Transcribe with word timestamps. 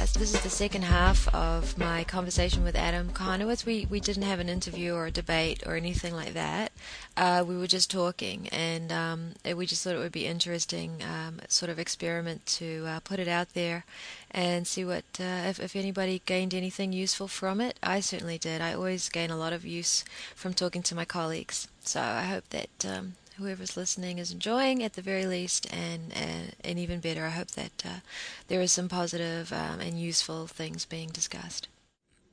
podcast. 0.00 0.18
This 0.18 0.34
is 0.34 0.40
the 0.40 0.50
second 0.50 0.82
half 0.82 1.32
of 1.34 1.76
my 1.76 2.04
conversation 2.04 2.64
with 2.64 2.74
Adam 2.74 3.10
Kochanowicz. 3.10 3.66
We 3.66 3.86
we 3.90 4.00
didn't 4.00 4.22
have 4.22 4.40
an 4.40 4.48
interview 4.48 4.94
or 4.94 5.06
a 5.06 5.10
debate 5.10 5.62
or 5.66 5.76
anything 5.76 6.14
like 6.14 6.32
that. 6.34 6.72
Uh, 7.16 7.44
we 7.46 7.56
were 7.56 7.66
just 7.66 7.90
talking, 7.90 8.48
and 8.48 8.92
um, 8.92 9.32
we 9.56 9.66
just 9.66 9.84
thought 9.84 9.94
it 9.94 9.98
would 9.98 10.12
be 10.12 10.26
interesting, 10.26 11.02
um, 11.02 11.40
sort 11.48 11.70
of 11.70 11.78
experiment 11.78 12.46
to 12.46 12.84
uh, 12.86 13.00
put 13.00 13.18
it 13.18 13.28
out 13.28 13.52
there 13.54 13.84
and 14.30 14.66
see 14.66 14.84
what 14.84 15.04
uh, 15.18 15.48
if 15.48 15.60
if 15.60 15.76
anybody 15.76 16.22
gained 16.26 16.54
anything 16.54 16.92
useful 16.92 17.28
from 17.28 17.60
it. 17.60 17.78
I 17.82 18.00
certainly 18.00 18.38
did. 18.38 18.60
I 18.60 18.74
always 18.74 19.08
gain 19.08 19.30
a 19.30 19.36
lot 19.36 19.52
of 19.52 19.64
use 19.64 20.04
from 20.34 20.54
talking 20.54 20.82
to 20.84 20.94
my 20.94 21.04
colleagues. 21.04 21.68
So 21.82 22.00
I 22.00 22.24
hope 22.24 22.48
that 22.50 22.70
um, 22.86 23.14
whoever's 23.40 23.76
listening 23.76 24.18
is 24.18 24.30
enjoying 24.32 24.82
at 24.82 24.94
the 24.94 25.02
very 25.02 25.26
least, 25.26 25.66
and 25.72 26.12
and, 26.14 26.54
and 26.62 26.78
even 26.78 27.00
better, 27.00 27.24
I 27.24 27.30
hope 27.30 27.50
that 27.52 27.82
uh, 27.84 28.00
there 28.48 28.60
is 28.60 28.72
some 28.72 28.88
positive 28.88 29.52
um, 29.52 29.80
and 29.80 29.98
useful 30.00 30.46
things 30.46 30.84
being 30.84 31.08
discussed. 31.08 31.68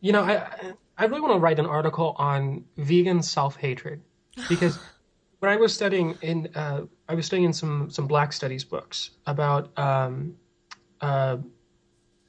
You 0.02 0.12
know, 0.12 0.24
I 0.24 0.74
I 0.98 1.06
really 1.06 1.22
want 1.22 1.34
to 1.34 1.40
write 1.40 1.60
an 1.60 1.66
article 1.66 2.16
on 2.18 2.64
vegan 2.78 3.24
self 3.24 3.56
hatred 3.56 4.02
because 4.50 4.80
when 5.40 5.52
I 5.52 5.56
was 5.56 5.74
studying 5.74 6.18
in 6.22 6.50
uh, 6.56 6.82
I 7.10 7.16
was 7.16 7.26
studying 7.26 7.46
in 7.46 7.54
some 7.54 7.90
some 7.90 8.08
Black 8.08 8.34
Studies 8.34 8.64
books 8.64 9.12
about 9.26 9.78
um, 9.78 10.36
uh, 11.02 11.38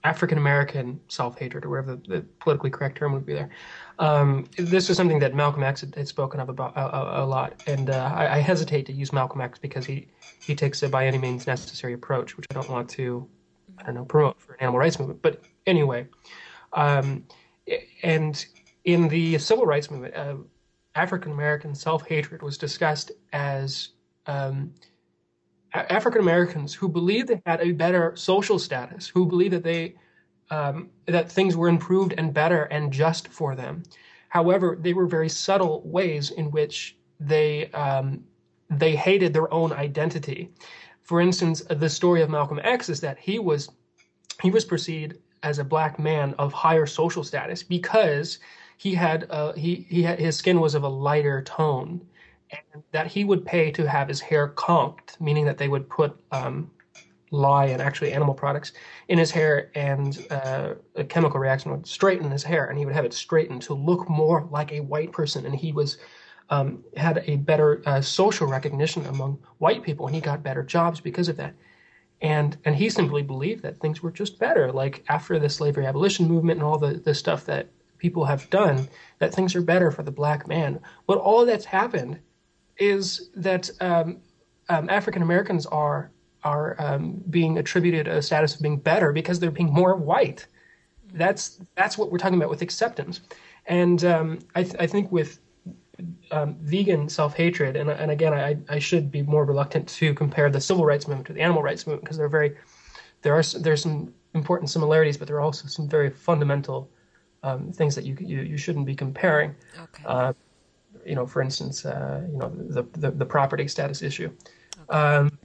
African 0.05 0.39
American 0.39 1.01
self 1.09 1.39
hatred 1.39 1.65
or 1.65 1.71
whatever 1.71 1.97
the, 1.97 2.09
the, 2.09 2.21
politically 2.41 2.71
correct 2.71 2.99
term 2.99 3.13
would 3.13 3.27
be 3.27 3.35
there. 3.35 3.51
Um, 3.99 4.47
this 4.57 4.91
is 4.91 4.97
something 4.97 5.19
that 5.19 5.35
Malcolm 5.35 5.65
X 5.65 5.81
had, 5.81 5.95
had 5.95 6.07
spoken 6.07 6.39
of 6.39 6.49
about 6.49 6.77
a, 6.77 7.23
a 7.23 7.27
lot, 7.27 7.63
and 7.67 7.91
uh, 7.91 8.13
I, 8.15 8.37
I, 8.37 8.39
hesitate 8.39 8.87
to 8.87 8.93
use 8.93 9.13
Malcolm 9.13 9.41
X 9.41 9.59
because 9.59 9.85
he 9.85 10.07
he 10.41 10.55
takes 10.55 10.83
a 10.83 10.89
by 10.89 11.07
any 11.07 11.19
means 11.19 11.47
necessary 11.47 11.95
approach, 11.95 12.37
which 12.37 12.47
I 12.51 12.55
don't 12.55 12.71
want 12.71 12.89
to 12.91 13.29
I 13.79 13.85
don't 13.85 13.97
know 13.97 14.05
promote 14.05 14.41
for 14.41 14.53
an 14.55 14.61
animal 14.61 14.79
rights 14.79 14.99
movement. 14.99 15.21
But 15.21 15.43
anyway, 15.67 16.07
um, 16.75 17.25
and 18.03 18.47
in 18.85 19.09
the 19.09 19.39
civil 19.39 19.67
rights 19.67 19.91
movement, 19.91 20.15
uh, 20.15 20.37
African 20.95 21.33
American 21.33 21.75
self 21.75 22.07
hatred 22.07 22.43
was 22.43 22.57
discussed 22.57 23.11
as 23.33 23.91
um, 24.27 24.73
African 25.75 26.21
Americans 26.21 26.75
who 26.75 26.89
believed 26.89 27.29
they 27.29 27.43
had 27.47 27.61
a 27.61 27.73
better 27.73 28.17
social 28.17 28.59
status, 28.59 29.09
who 29.09 29.27
believed 29.27 29.53
that 29.55 29.65
they 29.65 29.95
um, 30.51 30.89
that 31.07 31.31
things 31.31 31.57
were 31.57 31.69
improved 31.69 32.15
and 32.17 32.33
better 32.33 32.65
and 32.65 32.93
just 32.93 33.29
for 33.29 33.55
them. 33.55 33.83
However, 34.31 34.79
they 34.81 34.95
were 34.95 35.07
very 35.07 35.29
subtle 35.29 35.83
ways 35.85 36.31
in 36.31 36.51
which 36.51 36.97
they 37.21 37.71
um, 37.73 38.25
they 38.71 38.95
hated 38.97 39.33
their 39.33 39.53
own 39.53 39.73
identity. 39.73 40.51
For 41.03 41.21
instance, 41.21 41.63
the 41.69 41.89
story 41.89 42.23
of 42.23 42.31
Malcolm 42.31 42.61
X 42.63 42.89
is 42.89 43.01
that 43.01 43.19
he 43.19 43.39
was 43.39 43.71
he 44.43 44.51
was 44.51 44.65
perceived 44.65 45.17
as 45.43 45.59
a 45.59 45.65
black 45.65 45.99
man 45.99 46.35
of 46.39 46.53
higher 46.53 46.87
social 46.87 47.25
status 47.25 47.63
because 47.63 48.39
he 48.77 48.95
had 48.95 49.27
uh, 49.31 49.53
he 49.53 49.87
he 49.89 50.03
had, 50.03 50.19
his 50.19 50.37
skin 50.37 50.61
was 50.61 50.75
of 50.75 50.83
a 50.83 50.89
lighter 50.89 51.43
tone, 51.43 52.07
and 52.53 52.83
that 52.93 53.07
he 53.07 53.25
would 53.25 53.45
pay 53.45 53.71
to 53.71 53.89
have 53.89 54.09
his 54.09 54.21
hair 54.21 54.49
conked, 54.49 55.21
meaning 55.21 55.45
that 55.45 55.59
they 55.59 55.69
would 55.69 55.89
put 55.89 56.17
um, 56.33 56.71
lye 57.31 57.67
and 57.67 57.83
actually 57.83 58.13
animal 58.13 58.35
products 58.35 58.73
in 59.09 59.19
his 59.19 59.31
hair, 59.31 59.71
and 59.75 60.27
uh, 60.31 60.75
a 60.97 61.05
chemical 61.05 61.41
reaction 61.41 61.71
would 61.71 61.87
straighten 61.87 62.31
his 62.31 62.43
hair, 62.43 62.67
and 62.67 62.79
he 62.79 62.87
would 62.87 62.95
have 62.95 63.05
it 63.05 63.13
straightened 63.13 63.63
to 63.63 63.75
look 63.75 64.09
more 64.09 64.49
like 64.51 64.73
a 64.73 64.81
white 64.81 65.13
person, 65.13 65.47
and 65.47 65.55
he 65.55 65.73
was 65.73 65.99
um, 66.51 66.83
had 66.97 67.23
a 67.27 67.37
better 67.37 67.83
uh, 67.87 68.01
social 68.01 68.47
recognition 68.47 69.05
among 69.07 69.39
white 69.59 69.83
people, 69.83 70.07
and 70.07 70.15
he 70.15 70.21
got 70.21 70.43
better 70.43 70.63
jobs 70.63 71.01
because 71.01 71.29
of 71.29 71.37
that. 71.37 71.55
And 72.21 72.57
and 72.65 72.75
he 72.75 72.91
simply 72.91 73.23
believed 73.23 73.63
that 73.63 73.79
things 73.79 74.03
were 74.03 74.11
just 74.11 74.39
better. 74.39 74.73
Like 74.73 75.05
after 75.09 75.39
the 75.39 75.49
slavery 75.49 75.87
abolition 75.87 76.27
movement 76.27 76.59
and 76.59 76.67
all 76.67 76.79
the, 76.79 76.95
the 76.95 77.15
stuff 77.15 77.45
that 77.45 77.69
people 77.99 78.25
have 78.25 78.49
done, 78.51 78.89
that 79.19 79.35
things 79.35 79.55
are 79.55 79.61
better 79.61 79.91
for 79.91 80.03
the 80.03 80.11
black 80.11 80.49
man. 80.49 80.81
But 81.07 81.19
all 81.19 81.45
that's 81.45 81.65
happened 81.65 82.19
is 82.79 83.31
that 83.35 83.71
um, 83.81 84.19
um, 84.69 84.89
African 84.91 85.23
Americans 85.23 85.67
are 85.67 86.11
are 86.45 86.77
um, 86.79 87.23
being 87.31 87.59
attributed 87.59 88.07
a 88.07 88.23
status 88.23 88.55
of 88.55 88.63
being 88.63 88.77
better 88.79 89.13
because 89.13 89.41
they're 89.41 89.51
being 89.51 89.73
more 89.73 89.97
white. 89.97 90.47
That's 91.13 91.61
that's 91.75 91.99
what 91.99 92.13
we're 92.13 92.19
talking 92.19 92.39
about 92.39 92.51
with 92.51 92.63
acceptance, 92.63 93.21
and 93.67 94.05
um, 94.05 94.39
I, 94.55 94.63
th- 94.63 94.77
I, 94.79 94.87
think 94.87 95.11
with 95.11 95.41
um, 96.31 96.57
vegan 96.61 97.09
self 97.09 97.35
hatred, 97.35 97.77
and, 97.77 97.91
and 97.91 98.11
again, 98.11 98.35
I, 98.35 98.59
I 98.69 98.79
should 98.79 99.11
be 99.11 99.23
more 99.23 99.45
reluctant 99.45 99.89
to 99.89 100.15
compare 100.15 100.51
the 100.51 100.61
civil 100.61 100.85
rights 100.85 101.09
movement 101.09 101.27
to 101.29 101.33
the 101.33 101.41
animal 101.41 101.63
rights 101.63 101.87
movement 101.87 102.05
because 102.05 102.19
they're 102.19 102.29
very 102.29 102.57
there 103.23 103.35
are 103.35 103.43
there's 103.43 103.83
some 103.83 104.13
important 104.35 104.71
similarities, 104.71 105.17
but 105.17 105.27
there 105.27 105.37
are 105.37 105.41
also 105.41 105.67
some 105.67 105.89
very 105.89 106.11
fundamental 106.11 106.91
um, 107.43 107.73
things 107.73 107.95
that 107.95 108.05
you, 108.05 108.17
you 108.21 108.43
you 108.43 108.57
shouldn't 108.57 108.87
be 108.87 108.95
comparing. 108.95 109.55
Okay. 109.81 110.03
Uh, 110.05 110.33
you 111.07 111.15
know, 111.15 111.27
for 111.27 111.43
instance, 111.43 111.85
uh, 111.85 112.27
you 112.31 112.39
know, 112.39 112.53
the, 112.55 112.83
the, 112.99 113.11
the 113.11 113.27
property 113.27 113.69
status 113.69 114.03
issue. 114.03 114.31
Okay. 114.89 114.99
Um, 114.99 115.39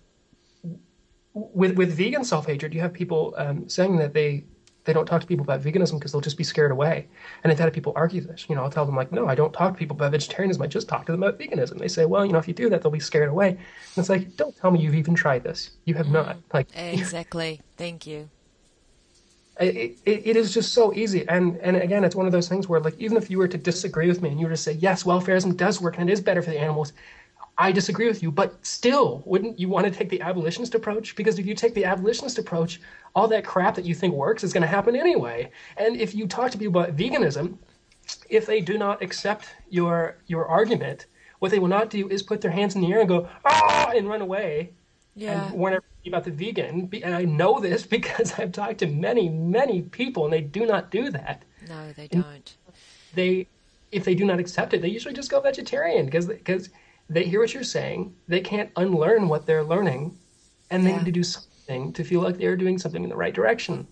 with 1.33 1.75
with 1.75 1.91
vegan 1.97 2.23
self 2.23 2.45
hatred, 2.45 2.73
you 2.73 2.81
have 2.81 2.93
people 2.93 3.33
um, 3.37 3.67
saying 3.67 3.97
that 3.97 4.13
they 4.13 4.45
they 4.85 4.93
don't 4.93 5.05
talk 5.05 5.21
to 5.21 5.27
people 5.27 5.43
about 5.43 5.61
veganism 5.61 5.93
because 5.93 6.11
they'll 6.11 6.21
just 6.21 6.37
be 6.37 6.43
scared 6.43 6.71
away. 6.71 7.07
And 7.43 7.51
I've 7.51 7.59
had 7.59 7.71
people 7.73 7.93
argue 7.95 8.21
this. 8.21 8.45
You 8.49 8.55
know, 8.55 8.63
I'll 8.63 8.69
tell 8.69 8.85
them 8.85 8.95
like, 8.95 9.11
no, 9.11 9.27
I 9.27 9.35
don't 9.35 9.53
talk 9.53 9.73
to 9.73 9.79
people 9.79 9.95
about 9.95 10.11
vegetarianism. 10.11 10.61
I 10.61 10.67
just 10.67 10.87
talk 10.87 11.05
to 11.05 11.11
them 11.11 11.23
about 11.23 11.39
veganism. 11.39 11.79
They 11.79 11.87
say, 11.87 12.05
well, 12.05 12.25
you 12.25 12.33
know, 12.33 12.39
if 12.39 12.47
you 12.47 12.53
do 12.53 12.69
that, 12.69 12.81
they'll 12.81 12.91
be 12.91 12.99
scared 12.99 13.29
away. 13.29 13.49
And 13.49 13.59
it's 13.97 14.09
like, 14.09 14.35
don't 14.35 14.55
tell 14.57 14.71
me 14.71 14.81
you've 14.81 14.95
even 14.95 15.15
tried 15.15 15.43
this. 15.43 15.71
You 15.85 15.95
have 15.95 16.09
not. 16.09 16.37
Like 16.53 16.67
exactly. 16.75 17.61
Thank 17.77 18.05
you. 18.05 18.29
It, 19.59 19.99
it, 20.05 20.21
it 20.25 20.35
is 20.35 20.53
just 20.53 20.73
so 20.73 20.93
easy. 20.93 21.27
And, 21.27 21.57
and 21.57 21.77
again, 21.77 22.03
it's 22.03 22.15
one 22.15 22.25
of 22.25 22.31
those 22.31 22.49
things 22.49 22.67
where, 22.67 22.79
like, 22.79 22.99
even 22.99 23.17
if 23.17 23.29
you 23.29 23.37
were 23.37 23.47
to 23.47 23.57
disagree 23.57 24.07
with 24.07 24.21
me 24.21 24.29
and 24.29 24.39
you 24.39 24.47
were 24.47 24.51
to 24.51 24.57
say, 24.57 24.73
yes, 24.73 25.03
welfareism 25.03 25.55
does 25.55 25.79
work 25.79 25.97
and 25.99 26.09
it 26.09 26.13
is 26.13 26.21
better 26.21 26.41
for 26.41 26.49
the 26.49 26.59
animals, 26.59 26.93
I 27.57 27.71
disagree 27.71 28.07
with 28.07 28.23
you. 28.23 28.31
But 28.31 28.65
still, 28.65 29.21
wouldn't 29.25 29.59
you 29.59 29.69
want 29.69 29.85
to 29.85 29.91
take 29.91 30.09
the 30.09 30.21
abolitionist 30.21 30.73
approach? 30.73 31.15
Because 31.15 31.37
if 31.37 31.45
you 31.45 31.53
take 31.53 31.75
the 31.75 31.85
abolitionist 31.85 32.39
approach, 32.39 32.81
all 33.13 33.27
that 33.27 33.45
crap 33.45 33.75
that 33.75 33.85
you 33.85 33.93
think 33.93 34.15
works 34.15 34.43
is 34.43 34.53
going 34.53 34.63
to 34.63 34.67
happen 34.67 34.95
anyway. 34.95 35.51
And 35.77 35.95
if 35.95 36.15
you 36.15 36.27
talk 36.27 36.49
to 36.51 36.57
people 36.57 36.81
about 36.81 36.97
veganism, 36.97 37.57
if 38.29 38.47
they 38.47 38.59
do 38.59 38.77
not 38.77 39.01
accept 39.03 39.49
your 39.69 40.17
your 40.27 40.47
argument, 40.47 41.05
what 41.39 41.51
they 41.51 41.59
will 41.59 41.67
not 41.67 41.89
do 41.89 42.09
is 42.09 42.23
put 42.23 42.41
their 42.41 42.51
hands 42.51 42.75
in 42.75 42.81
the 42.81 42.91
air 42.91 43.01
and 43.01 43.07
go 43.07 43.29
ah 43.45 43.91
and 43.95 44.09
run 44.09 44.21
away. 44.21 44.71
Yeah. 45.15 45.45
And 45.45 45.59
whenever 45.59 45.85
about 46.11 46.23
the 46.23 46.31
vegan, 46.31 46.89
and 47.03 47.15
I 47.15 47.23
know 47.23 47.59
this 47.59 47.85
because 47.97 48.33
I've 48.37 48.51
talked 48.51 48.79
to 48.79 48.87
many, 48.87 49.29
many 49.29 49.81
people, 49.81 50.25
and 50.25 50.33
they 50.33 50.41
do 50.41 50.65
not 50.65 50.91
do 50.91 51.09
that. 51.11 51.43
No, 51.67 51.93
they 51.93 52.07
don't. 52.07 52.25
And 52.25 52.53
they, 53.13 53.47
if 53.91 54.03
they 54.03 54.15
do 54.15 54.25
not 54.25 54.39
accept 54.39 54.73
it, 54.73 54.81
they 54.81 54.89
usually 54.89 55.13
just 55.13 55.29
go 55.29 55.39
vegetarian 55.39 56.05
because 56.05 56.27
because 56.27 56.69
they 57.09 57.25
hear 57.25 57.39
what 57.39 57.53
you're 57.53 57.63
saying, 57.63 58.15
they 58.27 58.41
can't 58.41 58.71
unlearn 58.75 59.27
what 59.27 59.45
they're 59.45 59.63
learning, 59.63 60.17
and 60.69 60.85
they 60.85 60.89
yeah. 60.89 60.97
need 60.97 61.05
to 61.05 61.11
do 61.11 61.23
something 61.23 61.93
to 61.93 62.03
feel 62.03 62.21
like 62.21 62.37
they're 62.37 62.57
doing 62.57 62.77
something 62.77 63.03
in 63.03 63.09
the 63.09 63.15
right 63.15 63.33
direction. 63.33 63.87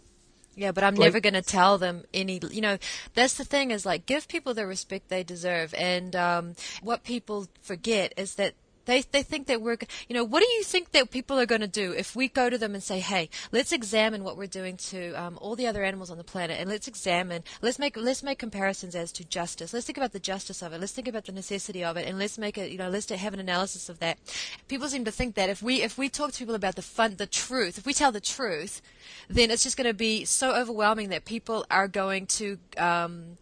Yeah, 0.56 0.72
but 0.72 0.84
I'm 0.84 0.96
like, 0.96 1.08
never 1.08 1.20
going 1.20 1.34
to 1.34 1.42
tell 1.42 1.78
them 1.78 2.04
any. 2.14 2.40
You 2.52 2.62
know, 2.62 2.78
that's 3.14 3.36
the 3.36 3.46
thing 3.46 3.72
is 3.72 3.86
like 3.86 4.06
give 4.06 4.28
people 4.28 4.54
the 4.54 4.66
respect 4.66 5.10
they 5.10 5.24
deserve, 5.24 5.74
and 5.76 6.16
um, 6.16 6.56
what 6.82 7.04
people 7.04 7.48
forget 7.62 8.14
is 8.18 8.36
that 8.36 8.54
they 8.91 9.02
they 9.02 9.24
think 9.24 9.47
that 9.47 9.62
we're 9.62 9.78
you 10.09 10.16
know 10.16 10.24
what 10.24 10.41
do 10.41 10.50
you 10.50 10.63
think 10.63 10.91
that 10.91 11.12
people 11.12 11.40
are 11.40 11.46
going 11.46 11.62
to 11.62 11.68
do 11.68 11.91
if 11.94 12.16
we 12.16 12.28
go 12.28 12.50
to 12.50 12.57
them 12.57 12.74
and 12.74 12.84
say 12.84 13.00
hey 13.00 13.29
let's 13.52 13.72
examine 13.72 14.24
what 14.24 14.38
we're 14.38 14.47
doing 14.47 14.75
to 14.78 15.13
um, 15.13 15.38
all 15.41 15.56
the 15.56 15.68
other 15.68 15.84
animals 15.84 16.09
on 16.09 16.18
the 16.18 16.24
planet 16.24 16.59
and 16.59 16.69
let's 16.69 16.88
examine 16.88 17.44
let's 17.62 17.80
make 17.80 17.96
let's 17.96 18.24
make 18.24 18.40
comparisons 18.40 18.96
as 18.96 19.12
to 19.12 19.24
justice 19.24 19.74
let's 19.74 19.86
think 19.86 19.98
about 19.98 20.12
the 20.12 20.19
justice 20.19 20.62
of 20.62 20.74
it 20.74 20.81
let's 20.81 20.94
think 20.94 21.07
about 21.07 21.25
the 21.25 21.31
necessity 21.31 21.83
of 21.83 21.98
it 21.98 22.07
and 22.07 22.19
let's 22.19 22.38
make 22.38 22.57
it 22.57 22.71
you 22.71 22.77
know 22.77 22.89
let's 22.89 23.10
have 23.10 23.33
an 23.33 23.39
analysis 23.39 23.89
of 23.89 24.00
that. 24.00 24.18
People 24.68 24.88
seem 24.88 25.06
to 25.06 25.12
think 25.12 25.36
that 25.36 25.50
if 25.50 25.62
we 25.62 25.81
if 25.81 25.98
we 25.98 26.10
talk 26.10 26.31
to 26.31 26.39
people 26.39 26.56
about 26.56 26.75
the 26.75 26.81
fun 26.81 27.16
the 27.18 27.27
truth 27.27 27.77
if 27.77 27.86
we 27.86 27.94
tell 27.94 28.12
the 28.12 28.21
truth 28.21 28.81
then 29.30 29.51
it's 29.51 29.63
just 29.63 29.77
going 29.77 29.88
to 29.88 29.94
be 29.94 30.25
so 30.25 30.54
overwhelming 30.56 31.10
that 31.10 31.25
people 31.25 31.66
are 31.69 31.88
going 31.88 32.25
to 32.25 32.57
um, 32.77 33.38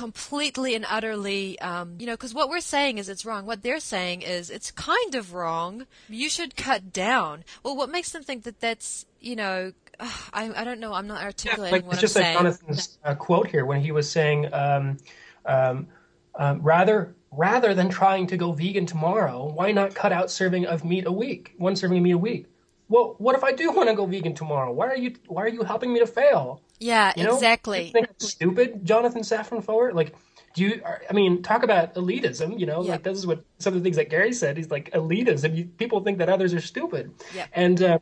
completely 0.00 0.74
and 0.74 0.86
utterly, 0.88 1.58
um, 1.60 1.96
you 1.98 2.06
know, 2.06 2.14
because 2.14 2.32
what 2.32 2.48
we're 2.48 2.60
saying 2.60 2.96
is 2.96 3.10
it's 3.10 3.26
wrong. 3.26 3.44
What 3.44 3.62
they're 3.62 3.80
saying 3.80 4.22
is 4.22 4.48
it's 4.48 4.70
kind 4.70 5.14
of 5.14 5.34
wrong. 5.34 5.86
You 6.08 6.30
should 6.30 6.56
cut 6.56 6.90
down. 6.90 7.44
Well, 7.62 7.76
what 7.76 7.90
makes 7.90 8.10
them 8.12 8.22
think 8.22 8.44
that 8.44 8.60
that's, 8.60 9.04
you 9.20 9.36
know, 9.36 9.72
I, 10.00 10.50
I 10.56 10.64
don't 10.64 10.80
know. 10.80 10.94
I'm 10.94 11.06
not 11.06 11.22
articulating 11.22 11.66
yeah, 11.66 11.70
like, 11.72 11.84
what 11.84 11.92
it's 11.92 12.00
just 12.00 12.16
I'm 12.16 12.22
like 12.22 12.26
saying. 12.28 12.38
Jonathan's 12.38 12.98
uh, 13.04 13.14
quote 13.14 13.48
here 13.48 13.66
when 13.66 13.82
he 13.82 13.92
was 13.92 14.10
saying, 14.10 14.48
um, 14.54 14.96
um, 15.44 15.86
um, 16.34 16.62
rather 16.62 17.14
rather 17.30 17.74
than 17.74 17.90
trying 17.90 18.26
to 18.28 18.38
go 18.38 18.52
vegan 18.52 18.86
tomorrow, 18.86 19.52
why 19.52 19.70
not 19.70 19.94
cut 19.94 20.12
out 20.12 20.30
serving 20.30 20.64
of 20.64 20.82
meat 20.82 21.04
a 21.06 21.12
week, 21.12 21.52
one 21.58 21.76
serving 21.76 21.98
of 21.98 22.04
meat 22.04 22.12
a 22.12 22.18
week? 22.18 22.46
Well, 22.90 23.14
what 23.18 23.36
if 23.36 23.44
I 23.44 23.52
do 23.52 23.70
want 23.70 23.88
to 23.88 23.94
go 23.94 24.04
vegan 24.04 24.34
tomorrow? 24.34 24.72
Why 24.72 24.88
are 24.88 24.96
you 24.96 25.14
why 25.28 25.44
are 25.44 25.48
you 25.48 25.62
helping 25.62 25.92
me 25.92 26.00
to 26.00 26.06
fail? 26.06 26.60
Yeah, 26.80 27.12
you 27.16 27.22
know? 27.22 27.34
exactly. 27.34 27.86
You 27.86 27.92
think 27.92 28.08
I'm 28.08 28.14
stupid, 28.18 28.84
Jonathan 28.84 29.22
Safran 29.22 29.62
Foer? 29.62 29.92
Like, 29.92 30.16
do 30.54 30.64
you? 30.64 30.82
I 31.08 31.12
mean, 31.12 31.42
talk 31.42 31.62
about 31.62 31.94
elitism. 31.94 32.58
You 32.58 32.66
know, 32.66 32.80
like 32.80 33.04
this 33.04 33.16
is 33.16 33.28
what 33.28 33.44
some 33.58 33.74
of 33.74 33.80
the 33.80 33.84
things 33.84 33.96
that 33.96 34.10
Gary 34.10 34.32
said. 34.32 34.56
He's 34.56 34.72
like 34.72 34.90
elitism. 34.90 35.56
You, 35.56 35.66
people 35.66 36.00
think 36.00 36.18
that 36.18 36.28
others 36.28 36.52
are 36.52 36.60
stupid. 36.60 37.14
Yeah. 37.32 37.46
And, 37.52 37.80
um, 37.80 38.00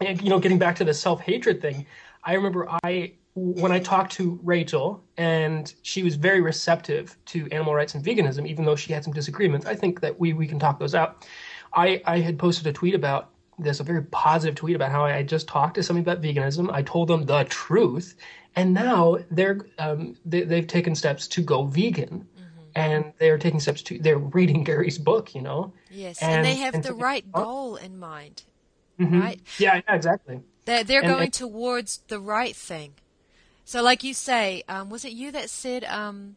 and 0.00 0.20
you 0.20 0.28
know, 0.28 0.38
getting 0.38 0.58
back 0.58 0.76
to 0.76 0.84
the 0.84 0.92
self 0.92 1.22
hatred 1.22 1.62
thing, 1.62 1.86
I 2.22 2.34
remember 2.34 2.68
I 2.84 3.14
when 3.34 3.72
I 3.72 3.78
talked 3.78 4.12
to 4.14 4.38
Rachel, 4.42 5.02
and 5.16 5.72
she 5.80 6.02
was 6.02 6.16
very 6.16 6.42
receptive 6.42 7.16
to 7.26 7.48
animal 7.52 7.74
rights 7.74 7.94
and 7.94 8.04
veganism, 8.04 8.46
even 8.46 8.66
though 8.66 8.76
she 8.76 8.92
had 8.92 9.02
some 9.02 9.14
disagreements. 9.14 9.64
I 9.64 9.76
think 9.76 10.00
that 10.00 10.20
we 10.20 10.34
we 10.34 10.46
can 10.46 10.58
talk 10.58 10.78
those 10.78 10.94
out. 10.94 11.26
I 11.72 12.02
I 12.04 12.18
had 12.18 12.38
posted 12.38 12.66
a 12.66 12.72
tweet 12.74 12.94
about 12.94 13.30
this, 13.62 13.80
a 13.80 13.84
very 13.84 14.02
positive 14.04 14.54
tweet 14.54 14.76
about 14.76 14.90
how 14.90 15.04
I 15.04 15.22
just 15.22 15.48
talked 15.48 15.74
to 15.74 15.82
somebody 15.82 16.10
about 16.10 16.22
veganism. 16.22 16.72
I 16.72 16.82
told 16.82 17.08
them 17.08 17.26
the 17.26 17.44
truth, 17.44 18.16
and 18.56 18.74
now 18.74 19.18
they're 19.30 19.66
um, 19.78 20.16
they, 20.24 20.42
they've 20.42 20.66
taken 20.66 20.94
steps 20.94 21.28
to 21.28 21.42
go 21.42 21.64
vegan. 21.64 22.26
Mm-hmm. 22.36 22.46
And 22.76 23.12
they 23.18 23.30
are 23.30 23.38
taking 23.38 23.60
steps 23.60 23.82
to. 23.82 23.98
They're 23.98 24.18
reading 24.18 24.64
Gary's 24.70 24.98
book, 24.98 25.34
you 25.34 25.42
know. 25.42 25.72
Yes, 25.90 26.22
and, 26.22 26.32
and 26.32 26.44
they 26.44 26.56
have 26.56 26.74
and 26.74 26.84
the 26.84 26.94
right 26.94 27.30
goal 27.32 27.76
in 27.76 27.98
mind, 27.98 28.42
mm-hmm. 28.98 29.20
right? 29.20 29.40
Yeah, 29.58 29.80
yeah, 29.86 29.94
exactly. 29.94 30.40
They're, 30.64 30.84
they're 30.84 31.02
and, 31.02 31.12
going 31.12 31.30
towards 31.30 31.98
the 32.08 32.20
right 32.20 32.54
thing. 32.54 32.94
So, 33.64 33.82
like 33.82 34.04
you 34.04 34.14
say, 34.14 34.62
um, 34.68 34.90
was 34.90 35.04
it 35.04 35.12
you 35.12 35.32
that 35.32 35.50
said 35.50 35.84
um, 35.84 36.36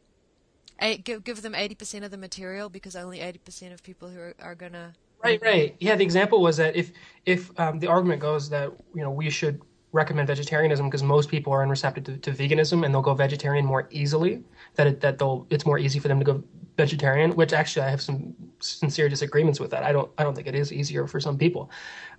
give, 1.03 1.23
give 1.23 1.41
them 1.41 1.53
80% 1.53 2.03
of 2.03 2.11
the 2.11 2.17
material 2.17 2.69
because 2.69 2.95
only 2.95 3.19
80% 3.19 3.73
of 3.73 3.83
people 3.83 4.09
who 4.09 4.19
are, 4.19 4.35
are 4.41 4.55
going 4.55 4.73
to. 4.73 4.93
Right, 5.23 5.41
right. 5.41 5.75
Yeah, 5.79 5.95
the 5.95 6.03
example 6.03 6.41
was 6.41 6.57
that 6.57 6.75
if 6.75 6.91
if 7.25 7.57
um, 7.59 7.79
the 7.79 7.87
argument 7.87 8.21
goes 8.21 8.49
that 8.49 8.71
you 8.93 9.01
know 9.01 9.11
we 9.11 9.29
should 9.29 9.61
recommend 9.93 10.27
vegetarianism 10.27 10.87
because 10.87 11.03
most 11.03 11.29
people 11.29 11.53
are 11.53 11.65
unreceptive 11.65 12.03
to, 12.05 12.17
to, 12.17 12.31
veganism 12.31 12.83
and 12.83 12.93
they'll 12.93 13.01
go 13.01 13.13
vegetarian 13.13 13.65
more 13.65 13.87
easily. 13.91 14.43
That 14.75 14.87
it, 14.87 15.01
that 15.01 15.19
they'll 15.19 15.47
it's 15.49 15.65
more 15.65 15.79
easy 15.79 15.99
for 15.99 16.09
them 16.09 16.19
to 16.19 16.25
go 16.25 16.43
vegetarian. 16.75 17.31
Which 17.31 17.53
actually 17.53 17.85
I 17.85 17.89
have 17.89 18.01
some 18.01 18.35
sincere 18.59 19.07
disagreements 19.07 19.59
with 19.59 19.71
that. 19.71 19.83
I 19.83 19.93
don't 19.93 20.11
I 20.17 20.23
don't 20.23 20.35
think 20.35 20.47
it 20.47 20.55
is 20.55 20.73
easier 20.73 21.07
for 21.07 21.21
some 21.21 21.37
people, 21.37 21.71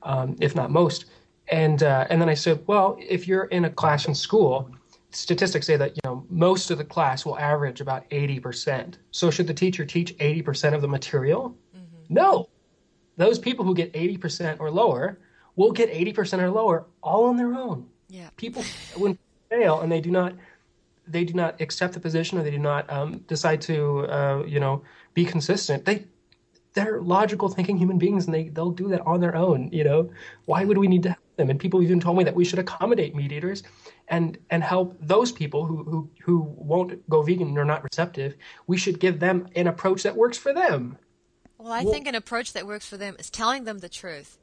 um, 0.03 0.37
if 0.41 0.55
not 0.55 0.71
most. 0.71 1.07
And 1.49 1.83
uh, 1.83 2.07
and 2.09 2.23
then 2.23 2.31
I 2.31 2.35
said, 2.35 2.63
well, 2.67 2.97
if 2.99 3.29
you're 3.29 3.45
in 3.45 3.67
a 3.67 3.71
class 3.71 4.07
in 4.07 4.15
school 4.15 4.71
statistics 5.11 5.67
say 5.67 5.77
that 5.77 5.91
you 5.91 6.01
know 6.05 6.25
most 6.29 6.71
of 6.71 6.79
the 6.79 6.85
class 6.85 7.25
will 7.25 7.39
average 7.39 7.81
about 7.81 8.09
80%. 8.11 8.95
So 9.13 9.31
should 9.31 9.47
the 9.47 9.55
teacher 9.55 9.85
teach 9.85 10.17
80% 10.19 10.75
of 10.75 10.81
the 10.81 10.89
material? 10.89 11.57
Mm-hmm. 11.77 12.15
No. 12.15 12.49
Those 13.17 13.39
people 13.39 13.65
who 13.65 13.75
get 13.75 13.93
80% 13.93 14.61
or 14.61 14.71
lower 14.71 15.19
will 15.57 15.73
get 15.73 15.93
80% 15.93 16.41
or 16.41 16.51
lower 16.51 16.87
all 17.03 17.27
on 17.27 17.37
their 17.37 17.55
own. 17.55 17.87
Yeah. 18.09 18.29
People 18.37 18.63
when 18.97 19.19
fail 19.51 19.81
and 19.81 19.91
they 19.91 20.01
do 20.01 20.11
not 20.11 20.35
they 21.07 21.25
do 21.25 21.35
not 21.35 21.61
accept 21.61 21.93
the 21.93 22.01
position 22.01 22.39
or 22.39 22.43
they 22.43 22.51
do 22.51 22.59
not 22.59 22.91
um, 22.91 23.19
decide 23.29 23.61
to 23.61 24.07
uh, 24.07 24.43
you 24.47 24.61
know 24.61 24.83
be 25.13 25.25
consistent. 25.25 25.85
They 25.85 26.05
they're 26.73 27.01
logical 27.01 27.49
thinking 27.49 27.77
human 27.77 27.99
beings 27.99 28.27
and 28.27 28.35
they 28.35 28.49
they'll 28.49 28.71
do 28.71 28.89
that 28.89 29.01
on 29.03 29.21
their 29.21 29.37
own, 29.37 29.69
you 29.73 29.85
know. 29.85 30.11
Why 30.47 30.65
would 30.65 30.79
we 30.79 30.89
need 30.89 31.03
to 31.05 31.11
help 31.11 31.37
them? 31.37 31.51
And 31.51 31.61
people 31.61 31.83
even 31.83 32.01
told 32.01 32.17
me 32.17 32.25
that 32.25 32.35
we 32.35 32.45
should 32.45 32.59
accommodate 32.59 33.15
meat 33.15 33.33
eaters 33.33 33.63
and 34.09 34.39
and 34.51 34.63
help 34.63 34.97
those 35.01 35.31
people 35.31 35.67
who 35.67 35.85
who 35.85 36.11
who 36.23 36.41
won't 36.57 37.09
go 37.09 37.23
vegan 37.23 37.49
and 37.49 37.59
are 37.59 37.65
not 37.65 37.85
receptive. 37.85 38.35
We 38.67 38.77
should 38.77 38.99
give 38.99 39.21
them 39.21 39.49
an 39.55 39.67
approach 39.67 40.03
that 40.03 40.17
works 40.17 40.39
for 40.39 40.53
them. 40.53 40.99
Well, 41.65 41.73
I 41.73 41.83
well, 41.83 41.95
think 41.95 42.07
an 42.07 42.15
approach 42.15 42.53
that 42.53 42.67
works 42.67 42.87
for 42.87 42.99
them 42.99 43.17
is 43.19 43.31
telling 43.31 43.65
them 43.65 43.79
the 43.79 43.89
truth. 43.89 44.37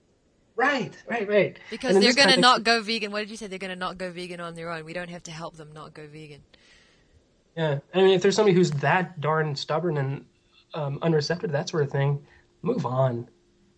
Right, 0.56 0.92
right, 1.08 1.30
right. 1.30 1.60
Because 1.70 2.00
they're 2.00 2.16
going 2.16 2.34
to 2.34 2.40
not 2.40 2.64
go 2.64 2.82
vegan. 2.82 3.12
What 3.12 3.20
did 3.20 3.30
you 3.30 3.38
say? 3.38 3.46
They're 3.46 3.60
going 3.60 3.70
to 3.70 3.76
not 3.76 4.00
go 4.00 4.12
vegan 4.12 4.40
on 4.40 4.56
their 4.56 4.72
own. 4.72 4.86
We 4.86 4.94
don't 4.94 5.12
have 5.12 5.22
to 5.24 5.32
help 5.32 5.56
them 5.56 5.72
not 5.72 5.94
go 5.94 6.08
vegan. 6.08 6.42
Yeah, 7.56 7.78
I 7.94 7.98
mean, 8.00 8.10
if 8.16 8.24
there's 8.24 8.36
somebody 8.36 8.56
who's 8.56 8.72
that 8.72 9.22
darn 9.22 9.56
stubborn 9.56 9.98
and 9.98 10.26
um, 10.74 10.98
unreceptive 11.04 11.42
to 11.42 11.48
that 11.50 11.70
sort 11.70 11.84
of 11.84 11.92
thing, 11.92 12.26
move 12.64 12.88
on. 12.88 13.28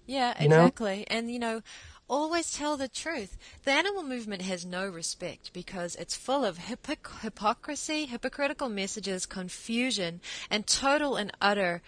Yeah, 0.06 0.34
exactly. 0.40 0.92
You 0.92 1.00
know? 1.00 1.06
And 1.10 1.30
you 1.30 1.40
know, 1.40 1.62
always 2.08 2.50
tell 2.50 2.78
the 2.78 2.88
truth. 2.88 3.36
The 3.64 3.72
animal 3.72 4.04
movement 4.04 4.42
has 4.44 4.66
no 4.66 4.88
respect 4.88 5.52
because 5.52 5.96
it's 5.96 6.16
full 6.16 6.46
of 6.46 6.60
hypocrisy, 6.60 8.06
hypocritical 8.06 8.70
messages, 8.70 9.26
confusion, 9.26 10.22
and 10.50 10.66
total 10.66 11.18
and 11.18 11.30
utter 11.42 11.82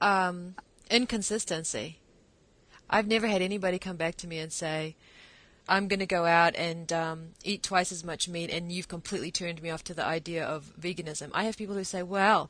um, 0.00 0.54
inconsistency. 0.90 1.98
I've 2.90 3.06
never 3.06 3.26
had 3.26 3.42
anybody 3.42 3.78
come 3.78 3.96
back 3.96 4.16
to 4.16 4.26
me 4.26 4.38
and 4.38 4.52
say, 4.52 4.96
I'm 5.68 5.88
going 5.88 6.00
to 6.00 6.06
go 6.06 6.24
out 6.24 6.56
and 6.56 6.90
um, 6.92 7.28
eat 7.44 7.62
twice 7.62 7.92
as 7.92 8.02
much 8.02 8.28
meat, 8.28 8.50
and 8.50 8.72
you've 8.72 8.88
completely 8.88 9.30
turned 9.30 9.62
me 9.62 9.70
off 9.70 9.84
to 9.84 9.94
the 9.94 10.04
idea 10.04 10.44
of 10.44 10.72
veganism. 10.80 11.30
I 11.34 11.44
have 11.44 11.58
people 11.58 11.74
who 11.74 11.84
say, 11.84 12.02
well, 12.02 12.48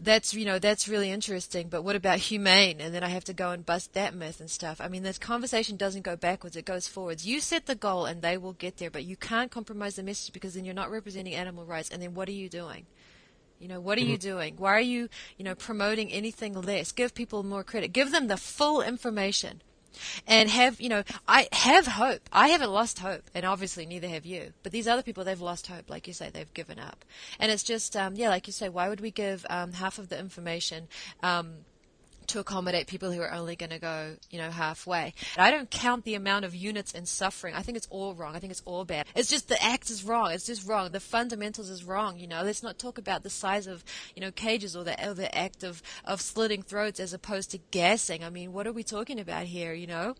that's 0.00 0.34
you 0.34 0.44
know 0.44 0.58
that's 0.58 0.88
really 0.88 1.10
interesting 1.10 1.68
but 1.68 1.82
what 1.82 1.96
about 1.96 2.18
humane 2.18 2.82
and 2.82 2.94
then 2.94 3.02
i 3.02 3.08
have 3.08 3.24
to 3.24 3.32
go 3.32 3.50
and 3.50 3.64
bust 3.64 3.94
that 3.94 4.14
myth 4.14 4.40
and 4.40 4.50
stuff 4.50 4.78
i 4.78 4.88
mean 4.88 5.02
this 5.02 5.16
conversation 5.16 5.74
doesn't 5.74 6.02
go 6.02 6.14
backwards 6.14 6.54
it 6.54 6.66
goes 6.66 6.86
forwards 6.86 7.26
you 7.26 7.40
set 7.40 7.64
the 7.64 7.74
goal 7.74 8.04
and 8.04 8.20
they 8.20 8.36
will 8.36 8.52
get 8.52 8.76
there 8.76 8.90
but 8.90 9.04
you 9.04 9.16
can't 9.16 9.50
compromise 9.50 9.96
the 9.96 10.02
message 10.02 10.34
because 10.34 10.52
then 10.52 10.66
you're 10.66 10.74
not 10.74 10.90
representing 10.90 11.34
animal 11.34 11.64
rights 11.64 11.88
and 11.88 12.02
then 12.02 12.12
what 12.12 12.28
are 12.28 12.32
you 12.32 12.48
doing 12.48 12.84
you 13.58 13.68
know 13.68 13.80
what 13.80 13.98
are 13.98 14.00
mm-hmm. 14.00 14.12
you 14.12 14.18
doing? 14.18 14.54
Why 14.56 14.72
are 14.72 14.80
you 14.80 15.08
you 15.36 15.44
know 15.44 15.54
promoting 15.54 16.12
anything 16.12 16.60
less? 16.60 16.92
Give 16.92 17.14
people 17.14 17.42
more 17.42 17.64
credit. 17.64 17.92
Give 17.92 18.10
them 18.10 18.28
the 18.28 18.36
full 18.36 18.82
information. 18.82 19.62
And 20.26 20.50
have 20.50 20.78
you 20.80 20.88
know 20.88 21.04
i 21.26 21.48
have 21.52 21.86
hope. 21.86 22.28
I 22.32 22.48
haven't 22.48 22.70
lost 22.70 22.98
hope 22.98 23.30
and 23.34 23.46
obviously 23.46 23.86
neither 23.86 24.08
have 24.08 24.26
you. 24.26 24.52
But 24.62 24.72
these 24.72 24.88
other 24.88 25.02
people 25.02 25.24
they've 25.24 25.40
lost 25.40 25.66
hope. 25.68 25.88
Like 25.88 26.06
you 26.06 26.12
say 26.12 26.30
they've 26.30 26.52
given 26.54 26.78
up. 26.78 27.04
And 27.38 27.50
it's 27.50 27.62
just 27.62 27.96
um, 27.96 28.14
yeah 28.14 28.28
like 28.28 28.46
you 28.46 28.52
say 28.52 28.68
why 28.68 28.88
would 28.88 29.00
we 29.00 29.10
give 29.10 29.46
um, 29.48 29.72
half 29.72 29.98
of 29.98 30.08
the 30.08 30.18
information 30.18 30.88
um, 31.22 31.58
to 32.28 32.40
accommodate 32.40 32.86
people 32.86 33.12
who 33.12 33.20
are 33.20 33.32
only 33.32 33.56
going 33.56 33.70
to 33.70 33.78
go, 33.78 34.16
you 34.30 34.38
know, 34.38 34.50
halfway. 34.50 35.14
I 35.36 35.50
don't 35.50 35.70
count 35.70 36.04
the 36.04 36.14
amount 36.14 36.44
of 36.44 36.54
units 36.54 36.92
in 36.92 37.06
suffering. 37.06 37.54
I 37.54 37.62
think 37.62 37.76
it's 37.76 37.88
all 37.90 38.14
wrong. 38.14 38.36
I 38.36 38.38
think 38.38 38.50
it's 38.50 38.62
all 38.64 38.84
bad. 38.84 39.06
It's 39.14 39.30
just 39.30 39.48
the 39.48 39.62
act 39.62 39.90
is 39.90 40.04
wrong. 40.04 40.32
It's 40.32 40.46
just 40.46 40.66
wrong. 40.66 40.90
The 40.90 41.00
fundamentals 41.00 41.70
is 41.70 41.84
wrong. 41.84 42.18
You 42.18 42.26
know, 42.26 42.42
let's 42.42 42.62
not 42.62 42.78
talk 42.78 42.98
about 42.98 43.22
the 43.22 43.30
size 43.30 43.66
of, 43.66 43.84
you 44.14 44.20
know, 44.20 44.30
cages 44.30 44.76
or 44.76 44.84
the, 44.84 45.08
or 45.08 45.14
the 45.14 45.36
act 45.36 45.62
of, 45.62 45.82
of 46.04 46.20
slitting 46.20 46.62
throats 46.62 47.00
as 47.00 47.12
opposed 47.12 47.50
to 47.52 47.58
gassing. 47.70 48.24
I 48.24 48.30
mean, 48.30 48.52
what 48.52 48.66
are 48.66 48.72
we 48.72 48.82
talking 48.82 49.20
about 49.20 49.44
here, 49.44 49.72
you 49.72 49.86
know? 49.86 50.14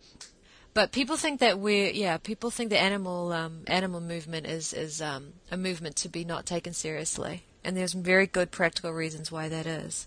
But 0.77 0.93
people 0.93 1.17
think 1.17 1.41
that 1.41 1.59
we're 1.59 1.89
yeah. 1.89 2.19
People 2.19 2.51
think 2.51 2.69
the 2.69 2.79
animal 2.79 3.33
um, 3.33 3.63
animal 3.67 4.03
movement 4.03 4.47
is 4.47 4.75
is 4.75 5.01
um, 5.01 5.33
a 5.51 5.57
movement 5.57 5.97
to 5.97 6.11
be 6.11 6.23
not 6.23 6.45
taken 6.45 6.75
seriously, 6.75 7.45
and 7.65 7.75
there's 7.75 7.95
very 7.95 8.27
good 8.27 8.51
practical 8.51 8.93
reasons 8.93 9.33
why 9.33 9.49
that 9.49 9.67
is. 9.67 10.07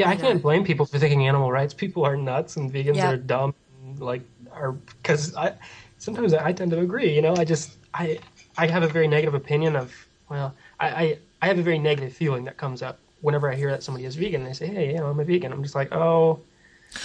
Yeah, 0.00 0.08
I 0.08 0.16
can't 0.16 0.40
blame 0.40 0.64
people 0.64 0.86
for 0.86 0.98
thinking 0.98 1.26
animal 1.26 1.52
rights. 1.52 1.74
People 1.74 2.04
are 2.04 2.16
nuts 2.16 2.56
and 2.56 2.72
vegans 2.72 2.96
yeah. 2.96 3.10
are 3.10 3.16
dumb. 3.16 3.54
Like, 3.98 4.22
are 4.50 4.72
because 4.72 5.36
I 5.36 5.54
sometimes 5.98 6.32
I 6.32 6.52
tend 6.52 6.70
to 6.70 6.80
agree. 6.80 7.14
You 7.14 7.22
know, 7.22 7.34
I 7.36 7.44
just 7.44 7.76
I 7.92 8.18
I 8.56 8.66
have 8.66 8.82
a 8.82 8.88
very 8.88 9.08
negative 9.08 9.34
opinion 9.34 9.76
of 9.76 9.92
well, 10.28 10.54
I 10.78 10.88
I, 10.88 11.18
I 11.42 11.46
have 11.48 11.58
a 11.58 11.62
very 11.62 11.78
negative 11.78 12.14
feeling 12.14 12.44
that 12.44 12.56
comes 12.56 12.82
up 12.82 12.98
whenever 13.20 13.52
I 13.52 13.56
hear 13.56 13.70
that 13.70 13.82
somebody 13.82 14.06
is 14.06 14.16
vegan. 14.16 14.42
They 14.44 14.54
say, 14.54 14.68
hey, 14.68 14.92
you 14.92 14.98
know, 14.98 15.06
I'm 15.06 15.20
a 15.20 15.24
vegan. 15.24 15.52
I'm 15.52 15.62
just 15.62 15.74
like, 15.74 15.92
oh. 15.92 16.40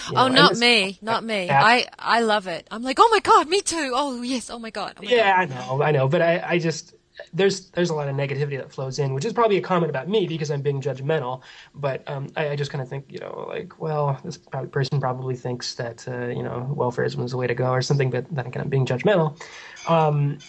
You 0.10 0.18
oh, 0.18 0.28
know, 0.30 0.40
oh, 0.40 0.42
not 0.42 0.58
me, 0.58 0.98
not 1.02 1.24
me. 1.24 1.50
I 1.50 1.86
I 2.00 2.22
love 2.22 2.48
it. 2.48 2.66
I'm 2.72 2.82
like, 2.82 2.98
oh 3.00 3.10
my 3.12 3.20
god, 3.20 3.48
me 3.50 3.62
too. 3.62 3.92
Oh 3.94 4.22
yes, 4.22 4.50
oh 4.50 4.58
my 4.58 4.72
god. 4.72 4.94
Oh 4.98 5.04
my 5.04 5.12
yeah, 5.12 5.46
god. 5.46 5.52
I 5.52 5.68
know, 5.68 5.84
I 5.84 5.92
know, 5.92 6.08
but 6.08 6.22
I 6.22 6.44
I 6.44 6.60
just 6.60 6.96
there's 7.34 7.70
there's 7.72 7.90
a 7.90 7.96
lot 7.96 8.08
of 8.08 8.16
negativity 8.16 8.58
that 8.58 8.72
flows 8.72 9.00
in, 9.00 9.14
which 9.14 9.26
is 9.26 9.34
probably 9.34 9.58
a 9.58 9.62
comment 9.62 9.90
about 9.90 10.08
me 10.08 10.28
because 10.28 10.52
I'm 10.52 10.62
being 10.62 10.82
judgmental. 10.82 11.42
But 11.74 12.08
um, 12.10 12.28
I, 12.36 12.50
I, 12.50 12.56
just 12.56 12.72
kind 12.72 12.82
of 12.82 12.90
think, 12.90 13.06
you 13.10 13.20
know, 13.20 13.46
like, 13.48 13.80
well, 13.80 14.20
this 14.24 14.38
probably, 14.38 14.70
person 14.70 15.00
probably 15.00 15.36
thinks 15.36 15.76
that 15.76 16.08
uh, 16.08 16.28
you 16.28 16.44
know 16.44 16.74
welfareism 16.76 17.24
is 17.24 17.32
the 17.32 17.38
way 17.38 17.48
to 17.48 17.56
go 17.56 17.70
or 17.70 17.82
something. 17.82 18.10
But 18.10 18.26
then 18.34 18.48
again, 18.48 18.64
I'm 18.64 18.70
being 18.70 18.86
judgmental. 18.86 19.42
Um, 19.88 20.40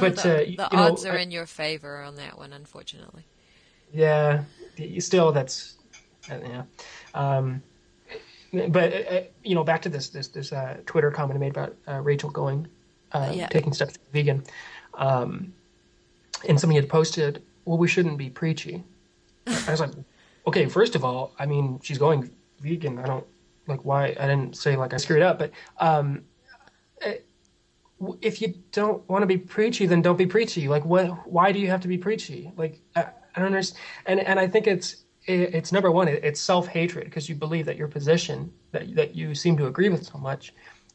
but 0.00 0.16
the, 0.16 0.54
uh, 0.58 0.68
the 0.70 0.76
odds 0.76 1.04
know, 1.04 1.10
are 1.10 1.18
I, 1.18 1.22
in 1.22 1.30
your 1.30 1.46
favor 1.46 2.02
on 2.02 2.16
that 2.16 2.38
one, 2.38 2.52
unfortunately. 2.52 3.24
Yeah, 3.92 4.44
still 4.98 5.32
that's 5.32 5.74
uh, 6.30 6.38
yeah. 6.42 6.62
Um, 7.14 7.62
but 8.52 8.92
uh, 8.92 8.96
uh, 8.96 9.22
you 9.42 9.54
know, 9.54 9.64
back 9.64 9.82
to 9.82 9.88
this 9.88 10.08
this 10.08 10.28
this 10.28 10.52
uh, 10.52 10.78
Twitter 10.86 11.10
comment 11.10 11.36
I 11.36 11.40
made 11.40 11.56
about 11.56 11.76
Rachel 12.04 12.30
going 12.30 12.68
yeah. 13.14 13.48
taking 13.48 13.72
steps 13.72 13.94
to 13.94 14.00
vegan. 14.12 14.44
Um, 14.94 15.52
and 16.48 16.58
somebody 16.58 16.80
had 16.80 16.88
posted, 16.88 17.42
"Well, 17.64 17.78
we 17.78 17.88
shouldn't 17.88 18.18
be 18.18 18.30
preachy." 18.30 18.84
I 19.46 19.70
was 19.70 19.80
like, 19.80 19.90
"Okay, 20.46 20.66
first 20.66 20.94
of 20.94 21.04
all, 21.04 21.32
I 21.38 21.46
mean, 21.46 21.80
she's 21.82 21.98
going 21.98 22.30
vegan. 22.60 22.98
I 22.98 23.06
don't 23.06 23.26
like 23.66 23.84
why 23.84 24.16
I 24.18 24.26
didn't 24.26 24.56
say 24.56 24.76
like 24.76 24.94
I 24.94 24.96
screwed 24.96 25.22
up, 25.22 25.38
but 25.38 25.50
um, 25.78 26.24
eh, 27.00 27.16
if 28.20 28.42
you 28.42 28.54
don't 28.72 29.08
want 29.08 29.22
to 29.22 29.26
be 29.26 29.38
preachy, 29.38 29.86
then 29.86 30.02
don't 30.02 30.16
be 30.16 30.26
preachy. 30.26 30.68
Like, 30.68 30.84
what? 30.84 31.28
Why 31.28 31.52
do 31.52 31.58
you 31.58 31.68
have 31.68 31.80
to 31.82 31.88
be 31.88 31.98
preachy? 31.98 32.52
Like, 32.56 32.80
I, 32.96 33.06
I 33.34 33.40
don't 33.40 33.46
understand. 33.46 33.80
And 34.06 34.20
and 34.20 34.40
I 34.40 34.48
think 34.48 34.66
it's 34.66 35.04
it's 35.26 35.70
number 35.70 35.90
one, 35.90 36.08
it's 36.08 36.40
self 36.40 36.66
hatred 36.66 37.04
because 37.04 37.28
you 37.28 37.34
believe 37.34 37.66
that 37.66 37.76
your 37.76 37.88
position 37.88 38.52
that 38.72 38.94
that 38.96 39.14
you 39.14 39.34
seem 39.34 39.56
to 39.58 39.66
agree 39.66 39.88
with 39.88 40.04
so 40.04 40.18
much 40.18 40.52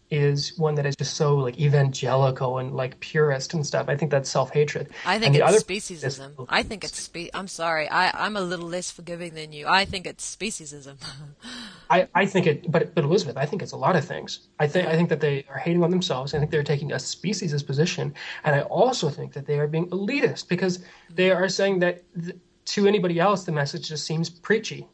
is 0.10 0.58
one 0.58 0.76
that 0.76 0.86
is 0.86 0.96
just 0.96 1.16
so 1.16 1.36
like 1.36 1.60
evangelical 1.60 2.60
and 2.60 2.74
like 2.74 3.00
purist 3.02 3.54
and 3.54 3.66
stuff. 3.66 3.90
I 3.90 3.98
think 3.98 4.10
that's 4.10 4.30
self 4.30 4.52
hatred. 4.52 4.90
I 5.06 5.20
think 5.20 5.36
it's 5.36 5.64
speciesism. 5.64 6.46
I 6.48 6.64
think 6.64 6.84
it's 6.84 7.00
spe- 7.00 7.34
I'm 7.34 7.48
sorry. 7.48 7.90
I 7.90 8.12
I'm 8.12 8.38
a 8.38 8.42
little 8.42 8.68
less 8.68 8.90
forgiving 8.90 9.34
than 9.34 9.52
you. 9.52 9.68
I 9.68 9.84
think 9.86 10.08
it's 10.08 10.36
speciesism. 10.36 10.96
I, 11.90 12.08
I 12.16 12.26
think 12.26 12.48
it, 12.48 12.72
but 12.72 12.96
but 12.96 13.04
Elizabeth, 13.04 13.38
I 13.38 13.46
think 13.46 13.62
it's 13.62 13.74
a 13.74 13.78
lot 13.78 13.96
of 13.96 14.06
things. 14.06 14.48
I 14.60 14.68
think 14.68 14.88
I 14.88 14.96
think 14.96 15.10
that 15.10 15.20
they 15.20 15.46
are 15.50 15.58
hating 15.58 15.84
on 15.84 15.92
themselves. 15.92 16.34
I 16.34 16.40
think 16.40 16.52
they're 16.52 16.64
taking 16.64 16.94
a 16.94 17.00
species' 17.00 17.64
position, 17.64 18.14
and 18.44 18.56
I 18.56 18.62
also 18.62 19.10
think 19.10 19.34
that 19.34 19.46
they 19.46 19.60
are 19.60 19.68
being 19.68 19.90
elitist 19.90 20.48
because 20.48 20.84
they 21.10 21.32
are 21.32 21.50
saying 21.50 21.80
that 21.80 22.04
th- 22.20 22.38
to 22.66 22.88
anybody 22.88 23.20
else 23.20 23.44
the 23.44 23.52
message 23.52 23.90
just 23.90 24.06
seems 24.06 24.30
preachy, 24.30 24.88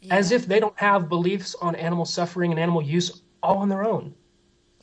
yeah. 0.00 0.14
as 0.14 0.32
if 0.32 0.46
they 0.46 0.60
don't 0.60 0.78
have 0.78 1.08
beliefs 1.08 1.54
on 1.60 1.74
animal 1.74 2.04
suffering 2.04 2.50
and 2.50 2.60
animal 2.60 2.82
use 2.82 3.22
all 3.42 3.58
on 3.58 3.68
their 3.68 3.84
own. 3.84 4.14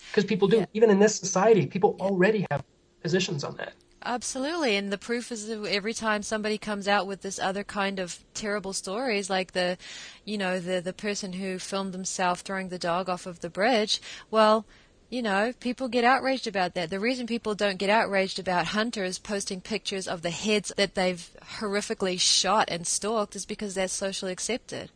Because 0.09 0.25
people 0.25 0.47
do, 0.47 0.57
yeah. 0.57 0.65
even 0.73 0.89
in 0.89 0.99
this 0.99 1.15
society, 1.15 1.67
people 1.67 1.95
yeah. 1.97 2.05
already 2.05 2.45
have 2.51 2.63
positions 3.01 3.43
on 3.43 3.55
that. 3.57 3.73
Absolutely, 4.03 4.75
and 4.75 4.91
the 4.91 4.97
proof 4.97 5.31
is 5.31 5.47
every 5.49 5.93
time 5.93 6.23
somebody 6.23 6.57
comes 6.57 6.87
out 6.87 7.05
with 7.05 7.21
this 7.21 7.37
other 7.37 7.63
kind 7.63 7.99
of 7.99 8.19
terrible 8.33 8.73
stories, 8.73 9.29
like 9.29 9.51
the, 9.51 9.77
you 10.25 10.39
know, 10.39 10.59
the 10.59 10.81
the 10.81 10.93
person 10.93 11.33
who 11.33 11.59
filmed 11.59 11.93
himself 11.93 12.39
throwing 12.39 12.69
the 12.69 12.79
dog 12.79 13.09
off 13.09 13.27
of 13.27 13.41
the 13.41 13.49
bridge. 13.49 14.01
Well, 14.31 14.65
you 15.11 15.21
know, 15.21 15.53
people 15.59 15.87
get 15.87 16.03
outraged 16.03 16.47
about 16.47 16.73
that. 16.73 16.89
The 16.89 16.99
reason 16.99 17.27
people 17.27 17.53
don't 17.53 17.77
get 17.77 17.89
outraged 17.91 18.39
about 18.39 18.67
hunters 18.67 19.19
posting 19.19 19.61
pictures 19.61 20.07
of 20.07 20.23
the 20.23 20.31
heads 20.31 20.71
that 20.77 20.95
they've 20.95 21.29
horrifically 21.59 22.19
shot 22.19 22.69
and 22.71 22.87
stalked 22.87 23.35
is 23.35 23.45
because 23.45 23.75
they're 23.75 23.87
socially 23.87 24.31
accepted. 24.31 24.89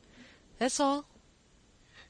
That's 0.57 0.79
all. 0.79 1.05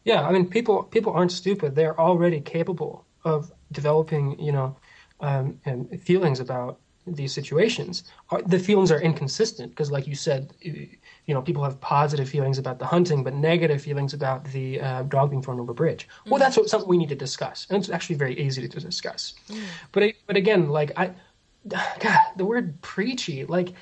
Yeah, 0.06 0.22
I 0.26 0.32
mean, 0.32 0.48
people 0.48 0.84
people 0.84 1.12
aren't 1.12 1.32
stupid. 1.32 1.76
They're 1.76 2.00
already 2.00 2.40
capable 2.40 3.06
of 3.26 3.52
developing, 3.72 4.40
you 4.40 4.52
know, 4.52 4.78
um, 5.20 5.60
feelings 6.00 6.40
about 6.40 6.80
these 7.08 7.34
situations. 7.34 8.04
The 8.46 8.60
feelings 8.60 8.92
are 8.92 9.02
inconsistent 9.02 9.72
because, 9.72 9.92
like 9.92 10.08
you 10.08 10.16
said, 10.16 10.54
you 10.62 11.34
know, 11.34 11.42
people 11.42 11.64
have 11.64 11.80
positive 11.82 12.30
feelings 12.30 12.58
about 12.58 12.78
the 12.78 12.86
hunting, 12.86 13.24
but 13.24 13.34
negative 13.34 13.82
feelings 13.82 14.14
about 14.14 14.44
the 14.46 14.80
uh, 14.80 15.04
dog 15.04 15.32
being 15.32 15.42
thrown 15.42 15.60
over 15.60 15.72
a 15.72 15.76
bridge. 15.76 16.08
Mm. 16.26 16.32
Well, 16.32 16.40
that's 16.40 16.56
what, 16.56 16.70
something 16.70 16.88
we 16.90 16.98
need 16.98 17.10
to 17.10 17.16
discuss, 17.16 17.68
and 17.70 17.78
it's 17.78 17.90
actually 17.90 18.16
very 18.16 18.40
easy 18.40 18.68
to 18.68 18.80
discuss. 18.80 19.34
Mm. 19.50 19.64
But 19.92 20.14
but 20.28 20.38
again, 20.38 20.70
like 20.70 20.92
I, 20.98 21.12
God, 21.68 22.20
the 22.38 22.46
word 22.46 22.80
preachy, 22.82 23.46
like 23.46 23.74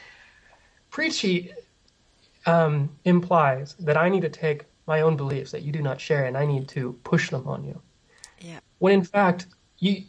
preachy, 0.90 1.52
um, 2.46 2.90
implies 3.04 3.76
that 3.80 3.98
I 3.98 4.08
need 4.08 4.22
to 4.22 4.30
take 4.30 4.66
my 4.86 5.02
own 5.02 5.16
beliefs 5.16 5.52
that 5.52 5.64
you 5.64 5.72
do 5.72 5.82
not 5.82 6.00
share, 6.02 6.26
and 6.26 6.38
I 6.38 6.46
need 6.46 6.68
to 6.70 6.94
push 7.04 7.30
them 7.30 7.48
on 7.48 7.64
you. 7.64 7.82
Yeah. 8.40 8.60
When 8.80 8.94
in 8.94 9.04
fact, 9.04 9.48
you 9.80 10.04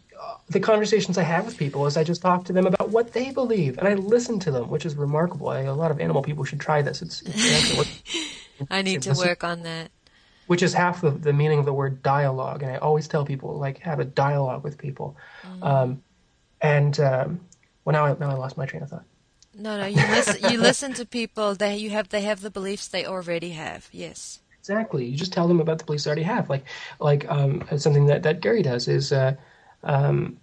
the 0.48 0.60
conversations 0.60 1.18
I 1.18 1.22
have 1.22 1.46
with 1.46 1.56
people 1.56 1.86
is 1.86 1.96
I 1.96 2.04
just 2.04 2.22
talk 2.22 2.44
to 2.46 2.52
them 2.52 2.66
about 2.66 2.90
what 2.90 3.12
they 3.12 3.30
believe 3.30 3.78
and 3.78 3.88
I 3.88 3.94
listen 3.94 4.38
to 4.40 4.50
them, 4.50 4.68
which 4.68 4.86
is 4.86 4.94
remarkable. 4.94 5.48
I, 5.48 5.60
a 5.60 5.74
lot 5.74 5.90
of 5.90 6.00
animal 6.00 6.22
people 6.22 6.44
should 6.44 6.60
try 6.60 6.82
this. 6.82 7.02
It's, 7.02 7.22
it's 7.22 7.90
I 8.70 8.82
need 8.82 9.02
to 9.02 9.10
listen, 9.10 9.26
work 9.26 9.44
on 9.44 9.62
that. 9.62 9.90
Which 10.46 10.62
is 10.62 10.74
half 10.74 11.00
the, 11.00 11.10
the 11.10 11.32
meaning 11.32 11.58
of 11.58 11.64
the 11.64 11.72
word 11.72 12.02
dialogue. 12.02 12.62
And 12.62 12.72
I 12.72 12.76
always 12.76 13.08
tell 13.08 13.24
people, 13.24 13.58
like, 13.58 13.78
have 13.78 13.98
a 13.98 14.04
dialogue 14.04 14.62
with 14.62 14.78
people. 14.78 15.16
Mm. 15.44 15.64
Um, 15.64 16.02
and 16.60 17.00
um, 17.00 17.40
well, 17.84 17.94
now 17.94 18.06
I, 18.06 18.16
now 18.18 18.30
I 18.30 18.34
lost 18.34 18.56
my 18.56 18.66
train 18.66 18.82
of 18.82 18.90
thought. 18.90 19.04
No, 19.56 19.78
no, 19.78 19.86
you 19.86 19.96
listen. 19.96 20.50
you 20.50 20.58
listen 20.58 20.92
to 20.94 21.06
people. 21.06 21.54
They 21.54 21.76
you 21.76 21.90
have 21.90 22.08
they 22.08 22.22
have 22.22 22.40
the 22.40 22.50
beliefs 22.50 22.88
they 22.88 23.06
already 23.06 23.50
have. 23.50 23.88
Yes. 23.92 24.40
Exactly. 24.64 25.04
You 25.04 25.14
just 25.14 25.30
tell 25.30 25.46
them 25.46 25.60
about 25.60 25.78
the 25.78 25.84
beliefs 25.84 26.04
they 26.04 26.08
already 26.08 26.22
have. 26.22 26.48
Like 26.48 26.64
like 26.98 27.30
um, 27.30 27.62
something 27.76 28.06
that 28.06 28.22
that 28.22 28.40
Gary 28.40 28.62
does 28.62 28.88
is 28.88 29.12
uh, 29.12 29.34
um, 29.82 30.38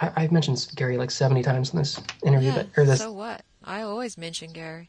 I, 0.00 0.22
have 0.22 0.32
mentioned 0.32 0.66
Gary 0.76 0.96
like 0.96 1.10
70 1.10 1.42
times 1.42 1.74
in 1.74 1.78
this 1.78 2.00
interview, 2.24 2.48
yeah, 2.48 2.62
but 2.62 2.80
or 2.80 2.86
this. 2.86 3.00
So 3.00 3.12
what? 3.12 3.42
I 3.64 3.82
always 3.82 4.16
mention 4.16 4.50
Gary. 4.50 4.88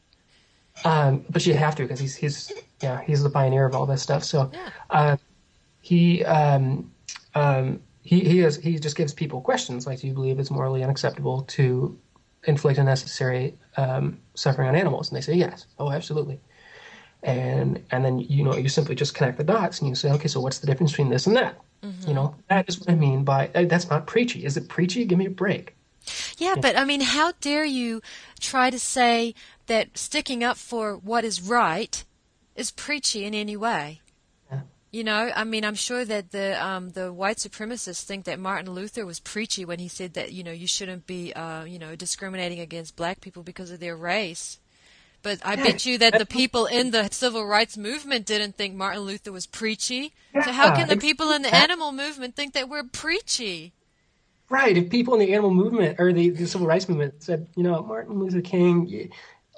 Um, 0.86 1.26
but 1.28 1.44
you 1.44 1.52
have 1.52 1.76
to 1.76 1.82
because 1.82 2.00
he's 2.00 2.16
he's 2.16 2.50
yeah 2.82 3.02
he's 3.02 3.22
the 3.22 3.28
pioneer 3.28 3.66
of 3.66 3.74
all 3.74 3.84
this 3.84 4.02
stuff. 4.02 4.24
So 4.24 4.50
yeah. 4.54 4.70
uh, 4.88 5.16
he 5.82 6.24
um, 6.24 6.90
um, 7.34 7.82
he 8.00 8.20
he 8.20 8.38
has 8.38 8.56
he 8.56 8.78
just 8.78 8.96
gives 8.96 9.12
people 9.12 9.42
questions 9.42 9.86
like, 9.86 10.00
do 10.00 10.06
you 10.06 10.14
believe 10.14 10.38
it's 10.38 10.50
morally 10.50 10.82
unacceptable 10.82 11.42
to 11.42 11.98
inflict 12.44 12.78
unnecessary 12.78 13.54
um, 13.76 14.18
suffering 14.32 14.66
on 14.66 14.76
animals? 14.76 15.10
And 15.10 15.16
they 15.18 15.20
say 15.20 15.34
yes. 15.34 15.66
Oh, 15.78 15.92
absolutely. 15.92 16.40
And 17.24 17.82
and 17.90 18.04
then 18.04 18.18
you 18.20 18.44
know 18.44 18.54
you 18.54 18.68
simply 18.68 18.94
just 18.94 19.14
connect 19.14 19.38
the 19.38 19.44
dots 19.44 19.80
and 19.80 19.88
you 19.88 19.94
say, 19.94 20.12
okay, 20.12 20.28
so 20.28 20.40
what's 20.40 20.58
the 20.58 20.66
difference 20.66 20.92
between 20.92 21.08
this 21.08 21.26
and 21.26 21.34
that? 21.36 21.58
Mm-hmm. 21.82 22.08
You 22.08 22.14
know, 22.14 22.34
that 22.48 22.68
is 22.68 22.78
what 22.78 22.90
I 22.90 22.94
mean 22.94 23.24
by 23.24 23.46
that's 23.52 23.90
not 23.90 24.06
preachy. 24.06 24.44
Is 24.44 24.56
it 24.56 24.68
preachy? 24.68 25.04
Give 25.04 25.18
me 25.18 25.26
a 25.26 25.30
break. 25.30 25.74
Yeah, 26.36 26.54
yeah, 26.54 26.60
but 26.60 26.76
I 26.76 26.84
mean, 26.84 27.00
how 27.00 27.32
dare 27.40 27.64
you 27.64 28.02
try 28.40 28.70
to 28.70 28.78
say 28.78 29.34
that 29.66 29.96
sticking 29.96 30.44
up 30.44 30.56
for 30.56 30.96
what 30.96 31.24
is 31.24 31.40
right 31.40 32.04
is 32.54 32.70
preachy 32.70 33.24
in 33.24 33.34
any 33.34 33.56
way? 33.56 34.00
Yeah. 34.50 34.60
You 34.92 35.04
know, 35.04 35.30
I 35.34 35.44
mean, 35.44 35.64
I'm 35.64 35.74
sure 35.74 36.04
that 36.04 36.30
the 36.30 36.62
um, 36.64 36.90
the 36.90 37.12
white 37.12 37.38
supremacists 37.38 38.04
think 38.04 38.24
that 38.26 38.38
Martin 38.38 38.70
Luther 38.72 39.06
was 39.06 39.18
preachy 39.18 39.64
when 39.64 39.78
he 39.78 39.88
said 39.88 40.14
that 40.14 40.32
you 40.32 40.44
know 40.44 40.52
you 40.52 40.66
shouldn't 40.66 41.06
be 41.06 41.32
uh, 41.32 41.64
you 41.64 41.78
know 41.78 41.96
discriminating 41.96 42.60
against 42.60 42.96
black 42.96 43.20
people 43.20 43.42
because 43.42 43.70
of 43.70 43.80
their 43.80 43.96
race. 43.96 44.58
But 45.24 45.40
I 45.42 45.56
bet 45.56 45.86
you 45.86 45.96
that 45.98 46.18
the 46.18 46.26
people 46.26 46.66
in 46.66 46.90
the 46.90 47.08
civil 47.10 47.46
rights 47.46 47.78
movement 47.78 48.26
didn't 48.26 48.56
think 48.56 48.74
Martin 48.74 49.00
Luther 49.02 49.32
was 49.32 49.46
preachy. 49.46 50.12
So 50.34 50.52
how 50.52 50.76
can 50.76 50.86
the 50.86 50.98
people 50.98 51.32
in 51.32 51.40
the 51.40 51.52
animal 51.52 51.92
movement 51.92 52.36
think 52.36 52.52
that 52.52 52.68
we're 52.68 52.84
preachy? 52.84 53.72
Right. 54.50 54.76
If 54.76 54.90
people 54.90 55.14
in 55.14 55.20
the 55.20 55.32
animal 55.32 55.50
movement 55.50 55.98
or 55.98 56.12
the, 56.12 56.28
the 56.28 56.46
civil 56.46 56.66
rights 56.66 56.90
movement 56.90 57.22
said, 57.22 57.48
you 57.56 57.62
know, 57.62 57.82
Martin 57.82 58.18
Luther 58.18 58.42
King, 58.42 59.10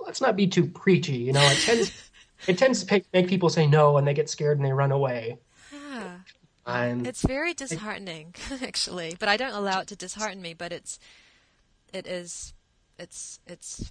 let's 0.07 0.21
not 0.21 0.37
be 0.37 0.47
too 0.47 0.67
preachy. 0.67 1.17
You 1.17 1.33
know, 1.33 1.43
it 1.43 1.59
tends 1.59 2.11
it 2.47 2.59
tends 2.59 2.85
to 2.85 3.03
make 3.13 3.27
people 3.27 3.51
say 3.51 3.67
no, 3.67 3.97
and 3.97 4.07
they 4.07 4.15
get 4.15 4.31
scared 4.31 4.59
and 4.59 4.65
they 4.65 4.73
run 4.73 4.93
away. 4.93 5.39
Yeah. 5.73 6.19
It's 7.05 7.23
very 7.23 7.55
disheartening, 7.55 8.35
actually. 8.63 9.17
But 9.19 9.29
I 9.29 9.37
don't 9.37 9.55
allow 9.55 9.81
it 9.81 9.89
to 9.89 9.97
dishearten 9.97 10.41
me. 10.41 10.55
But 10.55 10.73
it's 10.73 11.01
it 11.93 12.07
is 12.07 12.55
it's 13.01 13.41
it's. 13.49 13.91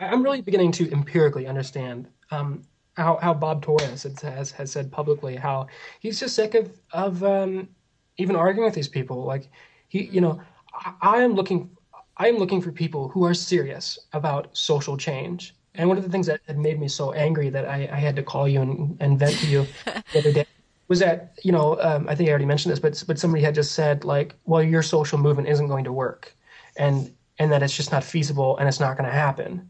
I'm 0.00 0.22
really 0.22 0.40
beginning 0.40 0.72
to 0.72 0.90
empirically 0.90 1.46
understand 1.46 2.08
um, 2.30 2.62
how, 2.96 3.18
how 3.22 3.34
Bob 3.34 3.62
Torres 3.62 4.04
has, 4.22 4.50
has 4.50 4.70
said 4.70 4.90
publicly 4.90 5.36
how 5.36 5.66
he's 6.00 6.20
just 6.20 6.34
sick 6.34 6.54
of, 6.54 6.70
of 6.92 7.22
um, 7.24 7.68
even 8.16 8.36
arguing 8.36 8.66
with 8.66 8.74
these 8.74 8.88
people. 8.88 9.24
Like, 9.24 9.48
he, 9.88 10.04
you 10.04 10.20
know, 10.20 10.40
I, 10.72 10.92
I 11.02 11.22
am 11.22 11.34
looking 11.34 11.70
I 12.16 12.28
am 12.28 12.36
looking 12.36 12.60
for 12.60 12.70
people 12.70 13.08
who 13.08 13.24
are 13.24 13.34
serious 13.34 13.98
about 14.12 14.56
social 14.56 14.96
change. 14.96 15.54
And 15.74 15.88
one 15.88 15.98
of 15.98 16.04
the 16.04 16.10
things 16.10 16.26
that 16.28 16.40
had 16.46 16.58
made 16.58 16.78
me 16.78 16.86
so 16.86 17.12
angry 17.12 17.50
that 17.50 17.66
I, 17.66 17.88
I 17.90 17.96
had 17.96 18.14
to 18.16 18.22
call 18.22 18.46
you 18.46 18.62
and, 18.62 18.96
and 19.00 19.18
vent 19.18 19.36
to 19.38 19.46
you 19.48 19.66
the 20.12 20.18
other 20.20 20.32
day 20.32 20.46
was 20.86 21.00
that 21.00 21.36
you 21.42 21.50
know 21.50 21.80
um, 21.80 22.08
I 22.08 22.14
think 22.14 22.28
I 22.28 22.30
already 22.30 22.44
mentioned 22.44 22.70
this, 22.70 22.78
but 22.78 23.02
but 23.06 23.18
somebody 23.18 23.42
had 23.42 23.54
just 23.54 23.72
said 23.72 24.04
like, 24.04 24.34
well, 24.44 24.62
your 24.62 24.82
social 24.82 25.18
movement 25.18 25.48
isn't 25.48 25.66
going 25.66 25.84
to 25.84 25.92
work, 25.92 26.36
and 26.76 27.12
and 27.38 27.50
that 27.50 27.62
it's 27.62 27.76
just 27.76 27.90
not 27.90 28.04
feasible 28.04 28.56
and 28.58 28.68
it's 28.68 28.80
not 28.80 28.96
going 28.96 29.08
to 29.08 29.16
happen. 29.16 29.68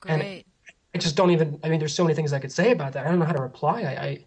Great. 0.00 0.12
And 0.12 0.44
I 0.94 0.98
just 0.98 1.16
don't 1.16 1.30
even. 1.30 1.60
I 1.62 1.68
mean, 1.68 1.78
there's 1.78 1.94
so 1.94 2.04
many 2.04 2.14
things 2.14 2.32
I 2.32 2.38
could 2.38 2.52
say 2.52 2.72
about 2.72 2.94
that. 2.94 3.06
I 3.06 3.10
don't 3.10 3.18
know 3.18 3.26
how 3.26 3.32
to 3.32 3.42
reply. 3.42 3.82
I, 3.82 4.04
I 4.04 4.24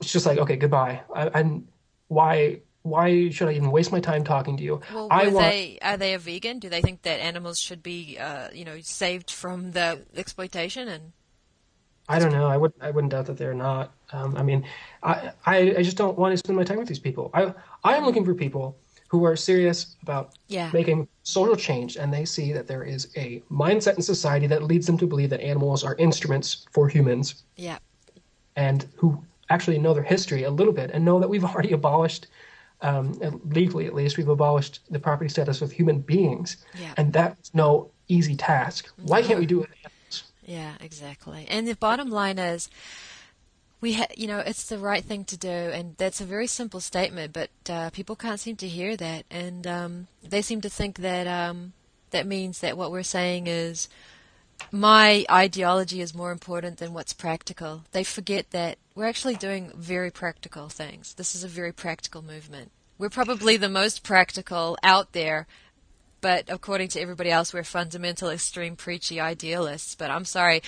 it's 0.00 0.12
just 0.12 0.26
like, 0.26 0.38
okay, 0.38 0.56
goodbye. 0.56 1.02
I, 1.14 1.30
I'm 1.34 1.68
why 2.08 2.60
why 2.82 3.30
should 3.30 3.48
I 3.48 3.52
even 3.52 3.70
waste 3.70 3.92
my 3.92 4.00
time 4.00 4.24
talking 4.24 4.56
to 4.56 4.62
you? 4.62 4.80
Well, 4.92 5.08
I 5.10 5.28
want, 5.28 5.46
they 5.46 5.78
are 5.82 5.96
they 5.96 6.14
a 6.14 6.18
vegan? 6.18 6.58
Do 6.58 6.68
they 6.68 6.80
think 6.80 7.02
that 7.02 7.20
animals 7.20 7.58
should 7.58 7.82
be, 7.82 8.18
uh, 8.18 8.48
you 8.52 8.64
know, 8.64 8.78
saved 8.80 9.30
from 9.30 9.72
the 9.72 10.04
exploitation? 10.16 10.88
And 10.88 11.12
I 12.08 12.18
don't 12.18 12.32
know. 12.32 12.46
I 12.46 12.56
would 12.56 12.72
I 12.80 12.90
wouldn't 12.90 13.12
doubt 13.12 13.26
that 13.26 13.38
they're 13.38 13.54
not. 13.54 13.92
Um, 14.12 14.36
I 14.36 14.42
mean, 14.42 14.64
I, 15.02 15.32
I 15.44 15.56
I 15.78 15.82
just 15.82 15.96
don't 15.96 16.18
want 16.18 16.32
to 16.32 16.36
spend 16.36 16.56
my 16.56 16.64
time 16.64 16.78
with 16.78 16.88
these 16.88 16.98
people. 16.98 17.30
I 17.34 17.52
I 17.84 17.96
am 17.96 18.04
looking 18.04 18.24
for 18.24 18.34
people 18.34 18.76
who 19.08 19.24
are 19.24 19.36
serious 19.36 19.96
about 20.02 20.34
yeah. 20.48 20.70
making 20.72 21.08
social 21.22 21.56
change 21.56 21.96
and 21.96 22.12
they 22.12 22.24
see 22.24 22.52
that 22.52 22.66
there 22.66 22.82
is 22.82 23.08
a 23.16 23.42
mindset 23.50 23.96
in 23.96 24.02
society 24.02 24.46
that 24.46 24.62
leads 24.62 24.86
them 24.86 24.98
to 24.98 25.06
believe 25.06 25.30
that 25.30 25.40
animals 25.40 25.82
are 25.82 25.96
instruments 25.96 26.66
for 26.70 26.88
humans. 26.88 27.42
Yeah. 27.56 27.78
And 28.56 28.86
who 28.96 29.24
actually 29.50 29.78
know 29.78 29.94
their 29.94 30.02
history 30.02 30.44
a 30.44 30.50
little 30.50 30.72
bit 30.74 30.90
and 30.92 31.04
know 31.04 31.18
that 31.20 31.28
we've 31.28 31.44
already 31.44 31.72
abolished, 31.72 32.26
um, 32.82 33.18
legally 33.46 33.86
at 33.86 33.94
least, 33.94 34.18
we've 34.18 34.28
abolished 34.28 34.80
the 34.90 35.00
property 35.00 35.30
status 35.30 35.62
of 35.62 35.72
human 35.72 36.00
beings. 36.00 36.58
Yeah. 36.78 36.92
And 36.98 37.12
that's 37.12 37.54
no 37.54 37.90
easy 38.08 38.36
task. 38.36 38.90
Why 39.02 39.22
can't 39.22 39.38
we 39.38 39.46
do 39.46 39.62
it? 39.62 39.70
Yeah, 40.44 40.72
exactly. 40.80 41.46
And 41.48 41.68
the 41.68 41.76
bottom 41.76 42.10
line 42.10 42.38
is, 42.38 42.70
we 43.80 43.94
ha- 43.94 44.06
you 44.16 44.26
know 44.26 44.38
it's 44.38 44.68
the 44.68 44.78
right 44.78 45.04
thing 45.04 45.24
to 45.24 45.36
do 45.36 45.48
and 45.48 45.96
that's 45.98 46.20
a 46.20 46.24
very 46.24 46.46
simple 46.46 46.80
statement 46.80 47.32
but 47.32 47.50
uh, 47.70 47.90
people 47.90 48.16
can't 48.16 48.40
seem 48.40 48.56
to 48.56 48.68
hear 48.68 48.96
that. 48.96 49.24
And 49.30 49.66
um, 49.66 50.06
they 50.22 50.42
seem 50.42 50.60
to 50.62 50.70
think 50.70 50.98
that 50.98 51.26
um, 51.26 51.72
that 52.10 52.26
means 52.26 52.60
that 52.60 52.76
what 52.76 52.90
we're 52.90 53.02
saying 53.02 53.46
is 53.46 53.88
my 54.72 55.24
ideology 55.30 56.00
is 56.00 56.14
more 56.14 56.32
important 56.32 56.78
than 56.78 56.92
what's 56.92 57.12
practical. 57.12 57.84
They 57.92 58.02
forget 58.02 58.50
that 58.50 58.78
we're 58.94 59.06
actually 59.06 59.36
doing 59.36 59.72
very 59.76 60.10
practical 60.10 60.68
things. 60.68 61.14
This 61.14 61.34
is 61.34 61.44
a 61.44 61.48
very 61.48 61.72
practical 61.72 62.22
movement. 62.22 62.72
We're 62.98 63.10
probably 63.10 63.56
the 63.56 63.68
most 63.68 64.02
practical 64.02 64.76
out 64.82 65.12
there 65.12 65.46
but 66.20 66.44
according 66.48 66.88
to 66.88 67.00
everybody 67.00 67.30
else 67.30 67.54
we're 67.54 67.62
fundamental 67.62 68.28
extreme 68.28 68.74
preachy 68.74 69.20
idealists. 69.20 69.94
But 69.94 70.10
i'm 70.10 70.24
sorry 70.24 70.62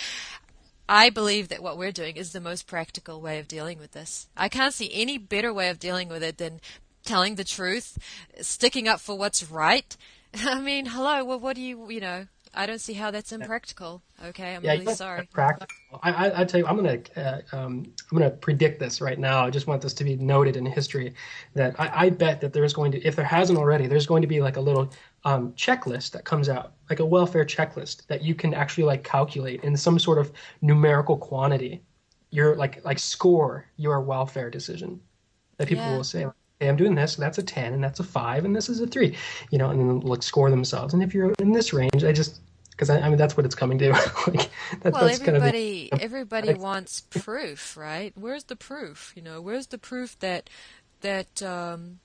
I 0.90 1.08
believe 1.08 1.50
that 1.50 1.62
what 1.62 1.78
we're 1.78 1.92
doing 1.92 2.16
is 2.16 2.32
the 2.32 2.40
most 2.40 2.66
practical 2.66 3.20
way 3.20 3.38
of 3.38 3.46
dealing 3.46 3.78
with 3.78 3.92
this. 3.92 4.26
I 4.36 4.48
can't 4.48 4.74
see 4.74 4.90
any 4.92 5.18
better 5.18 5.54
way 5.54 5.68
of 5.68 5.78
dealing 5.78 6.08
with 6.08 6.20
it 6.20 6.38
than 6.38 6.60
telling 7.04 7.36
the 7.36 7.44
truth, 7.44 7.96
sticking 8.40 8.88
up 8.88 8.98
for 8.98 9.16
what's 9.16 9.48
right. 9.48 9.96
I 10.44 10.60
mean, 10.60 10.86
hello, 10.86 11.24
well, 11.24 11.38
what 11.38 11.54
do 11.54 11.62
you, 11.62 11.88
you 11.92 12.00
know, 12.00 12.26
I 12.52 12.66
don't 12.66 12.80
see 12.80 12.94
how 12.94 13.12
that's 13.12 13.30
impractical. 13.30 14.02
Okay, 14.24 14.56
I'm 14.56 14.64
yeah, 14.64 14.72
really 14.72 14.94
sorry. 14.94 15.28
Practical. 15.32 15.68
I, 16.02 16.10
I, 16.10 16.40
I 16.40 16.44
tell 16.44 16.58
you, 16.58 16.66
I'm 16.66 16.74
gonna, 16.74 16.98
uh, 17.16 17.40
um, 17.52 17.84
I'm 18.10 18.18
gonna 18.18 18.30
predict 18.30 18.80
this 18.80 19.00
right 19.00 19.18
now. 19.18 19.44
I 19.44 19.50
just 19.50 19.68
want 19.68 19.82
this 19.82 19.94
to 19.94 20.04
be 20.04 20.16
noted 20.16 20.56
in 20.56 20.66
history 20.66 21.14
that 21.54 21.78
I, 21.78 22.06
I 22.06 22.10
bet 22.10 22.40
that 22.40 22.52
there's 22.52 22.72
going 22.72 22.90
to, 22.92 23.02
if 23.04 23.14
there 23.14 23.24
hasn't 23.24 23.56
already, 23.56 23.86
there's 23.86 24.06
going 24.06 24.22
to 24.22 24.28
be 24.28 24.40
like 24.40 24.56
a 24.56 24.60
little 24.60 24.90
um, 25.24 25.52
checklist 25.52 26.12
that 26.12 26.24
comes 26.24 26.48
out, 26.48 26.74
like 26.88 27.00
a 27.00 27.06
welfare 27.06 27.44
checklist 27.44 28.06
that 28.06 28.22
you 28.22 28.34
can 28.34 28.54
actually 28.54 28.84
like 28.84 29.04
calculate 29.04 29.62
in 29.64 29.76
some 29.76 29.98
sort 29.98 30.18
of 30.18 30.32
numerical 30.62 31.16
quantity. 31.16 31.82
Your 32.30 32.54
like 32.54 32.84
like 32.84 32.98
score 32.98 33.66
your 33.76 34.00
welfare 34.00 34.50
decision 34.50 35.00
that 35.56 35.66
people 35.66 35.84
yeah. 35.84 35.96
will 35.96 36.04
say 36.04 36.26
hey, 36.60 36.68
I'm 36.68 36.76
doing 36.76 36.94
this, 36.94 37.16
that's 37.16 37.38
a 37.38 37.42
10, 37.42 37.72
and 37.72 37.82
that's 37.82 38.00
a 38.00 38.04
5, 38.04 38.44
and 38.44 38.54
this 38.54 38.68
is 38.68 38.80
a 38.80 38.86
3, 38.86 39.16
you 39.50 39.58
know, 39.58 39.70
and 39.70 39.80
then 39.80 40.00
like 40.00 40.22
score 40.22 40.50
themselves. 40.50 40.92
And 40.92 41.02
if 41.02 41.14
you're 41.14 41.32
in 41.38 41.52
this 41.52 41.72
range, 41.72 42.04
I 42.04 42.12
just, 42.12 42.40
because 42.70 42.90
I, 42.90 43.00
I, 43.00 43.08
mean, 43.08 43.16
that's 43.16 43.36
what 43.36 43.46
it's 43.46 43.54
coming 43.54 43.78
to. 43.78 43.90
like, 44.26 44.50
that, 44.82 44.92
well, 44.92 45.08
everybody, 45.08 45.88
be, 45.90 45.92
everybody 46.00 46.54
wants 46.54 47.00
proof, 47.00 47.76
right? 47.76 48.12
Where's 48.14 48.44
the 48.44 48.56
proof? 48.56 49.12
You 49.16 49.22
know, 49.22 49.40
where's 49.40 49.68
the 49.68 49.78
proof 49.78 50.18
that, 50.20 50.50
that, 51.00 51.42
um, 51.42 52.00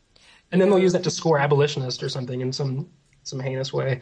and 0.51 0.61
then 0.61 0.69
they'll 0.69 0.79
use 0.79 0.93
that 0.93 1.03
to 1.03 1.11
score 1.11 1.37
abolitionist 1.37 2.01
or 2.01 2.07
something 2.07 2.39
in 2.39 2.53
some, 2.53 2.87
some 3.27 3.39
heinous 3.39 3.73
way. 3.73 3.99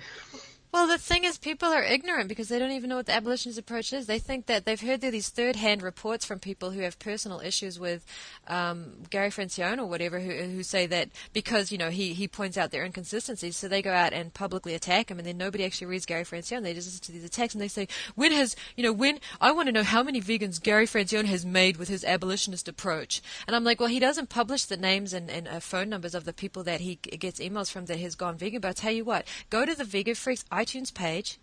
Well, 0.73 0.87
the 0.87 0.97
thing 0.97 1.23
is, 1.23 1.37
people 1.37 1.69
are 1.69 1.83
ignorant 1.83 2.29
because 2.29 2.49
they 2.49 2.57
don't 2.57 2.71
even 2.71 2.89
know 2.89 2.95
what 2.95 3.05
the 3.05 3.13
abolitionist 3.13 3.59
approach 3.59 3.93
is. 3.93 4.07
They 4.07 4.17
think 4.17 4.47
that 4.47 4.65
they've 4.65 4.81
heard 4.81 5.01
these 5.01 5.29
third-hand 5.29 5.83
reports 5.83 6.25
from 6.25 6.39
people 6.39 6.71
who 6.71 6.79
have 6.79 6.97
personal 6.97 7.41
issues 7.41 7.79
with 7.79 8.03
um, 8.47 8.93
Gary 9.11 9.29
Francione 9.29 9.77
or 9.77 9.85
whatever, 9.85 10.19
who, 10.19 10.31
who 10.31 10.63
say 10.63 10.87
that 10.87 11.09
because 11.31 11.71
you 11.71 11.77
know 11.77 11.91
he, 11.91 12.13
he 12.13 12.27
points 12.27 12.57
out 12.57 12.71
their 12.71 12.83
inconsistencies, 12.83 13.55
so 13.55 13.67
they 13.67 13.83
go 13.83 13.93
out 13.93 14.13
and 14.13 14.33
publicly 14.33 14.73
attack 14.73 15.11
him, 15.11 15.19
and 15.19 15.27
then 15.27 15.37
nobody 15.37 15.63
actually 15.63 15.85
reads 15.85 16.07
Gary 16.07 16.23
Francione. 16.23 16.63
They 16.63 16.73
just 16.73 16.87
listen 16.87 17.03
to 17.03 17.11
these 17.11 17.23
attacks 17.23 17.53
and 17.53 17.61
they 17.61 17.67
say, 17.67 17.87
when 18.15 18.31
has 18.31 18.55
you 18.75 18.83
know 18.83 18.93
when 18.93 19.19
I 19.39 19.51
want 19.51 19.67
to 19.67 19.71
know 19.71 19.83
how 19.83 20.01
many 20.01 20.21
vegans 20.21 20.59
Gary 20.59 20.87
Francione 20.87 21.25
has 21.25 21.45
made 21.45 21.77
with 21.77 21.87
his 21.87 22.03
abolitionist 22.03 22.67
approach, 22.67 23.21
and 23.45 23.55
I'm 23.55 23.63
like, 23.63 23.79
well, 23.79 23.89
he 23.89 23.99
doesn't 23.99 24.29
publish 24.29 24.65
the 24.65 24.77
names 24.77 25.13
and, 25.13 25.29
and 25.29 25.47
uh, 25.47 25.59
phone 25.59 25.89
numbers 25.89 26.15
of 26.15 26.25
the 26.25 26.33
people 26.33 26.63
that 26.63 26.81
he 26.81 26.95
gets 26.95 27.39
emails 27.39 27.69
from 27.69 27.85
that 27.85 27.99
has 27.99 28.15
gone 28.15 28.37
vegan. 28.37 28.59
But 28.59 28.69
I 28.69 28.73
tell 28.73 28.91
you 28.91 29.05
what, 29.05 29.27
go 29.51 29.67
to 29.67 29.75
the 29.75 29.85
Vegan 29.85 30.15
Freaks 30.15 30.43
iTunes 30.63 30.93
page 30.93 31.39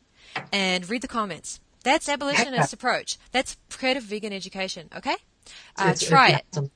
and 0.52 0.88
read 0.88 1.02
the 1.02 1.08
comments. 1.08 1.60
That's 1.82 2.08
abolitionist 2.08 2.72
approach. 2.78 3.18
That's 3.32 3.56
creative 3.70 4.02
vegan 4.02 4.32
education. 4.32 4.88
Okay, 4.96 5.16
uh, 5.76 5.94
try 5.98 6.30
it. 6.30 6.70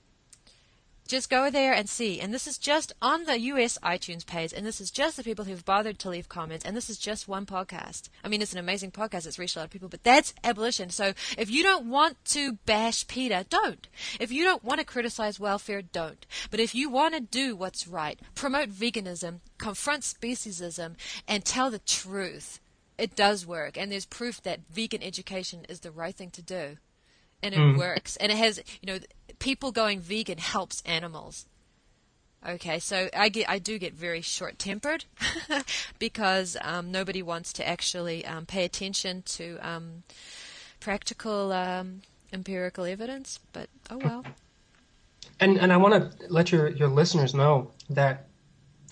Just 1.07 1.29
go 1.29 1.51
there 1.51 1.75
and 1.75 1.87
see. 1.87 2.19
And 2.19 2.33
this 2.33 2.47
is 2.47 2.57
just 2.57 2.93
on 3.03 3.25
the 3.25 3.39
US 3.41 3.77
iTunes 3.83 4.25
page, 4.25 4.55
and 4.55 4.65
this 4.65 4.81
is 4.81 4.91
just 4.91 5.19
the 5.19 5.23
people 5.23 5.45
who've 5.45 5.65
bothered 5.65 5.99
to 5.99 6.09
leave 6.09 6.31
comments, 6.31 6.65
and 6.65 6.75
this 6.75 6.89
is 6.89 6.97
just 6.97 7.29
one 7.29 7.45
podcast. 7.45 8.09
I 8.25 8.29
mean, 8.29 8.41
it's 8.41 8.55
an 8.55 8.59
amazing 8.59 8.91
podcast, 8.91 9.27
it's 9.27 9.39
reached 9.39 9.55
a 9.57 9.59
lot 9.59 9.67
of 9.67 9.71
people, 9.71 9.91
but 9.91 10.03
that's 10.03 10.33
abolition. 10.43 10.89
So 10.89 11.13
if 11.37 11.51
you 11.51 11.63
don't 11.63 11.91
want 11.91 12.17
to 12.27 12.55
bash 12.65 13.07
Peter, 13.07 13.45
don't. 13.51 13.87
If 14.19 14.33
you 14.33 14.45
don't 14.45 14.65
want 14.65 14.81
to 14.81 14.87
criticize 14.87 15.39
welfare, 15.39 15.83
don't. 15.83 16.25
But 16.51 16.61
if 16.61 16.75
you 16.75 16.89
want 16.89 17.15
to 17.15 17.21
do 17.21 17.55
what's 17.55 17.87
right, 17.87 18.19
promote 18.35 18.71
veganism, 18.71 19.41
confront 19.59 20.05
speciesism, 20.05 20.95
and 21.29 21.45
tell 21.45 21.71
the 21.71 21.81
truth, 21.81 22.61
it 22.97 23.15
does 23.15 23.47
work. 23.47 23.77
And 23.77 23.93
there's 23.93 24.07
proof 24.07 24.43
that 24.43 24.61
vegan 24.71 25.03
education 25.03 25.67
is 25.69 25.81
the 25.81 25.91
right 25.91 26.15
thing 26.15 26.31
to 26.31 26.43
do 26.43 26.79
and 27.45 27.55
it 27.55 27.61
mm. 27.61 27.79
works. 27.79 28.17
And 28.17 28.33
it 28.33 28.39
has, 28.39 28.61
you 28.81 28.93
know, 28.93 28.99
people 29.39 29.71
going 29.71 30.01
vegan 30.01 30.39
helps 30.39 30.83
animals. 30.87 31.47
Okay, 32.47 32.79
so 32.79 33.09
I 33.17 33.31
get 33.31 33.49
I 33.49 33.59
do 33.59 33.79
get 33.79 33.95
very 33.95 34.21
short 34.21 34.59
tempered 34.59 35.07
because 35.99 36.59
um, 36.61 36.91
nobody 36.91 37.23
wants 37.23 37.55
to 37.55 37.67
actually 37.67 38.25
um, 38.27 38.45
pay 38.45 38.65
attention 38.65 39.23
to 39.23 39.59
um, 39.63 40.03
practical 40.81 41.53
um, 41.53 42.03
empirical 42.35 42.85
evidence. 42.85 43.41
But 43.55 43.69
oh 43.91 43.99
well. 43.99 44.25
And 45.41 45.59
and 45.59 45.73
I 45.73 45.79
want 45.79 45.95
to 45.95 46.27
let 46.29 46.53
your 46.53 46.69
your 46.69 46.89
listeners 46.89 47.35
know 47.35 47.71
that 47.89 48.27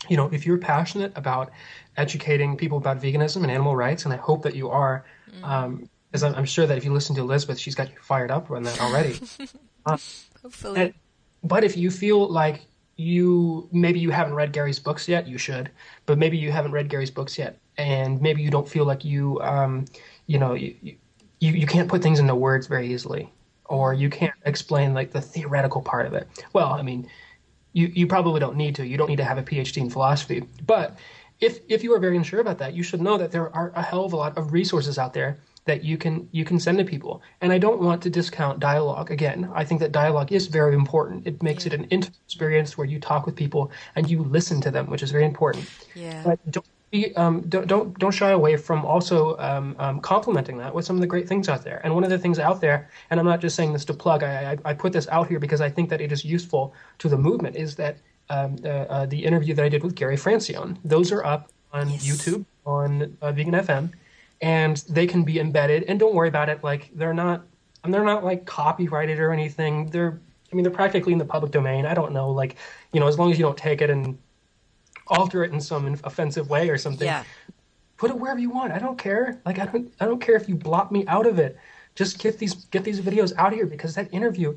you 0.09 0.17
know 0.17 0.31
if 0.33 0.47
you're 0.47 0.57
passionate 0.57 1.13
about 1.15 1.51
educating 1.99 2.57
people 2.57 2.79
about 2.79 3.03
veganism 3.03 3.43
and 3.43 3.51
animal 3.51 3.77
rights, 3.77 4.07
and 4.07 4.15
I 4.15 4.17
hope 4.17 4.43
that 4.45 4.55
you 4.55 4.71
are. 4.71 5.05
Mm 5.43 5.89
because 6.13 6.23
I'm 6.23 6.45
sure 6.45 6.67
that 6.67 6.77
if 6.77 6.85
you 6.85 6.93
listen 6.93 7.17
to 7.17 7.23
Elizabeth, 7.23 7.59
she's 7.59 7.75
got 7.75 7.89
you 7.89 7.97
fired 8.03 8.31
up 8.31 8.51
on 8.51 8.65
that 8.65 8.79
already. 8.83 9.19
uh, 9.87 9.97
Hopefully. 10.43 10.81
And, 10.81 10.95
but 11.43 11.65
if 11.65 11.75
you 11.75 11.91
feel 11.91 12.29
like 12.29 12.67
you 12.97 13.67
maybe 13.73 13.99
you 13.99 14.11
haven't 14.11 14.35
read 14.35 14.53
Gary's 14.53 14.79
books 14.79 15.09
yet, 15.09 15.27
you 15.27 15.39
should. 15.39 15.71
But 16.05 16.19
maybe 16.19 16.37
you 16.37 16.53
haven't 16.53 16.73
read 16.73 16.91
Gary's 16.91 17.11
books 17.11 17.39
yet, 17.39 17.59
and 17.79 18.21
maybe 18.21 18.43
you 18.43 18.51
don't 18.51 18.69
feel 18.69 18.85
like 18.85 19.07
you, 19.07 19.41
um, 19.41 19.87
you 20.27 20.39
know, 20.39 20.53
you, 20.53 20.75
you 20.83 21.53
you 21.53 21.67
can't 21.67 21.89
put 21.89 22.03
things 22.03 22.19
into 22.19 22.35
words 22.35 22.67
very 22.67 22.93
easily, 22.93 23.33
or 23.65 23.95
you 23.95 24.11
can't 24.11 24.35
explain 24.45 24.93
like 24.93 25.13
the 25.13 25.21
theoretical 25.21 25.81
part 25.81 26.05
of 26.05 26.13
it. 26.13 26.29
Well, 26.53 26.75
I 26.75 26.83
mean, 26.83 27.09
you 27.73 27.87
you 27.95 28.07
probably 28.07 28.39
don't 28.39 28.57
need 28.57 28.75
to. 28.75 28.87
You 28.87 28.99
don't 28.99 29.09
need 29.09 29.17
to 29.17 29.25
have 29.25 29.39
a 29.39 29.43
PhD 29.43 29.79
in 29.79 29.89
philosophy, 29.89 30.45
but 30.67 30.99
if 31.41 31.61
if 31.71 31.83
you 31.83 31.95
are 31.95 31.99
very 31.99 32.19
unsure 32.19 32.41
about 32.41 32.59
that, 32.59 32.75
you 32.75 32.83
should 32.83 33.01
know 33.01 33.17
that 33.17 33.31
there 33.31 33.55
are 33.57 33.73
a 33.75 33.83
hell 33.83 34.05
of 34.05 34.13
a 34.13 34.17
lot 34.17 34.37
of 34.37 34.53
resources 34.53 34.99
out 34.99 35.15
there 35.15 35.39
that 35.65 35.85
you 35.85 35.97
can 35.97 36.29
you 36.33 36.45
can 36.45 36.59
send 36.59 36.79
to 36.79 36.85
people. 36.85 37.23
And 37.41 37.53
I 37.53 37.59
don't 37.59 37.81
want 37.81 38.03
to 38.03 38.11
discount 38.11 38.59
dialogue. 38.59 39.11
Again, 39.11 39.51
I 39.55 39.65
think 39.65 39.81
that 39.81 39.93
dialogue 39.93 40.33
is 40.33 40.47
very 40.49 40.75
important. 40.75 41.27
It 41.27 41.43
makes 41.43 41.65
yeah. 41.65 41.75
it 41.75 41.81
an 41.81 41.85
intimate 41.91 42.19
experience 42.27 42.77
where 42.77 42.87
you 42.87 42.99
talk 42.99 43.27
with 43.27 43.37
people 43.37 43.71
and 43.95 44.11
you 44.11 44.23
listen 44.23 44.61
to 44.63 44.71
them, 44.71 44.89
which 44.89 45.03
is 45.03 45.11
very 45.11 45.25
important. 45.25 45.69
Yeah. 45.95 46.23
But 46.25 46.51
don't 46.51 46.67
be, 46.91 47.15
um, 47.17 47.43
don't, 47.49 47.67
don't 47.67 47.99
don't 47.99 48.11
shy 48.11 48.31
away 48.31 48.57
from 48.57 48.85
also 48.85 49.37
um, 49.39 49.77
um, 49.79 50.01
complimenting 50.01 50.59
that 50.59 50.75
with 50.75 50.85
some 50.85 50.97
of 50.97 51.01
the 51.01 51.07
great 51.07 51.29
things 51.29 51.49
out 51.49 51.63
there. 51.63 51.81
And 51.85 51.95
one 51.95 52.05
of 52.05 52.11
the 52.11 52.19
things 52.19 52.39
out 52.39 52.61
there, 52.61 52.91
and 53.11 53.21
I'm 53.21 53.27
not 53.27 53.41
just 53.41 53.55
saying 53.55 53.73
this 53.73 53.85
to 53.87 53.95
plug. 53.95 54.23
I, 54.23 54.53
I, 54.53 54.71
I 54.71 54.75
put 54.75 54.93
this 54.93 55.09
out 55.09 55.29
here 55.29 55.39
because 55.39 55.61
I 55.61 55.71
think 55.71 55.91
that 55.91 56.01
it 56.01 56.11
is 56.11 56.25
useful 56.25 56.75
to 56.99 57.09
the 57.09 57.17
movement. 57.17 57.57
Is 57.57 57.77
that 57.77 57.99
um, 58.31 58.57
uh, 58.65 58.69
uh, 58.69 59.07
the 59.07 59.25
interview 59.25 59.55
that 59.55 59.65
I 59.65 59.69
did 59.69 59.85
with 59.85 59.95
Gary 59.95 60.17
Francione? 60.17 60.77
Those 60.85 61.13
are 61.13 61.25
up 61.25 61.51
on 61.73 61.89
yes. 61.89 62.05
YouTube 62.05 62.45
on 62.67 63.17
uh, 63.23 63.33
Vegan 63.33 63.55
FM 63.55 63.93
and 64.43 64.79
they 64.89 65.07
can 65.07 65.23
be 65.23 65.39
embedded. 65.41 65.85
And 65.85 65.99
don't 65.99 66.15
worry 66.15 66.29
about 66.29 66.49
it. 66.49 66.63
Like 66.63 66.91
they're 66.95 67.15
not, 67.15 67.47
and 67.85 67.95
they're 67.95 68.05
not 68.05 68.25
like 68.25 68.45
copyrighted 68.45 69.19
or 69.19 69.33
anything. 69.33 69.87
They're, 69.87 70.21
I 70.53 70.55
mean, 70.55 70.65
they're 70.65 70.73
practically 70.73 71.13
in 71.13 71.19
the 71.19 71.25
public 71.25 71.53
domain. 71.53 71.87
I 71.87 71.95
don't 71.95 72.13
know, 72.13 72.31
like 72.31 72.57
you 72.93 73.01
know, 73.01 73.07
as 73.07 73.19
long 73.19 73.31
as 73.31 73.39
you 73.39 73.45
don't 73.45 73.57
take 73.57 73.81
it 73.81 73.89
and 73.89 74.19
alter 75.07 75.45
it 75.45 75.53
in 75.53 75.61
some 75.61 75.97
offensive 76.05 76.51
way 76.51 76.69
or 76.69 76.77
something. 76.77 77.07
Yeah. 77.07 77.25
Put 77.97 78.11
it 78.11 78.19
wherever 78.19 78.41
you 78.41 78.51
want. 78.51 78.73
I 78.73 78.79
don't 78.79 78.99
care. 78.99 79.41
Like 79.47 79.59
I 79.59 79.67
don't, 79.67 79.93
I 80.01 80.07
don't 80.07 80.21
care 80.21 80.35
if 80.35 80.49
you 80.49 80.57
block 80.57 80.91
me 80.91 81.07
out 81.07 81.27
of 81.27 81.39
it. 81.39 81.57
Just 81.95 82.19
get 82.19 82.39
these, 82.39 82.55
get 82.67 82.85
these 82.85 83.01
videos 83.01 83.33
out 83.37 83.53
here 83.53 83.67
because 83.67 83.95
that 83.95 84.13
interview 84.13 84.57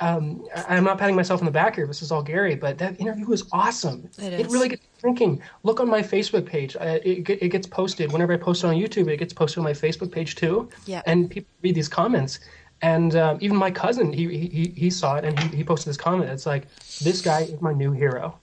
um, 0.00 0.46
I'm 0.54 0.84
not 0.84 0.98
patting 0.98 1.16
myself 1.16 1.40
on 1.40 1.46
the 1.46 1.50
back 1.50 1.76
here. 1.76 1.86
This 1.86 2.02
is 2.02 2.12
all 2.12 2.22
Gary, 2.22 2.54
but 2.54 2.78
that 2.78 3.00
interview 3.00 3.26
was 3.26 3.48
awesome. 3.52 4.08
It, 4.18 4.32
it 4.32 4.46
really 4.48 4.68
gets 4.68 4.82
thinking. 5.00 5.42
Look 5.62 5.80
on 5.80 5.88
my 5.88 6.02
Facebook 6.02 6.46
page. 6.46 6.76
Uh, 6.76 6.98
it, 7.04 7.28
it 7.28 7.48
gets 7.48 7.66
posted 7.66 8.12
whenever 8.12 8.32
I 8.32 8.36
post 8.36 8.64
it 8.64 8.68
on 8.68 8.74
YouTube. 8.74 9.08
It 9.08 9.16
gets 9.16 9.32
posted 9.32 9.58
on 9.58 9.64
my 9.64 9.72
Facebook 9.72 10.12
page 10.12 10.36
too. 10.36 10.68
Yeah. 10.86 11.02
And 11.06 11.30
people 11.30 11.50
read 11.62 11.74
these 11.74 11.88
comments. 11.88 12.38
And 12.80 13.16
um, 13.16 13.38
even 13.40 13.56
my 13.56 13.72
cousin, 13.72 14.12
he, 14.12 14.28
he 14.28 14.72
he 14.76 14.90
saw 14.90 15.16
it 15.16 15.24
and 15.24 15.36
he, 15.40 15.56
he 15.56 15.64
posted 15.64 15.90
this 15.90 15.96
comment. 15.96 16.30
It's 16.30 16.46
like, 16.46 16.68
this 17.02 17.20
guy 17.22 17.40
is 17.40 17.60
my 17.60 17.72
new 17.72 17.90
hero. 17.90 18.38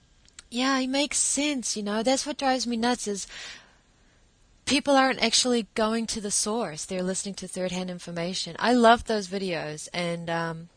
Yeah, 0.50 0.78
it 0.78 0.88
makes 0.88 1.18
sense. 1.18 1.74
You 1.74 1.82
know, 1.82 2.02
that's 2.02 2.26
what 2.26 2.36
drives 2.36 2.66
me 2.66 2.76
nuts. 2.76 3.08
Is 3.08 3.26
people 4.66 4.94
aren't 4.94 5.22
actually 5.22 5.68
going 5.74 6.06
to 6.08 6.20
the 6.20 6.30
source; 6.30 6.84
they're 6.84 7.02
listening 7.02 7.34
to 7.36 7.48
third-hand 7.48 7.90
information. 7.90 8.56
I 8.58 8.74
love 8.74 9.04
those 9.04 9.26
videos, 9.26 9.88
and 9.94 10.28
um, 10.28 10.68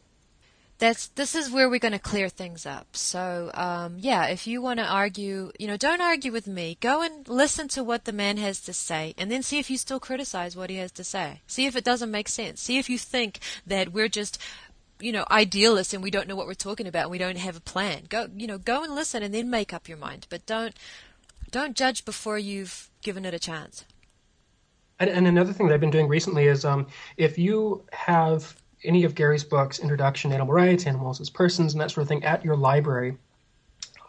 that's 0.80 1.08
this 1.10 1.36
is 1.36 1.52
where 1.52 1.70
we're 1.70 1.78
going 1.78 1.92
to 1.92 2.00
clear 2.00 2.30
things 2.30 2.66
up. 2.66 2.96
So 2.96 3.52
um, 3.54 3.98
yeah, 4.00 4.28
if 4.28 4.48
you 4.48 4.62
want 4.62 4.80
to 4.80 4.86
argue, 4.86 5.52
you 5.60 5.68
know, 5.68 5.78
don't 5.78 6.02
argue 6.02 6.32
with 6.32 6.48
me. 6.48 6.78
Go 6.80 7.02
and 7.02 7.28
listen 7.28 7.68
to 7.70 7.84
what 7.84 8.06
the 8.06 8.14
man 8.14 8.38
has 8.38 8.62
to 8.62 8.74
say, 8.74 9.14
and 9.18 9.30
then 9.30 9.44
see 9.44 9.60
if 9.60 9.70
you 9.70 9.78
still 9.78 10.00
criticize 10.00 10.56
what 10.56 10.70
he 10.70 10.78
has 10.78 10.92
to 10.94 11.04
say. 11.04 11.42
See 11.48 11.66
if 11.66 11.76
it 11.76 11.84
doesn't 11.84 12.10
make 12.10 12.30
sense. 12.30 12.62
See 12.62 12.78
if 12.78 12.90
you 12.90 12.98
think 12.98 13.40
that 13.68 13.92
we're 13.92 14.08
just 14.08 14.40
you 15.02 15.12
know 15.12 15.26
idealists 15.30 15.94
and 15.94 16.02
we 16.02 16.12
don't 16.12 16.28
know 16.28 16.36
what 16.36 16.48
we're 16.48 16.54
talking 16.54 16.88
about 16.88 17.04
and 17.04 17.12
we 17.12 17.18
don't 17.18 17.38
have 17.38 17.58
a 17.58 17.62
plan. 17.62 18.04
Go 18.08 18.28
you 18.36 18.48
know 18.48 18.58
go 18.58 18.84
and 18.84 18.96
listen 18.96 19.22
and 19.22 19.34
then 19.34 19.50
make 19.50 19.74
up 19.74 19.90
your 19.90 19.98
mind. 19.98 20.28
But 20.30 20.46
don't 20.46 20.74
don't 21.52 21.76
judge 21.76 22.06
before 22.06 22.40
you've 22.40 22.90
given 23.02 23.26
it 23.26 23.34
a 23.34 23.40
chance. 23.40 23.84
And, 25.00 25.10
and 25.10 25.28
another 25.28 25.54
thing 25.54 25.68
that 25.68 25.74
I've 25.74 25.80
been 25.80 25.92
doing 25.92 26.08
recently 26.08 26.48
is 26.48 26.66
um, 26.66 26.88
if 27.16 27.38
you 27.38 27.86
have 27.92 28.56
any 28.84 29.04
of 29.04 29.16
Gary's 29.16 29.44
books, 29.44 29.80
Introduction 29.80 30.30
to 30.30 30.36
Animal 30.36 30.54
Rights, 30.54 30.86
Animals 30.86 31.20
as 31.20 31.30
Persons, 31.30 31.74
and 31.74 31.82
that 31.82 31.92
sort 31.92 32.04
of 32.04 32.08
thing, 32.08 32.24
at 32.24 32.44
your 32.44 32.56
library, 32.56 33.18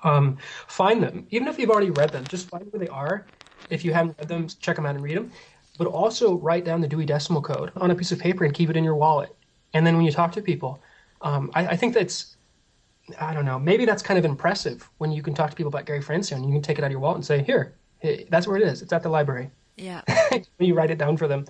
um, 0.05 0.39
find 0.67 1.03
them. 1.03 1.27
Even 1.31 1.49
if 1.49 1.59
you've 1.59 1.71
already 1.71 1.91
read 1.91 2.11
them, 2.11 2.25
just 2.25 2.49
find 2.49 2.67
where 2.73 2.81
they 2.81 2.89
are. 2.89 3.27
If 3.69 3.85
you 3.85 3.93
haven't 3.93 4.17
read 4.19 4.29
them, 4.29 4.49
check 4.61 4.77
them 4.77 4.87
out 4.87 4.95
and 4.95 5.05
read 5.05 5.17
them. 5.17 5.31
but 5.79 5.87
also 5.87 6.35
write 6.35 6.65
down 6.65 6.81
the 6.83 6.89
Dewey 6.89 7.07
Decimal 7.07 7.41
Code 7.41 7.73
on 7.77 7.91
a 7.91 7.95
piece 7.95 8.13
of 8.13 8.19
paper 8.19 8.45
and 8.45 8.53
keep 8.53 8.69
it 8.69 8.77
in 8.77 8.85
your 8.85 8.97
wallet. 8.97 9.35
And 9.73 9.87
then 9.87 9.97
when 9.97 10.05
you 10.05 10.13
talk 10.13 10.33
to 10.33 10.43
people, 10.43 10.83
um, 11.23 11.51
I, 11.55 11.69
I, 11.69 11.77
think 11.77 11.95
that's, 11.95 12.37
I 13.19 13.33
don't 13.33 13.47
know, 13.47 13.59
maybe 13.59 13.87
that's 13.87 14.03
kind 14.03 14.19
of 14.19 14.25
impressive 14.25 14.89
when 14.99 15.11
you 15.11 15.23
can 15.23 15.33
talk 15.33 15.51
to 15.51 15.57
people 15.57 15.69
about 15.69 15.87
Gary 15.87 16.01
Francione. 16.01 16.37
And 16.37 16.47
you 16.47 16.53
can 16.53 16.63
take 16.63 16.79
it 16.79 16.85
out 16.85 16.89
of 16.89 16.93
your 16.93 17.01
wallet 17.01 17.17
and 17.17 17.25
say, 17.25 17.43
here, 17.43 17.75
that's 18.29 18.47
where 18.47 18.57
it 18.57 18.63
is. 18.63 18.83
It's 18.83 18.93
at 18.93 19.03
the 19.03 19.09
library. 19.09 19.51
Yeah. 19.77 20.03
you 20.59 20.75
write 20.75 20.91
it 20.91 20.99
down 20.99 21.17
for 21.17 21.29
them, 21.29 21.47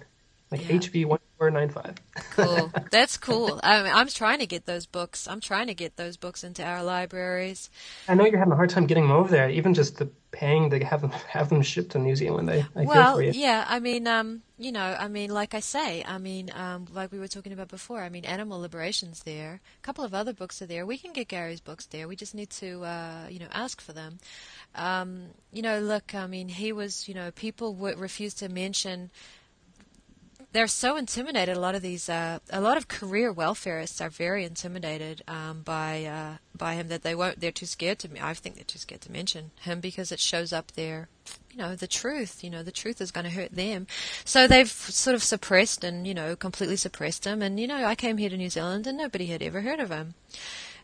like 0.50 0.68
yeah. 0.68 0.76
HB 0.76 1.06
one 1.06 1.20
four 1.38 1.50
nine 1.50 1.70
five. 1.70 1.94
cool. 2.32 2.72
That's 2.90 3.16
cool. 3.16 3.60
I 3.62 3.82
mean, 3.82 3.92
I'm 3.92 4.08
trying 4.08 4.40
to 4.40 4.46
get 4.46 4.66
those 4.66 4.86
books. 4.86 5.28
I'm 5.28 5.40
trying 5.40 5.68
to 5.68 5.74
get 5.74 5.96
those 5.96 6.16
books 6.16 6.42
into 6.42 6.64
our 6.64 6.82
libraries. 6.82 7.70
I 8.08 8.14
know 8.14 8.26
you're 8.26 8.38
having 8.38 8.52
a 8.52 8.56
hard 8.56 8.70
time 8.70 8.86
getting 8.86 9.04
them 9.04 9.12
over 9.12 9.30
there. 9.30 9.48
Even 9.48 9.74
just 9.74 9.98
the 9.98 10.10
paying 10.32 10.70
to 10.70 10.84
have 10.84 11.00
them 11.00 11.10
have 11.10 11.48
them 11.48 11.62
shipped 11.62 11.92
to 11.92 11.98
New 11.98 12.16
Zealand. 12.16 12.50
I, 12.50 12.66
I 12.74 12.84
well, 12.84 13.22
yeah. 13.22 13.64
I 13.68 13.80
mean, 13.80 14.06
um, 14.06 14.42
you 14.58 14.72
know, 14.72 14.96
I 14.98 15.08
mean, 15.08 15.30
like 15.30 15.54
I 15.54 15.60
say, 15.60 16.04
I 16.04 16.18
mean, 16.18 16.50
um, 16.54 16.86
like 16.92 17.12
we 17.12 17.18
were 17.18 17.28
talking 17.28 17.52
about 17.52 17.68
before. 17.68 18.02
I 18.02 18.08
mean, 18.08 18.24
Animal 18.24 18.60
Liberation's 18.60 19.22
there. 19.22 19.60
A 19.78 19.82
couple 19.82 20.04
of 20.04 20.14
other 20.14 20.32
books 20.32 20.60
are 20.62 20.66
there. 20.66 20.84
We 20.84 20.98
can 20.98 21.12
get 21.12 21.28
Gary's 21.28 21.60
books 21.60 21.86
there. 21.86 22.08
We 22.08 22.16
just 22.16 22.34
need 22.34 22.50
to, 22.50 22.84
uh, 22.84 23.26
you 23.30 23.38
know, 23.38 23.48
ask 23.52 23.80
for 23.80 23.92
them. 23.92 24.18
Um, 24.74 25.26
you 25.52 25.62
know, 25.62 25.80
look, 25.80 26.14
I 26.14 26.26
mean, 26.26 26.48
he 26.48 26.72
was, 26.72 27.08
you 27.08 27.14
know, 27.14 27.30
people 27.30 27.74
would 27.76 27.98
refuse 27.98 28.34
to 28.34 28.48
mention 28.48 29.10
they're 30.52 30.66
so 30.66 30.96
intimidated. 30.96 31.56
A 31.56 31.60
lot 31.60 31.74
of 31.74 31.82
these, 31.82 32.08
uh, 32.08 32.40
a 32.50 32.60
lot 32.60 32.76
of 32.76 32.88
career 32.88 33.32
welfareists 33.32 34.00
are 34.00 34.10
very 34.10 34.44
intimidated 34.44 35.22
um, 35.28 35.62
by 35.62 36.04
uh, 36.04 36.36
by 36.56 36.74
him 36.74 36.88
that 36.88 37.02
they 37.02 37.14
won't. 37.14 37.40
They're 37.40 37.52
too 37.52 37.66
scared 37.66 38.00
to. 38.00 38.08
I 38.20 38.34
think 38.34 38.56
they're 38.56 38.64
too 38.64 38.78
scared 38.78 39.00
to 39.02 39.12
mention 39.12 39.52
him 39.60 39.80
because 39.80 40.10
it 40.10 40.20
shows 40.20 40.52
up 40.52 40.72
there. 40.72 41.08
You 41.52 41.58
know, 41.58 41.76
the 41.76 41.86
truth. 41.86 42.42
You 42.42 42.50
know, 42.50 42.62
the 42.62 42.72
truth 42.72 43.00
is 43.00 43.12
going 43.12 43.24
to 43.24 43.30
hurt 43.30 43.52
them. 43.52 43.86
So 44.24 44.46
they've 44.46 44.70
sort 44.70 45.14
of 45.14 45.22
suppressed 45.22 45.84
and 45.84 46.06
you 46.06 46.14
know 46.14 46.34
completely 46.34 46.76
suppressed 46.76 47.24
him. 47.24 47.42
And 47.42 47.60
you 47.60 47.68
know, 47.68 47.84
I 47.84 47.94
came 47.94 48.18
here 48.18 48.30
to 48.30 48.36
New 48.36 48.50
Zealand 48.50 48.86
and 48.86 48.98
nobody 48.98 49.26
had 49.26 49.42
ever 49.42 49.60
heard 49.60 49.80
of 49.80 49.90
him. 49.90 50.14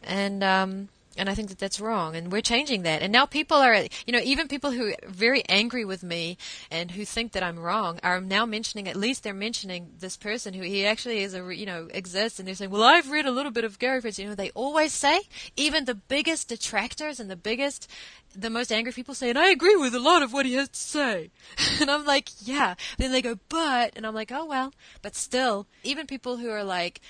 And 0.03 0.45
um, 0.45 0.89
and 1.17 1.29
I 1.29 1.35
think 1.35 1.49
that 1.49 1.59
that's 1.59 1.81
wrong, 1.81 2.17
and 2.17 2.31
we're 2.31 2.41
changing 2.41 2.83
that. 2.83 3.03
And 3.03 3.13
now 3.13 3.27
people 3.27 3.57
are, 3.57 3.75
you 3.75 4.13
know, 4.13 4.21
even 4.23 4.49
people 4.49 4.71
who 4.71 4.89
are 4.89 4.97
very 5.07 5.43
angry 5.49 5.85
with 5.85 6.03
me 6.03 6.39
and 6.71 6.91
who 6.91 7.05
think 7.05 7.33
that 7.33 7.43
I'm 7.43 7.59
wrong 7.59 7.99
are 8.03 8.21
now 8.21 8.47
mentioning, 8.47 8.89
at 8.89 8.97
least 8.97 9.23
they're 9.23 9.35
mentioning 9.35 9.93
this 9.99 10.17
person 10.17 10.55
who 10.55 10.63
he 10.63 10.87
actually 10.87 11.23
is 11.23 11.35
a, 11.35 11.55
you 11.55 11.67
know, 11.67 11.89
exists, 11.93 12.39
and 12.39 12.47
they're 12.47 12.55
saying, 12.55 12.71
well, 12.71 12.83
I've 12.83 13.11
read 13.11 13.27
a 13.27 13.31
little 13.31 13.53
bit 13.53 13.65
of 13.65 13.79
Gary 13.79 14.01
Fritz. 14.01 14.19
You 14.19 14.29
know, 14.29 14.35
they 14.35 14.51
always 14.51 14.93
say, 14.93 15.21
even 15.57 15.85
the 15.85 15.95
biggest 15.95 16.49
detractors 16.49 17.21
and 17.21 17.31
the 17.31 17.37
biggest, 17.37 17.91
the 18.35 18.51
most 18.51 18.71
angry 18.73 18.93
people 18.93 19.15
say, 19.15 19.31
and 19.31 19.39
I 19.39 19.51
agree 19.51 19.77
with 19.77 19.95
a 19.95 20.01
lot 20.01 20.23
of 20.23 20.33
what 20.33 20.47
he 20.47 20.55
has 20.55 20.69
to 20.69 20.79
say. 20.79 21.31
and 21.81 21.91
I'm 21.91 22.05
like, 22.05 22.31
yeah. 22.41 22.75
Then 22.99 23.13
they 23.13 23.23
go, 23.23 23.39
but, 23.49 23.93
and 23.97 24.07
I'm 24.07 24.15
like, 24.15 24.33
oh 24.33 24.45
well. 24.45 24.73
But 25.03 25.15
still, 25.15 25.67
even 25.83 26.07
people 26.07 26.37
who 26.37 26.51
are 26.51 26.65
like, 26.65 27.01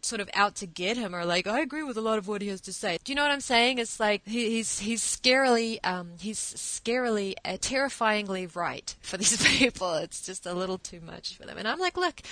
sort 0.00 0.20
of 0.20 0.30
out 0.34 0.54
to 0.56 0.66
get 0.66 0.96
him 0.96 1.14
are 1.14 1.26
like, 1.26 1.46
I 1.46 1.60
agree 1.60 1.82
with 1.82 1.96
a 1.96 2.00
lot 2.00 2.18
of 2.18 2.26
what 2.26 2.42
he 2.42 2.48
has 2.48 2.60
to 2.62 2.72
say. 2.72 2.98
Do 3.04 3.12
you 3.12 3.16
know 3.16 3.22
what 3.22 3.30
I'm 3.30 3.40
saying? 3.40 3.78
It's 3.78 4.00
like 4.00 4.22
he, 4.26 4.50
he's 4.50 4.78
he's 4.78 5.02
scarily 5.02 5.78
um, 5.84 6.12
he's 6.20 6.38
scarily 6.38 7.34
uh, 7.44 7.58
terrifyingly 7.60 8.46
right 8.46 8.94
for 9.00 9.16
these 9.16 9.42
people. 9.58 9.94
It's 9.94 10.24
just 10.24 10.46
a 10.46 10.54
little 10.54 10.78
too 10.78 11.00
much 11.00 11.36
for 11.36 11.44
them. 11.44 11.58
And 11.58 11.68
I'm 11.68 11.78
like, 11.78 11.96
look. 11.96 12.22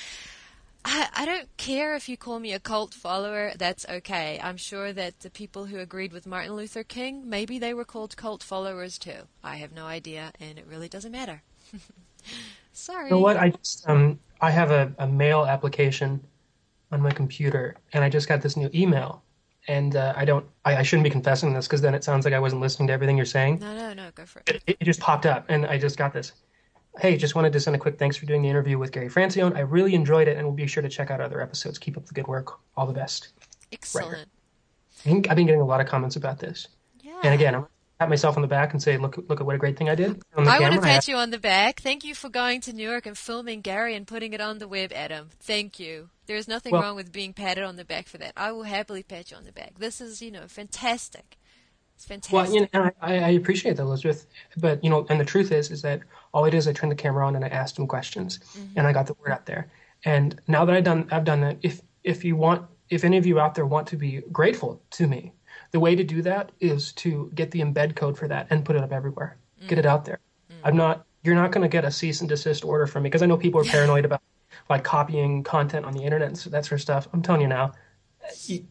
I, 0.82 1.08
I 1.14 1.26
don't 1.26 1.54
care 1.58 1.94
if 1.94 2.08
you 2.08 2.16
call 2.16 2.40
me 2.40 2.54
a 2.54 2.58
cult 2.58 2.94
follower, 2.94 3.52
that's 3.58 3.84
okay. 3.86 4.40
I'm 4.42 4.56
sure 4.56 4.94
that 4.94 5.20
the 5.20 5.28
people 5.28 5.66
who 5.66 5.78
agreed 5.78 6.10
with 6.10 6.26
Martin 6.26 6.54
Luther 6.54 6.82
King, 6.82 7.28
maybe 7.28 7.58
they 7.58 7.74
were 7.74 7.84
called 7.84 8.16
cult 8.16 8.42
followers 8.42 8.96
too. 8.96 9.28
I 9.44 9.56
have 9.56 9.72
no 9.72 9.84
idea, 9.84 10.32
and 10.40 10.58
it 10.58 10.64
really 10.66 10.88
doesn't 10.88 11.12
matter. 11.12 11.42
Sorry. 12.72 13.04
You 13.04 13.10
know 13.10 13.18
what? 13.18 13.36
I 13.36 13.50
just 13.50 13.86
um 13.86 14.18
I 14.40 14.50
have 14.50 14.70
a, 14.70 14.92
a 14.98 15.06
mail 15.06 15.44
application 15.44 16.20
on 16.90 17.00
my 17.00 17.10
computer, 17.10 17.76
and 17.92 18.04
I 18.04 18.08
just 18.08 18.28
got 18.28 18.42
this 18.42 18.56
new 18.56 18.70
email. 18.74 19.22
And 19.68 19.94
uh, 19.94 20.14
I 20.16 20.24
don't, 20.24 20.46
I, 20.64 20.76
I, 20.76 20.82
shouldn't 20.82 21.04
be 21.04 21.10
confessing 21.10 21.52
this 21.52 21.66
because 21.66 21.82
then 21.82 21.94
it 21.94 22.02
sounds 22.02 22.24
like 22.24 22.32
I 22.32 22.38
wasn't 22.38 22.62
listening 22.62 22.86
to 22.86 22.94
everything 22.94 23.18
you're 23.18 23.26
saying. 23.26 23.58
No, 23.60 23.76
no, 23.76 23.92
no, 23.92 24.10
go 24.14 24.24
for 24.24 24.40
it. 24.46 24.62
It, 24.66 24.76
it 24.80 24.84
just 24.84 25.00
popped 25.00 25.26
up, 25.26 25.44
and 25.50 25.66
I 25.66 25.76
just 25.76 25.98
got 25.98 26.14
this. 26.14 26.32
Hey, 26.98 27.16
just 27.16 27.34
wanted 27.34 27.52
to 27.52 27.60
send 27.60 27.76
a 27.76 27.78
quick 27.78 27.98
thanks 27.98 28.16
for 28.16 28.24
doing 28.24 28.40
the 28.40 28.48
interview 28.48 28.78
with 28.78 28.90
Gary 28.90 29.08
Francione. 29.08 29.54
I 29.54 29.60
really 29.60 29.94
enjoyed 29.94 30.28
it, 30.28 30.38
and 30.38 30.46
we'll 30.46 30.56
be 30.56 30.66
sure 30.66 30.82
to 30.82 30.88
check 30.88 31.10
out 31.10 31.20
other 31.20 31.42
episodes. 31.42 31.78
Keep 31.78 31.98
up 31.98 32.06
the 32.06 32.14
good 32.14 32.26
work. 32.26 32.58
All 32.76 32.86
the 32.86 32.94
best. 32.94 33.28
Excellent. 33.70 34.28
Right. 35.06 35.28
I've 35.28 35.36
been 35.36 35.46
getting 35.46 35.60
a 35.60 35.64
lot 35.64 35.80
of 35.80 35.86
comments 35.86 36.16
about 36.16 36.38
this. 36.38 36.68
Yeah. 37.00 37.20
And 37.22 37.34
again, 37.34 37.54
I'm 37.54 37.66
pat 38.00 38.08
myself 38.08 38.36
on 38.36 38.42
the 38.42 38.48
back 38.48 38.72
and 38.72 38.82
say, 38.82 38.96
"Look, 38.96 39.18
look 39.28 39.40
at 39.40 39.46
what 39.46 39.54
a 39.54 39.58
great 39.58 39.76
thing 39.76 39.90
I 39.90 39.94
did." 39.94 40.22
I 40.34 40.58
want 40.58 40.74
to 40.74 40.80
pat 40.80 41.06
you 41.06 41.16
on 41.16 41.30
the 41.30 41.38
back. 41.38 41.80
Thank 41.80 42.02
you 42.02 42.14
for 42.14 42.30
going 42.30 42.62
to 42.62 42.72
New 42.72 42.88
York 42.88 43.04
and 43.04 43.16
filming 43.16 43.60
Gary 43.60 43.94
and 43.94 44.06
putting 44.06 44.32
it 44.32 44.40
on 44.40 44.58
the 44.58 44.66
web, 44.66 44.90
Adam. 44.94 45.28
Thank 45.38 45.78
you. 45.78 46.08
There 46.26 46.36
is 46.36 46.48
nothing 46.48 46.72
well, 46.72 46.82
wrong 46.82 46.96
with 46.96 47.12
being 47.12 47.34
patted 47.34 47.62
on 47.62 47.76
the 47.76 47.84
back 47.84 48.08
for 48.08 48.16
that. 48.16 48.32
I 48.36 48.52
will 48.52 48.62
happily 48.62 49.02
pat 49.02 49.30
you 49.30 49.36
on 49.36 49.44
the 49.44 49.52
back. 49.52 49.78
This 49.78 50.00
is, 50.00 50.22
you 50.22 50.30
know, 50.30 50.46
fantastic. 50.48 51.36
It's 51.94 52.06
fantastic. 52.06 52.32
Well, 52.32 52.54
you 52.54 52.68
know, 52.72 52.90
I, 53.02 53.18
I 53.18 53.28
appreciate 53.30 53.76
that, 53.76 53.82
Elizabeth. 53.82 54.26
But 54.56 54.82
you 54.82 54.88
know, 54.88 55.04
and 55.10 55.20
the 55.20 55.24
truth 55.26 55.52
is, 55.52 55.70
is 55.70 55.82
that 55.82 56.00
all 56.32 56.46
I 56.46 56.50
did 56.50 56.56
is 56.56 56.68
I 56.68 56.72
turned 56.72 56.92
the 56.92 56.96
camera 56.96 57.26
on 57.26 57.36
and 57.36 57.44
I 57.44 57.48
asked 57.48 57.78
him 57.78 57.86
questions, 57.86 58.38
mm-hmm. 58.38 58.78
and 58.78 58.86
I 58.86 58.94
got 58.94 59.06
the 59.06 59.14
word 59.14 59.32
out 59.32 59.44
there. 59.44 59.70
And 60.06 60.40
now 60.48 60.64
that 60.64 60.74
I've 60.74 60.84
done, 60.84 61.06
I've 61.10 61.24
done 61.24 61.42
that. 61.42 61.58
If 61.60 61.82
if 62.02 62.24
you 62.24 62.34
want, 62.34 62.64
if 62.88 63.04
any 63.04 63.18
of 63.18 63.26
you 63.26 63.38
out 63.38 63.54
there 63.54 63.66
want 63.66 63.88
to 63.88 63.96
be 63.96 64.22
grateful 64.32 64.80
to 64.92 65.06
me 65.06 65.34
the 65.70 65.80
way 65.80 65.94
to 65.94 66.04
do 66.04 66.22
that 66.22 66.52
is 66.60 66.92
to 66.92 67.30
get 67.34 67.50
the 67.50 67.60
embed 67.60 67.96
code 67.96 68.18
for 68.18 68.28
that 68.28 68.48
and 68.50 68.64
put 68.64 68.76
it 68.76 68.82
up 68.82 68.92
everywhere. 68.92 69.36
Mm. 69.62 69.68
Get 69.68 69.78
it 69.78 69.86
out 69.86 70.04
there. 70.04 70.20
Mm. 70.50 70.54
I'm 70.64 70.76
not. 70.76 71.06
You're 71.22 71.34
not 71.34 71.52
going 71.52 71.62
to 71.62 71.68
get 71.68 71.84
a 71.84 71.90
cease 71.90 72.20
and 72.20 72.28
desist 72.28 72.64
order 72.64 72.86
from 72.86 73.02
me 73.02 73.08
because 73.08 73.22
I 73.22 73.26
know 73.26 73.36
people 73.36 73.60
are 73.60 73.64
paranoid 73.64 74.06
about 74.06 74.22
like 74.70 74.84
copying 74.84 75.42
content 75.42 75.84
on 75.84 75.92
the 75.92 76.02
internet 76.02 76.28
and 76.28 76.36
that 76.52 76.64
sort 76.64 76.72
of 76.72 76.80
stuff. 76.80 77.08
I'm 77.12 77.20
telling 77.20 77.42
you 77.42 77.48
now, 77.48 77.72
you, 78.46 78.66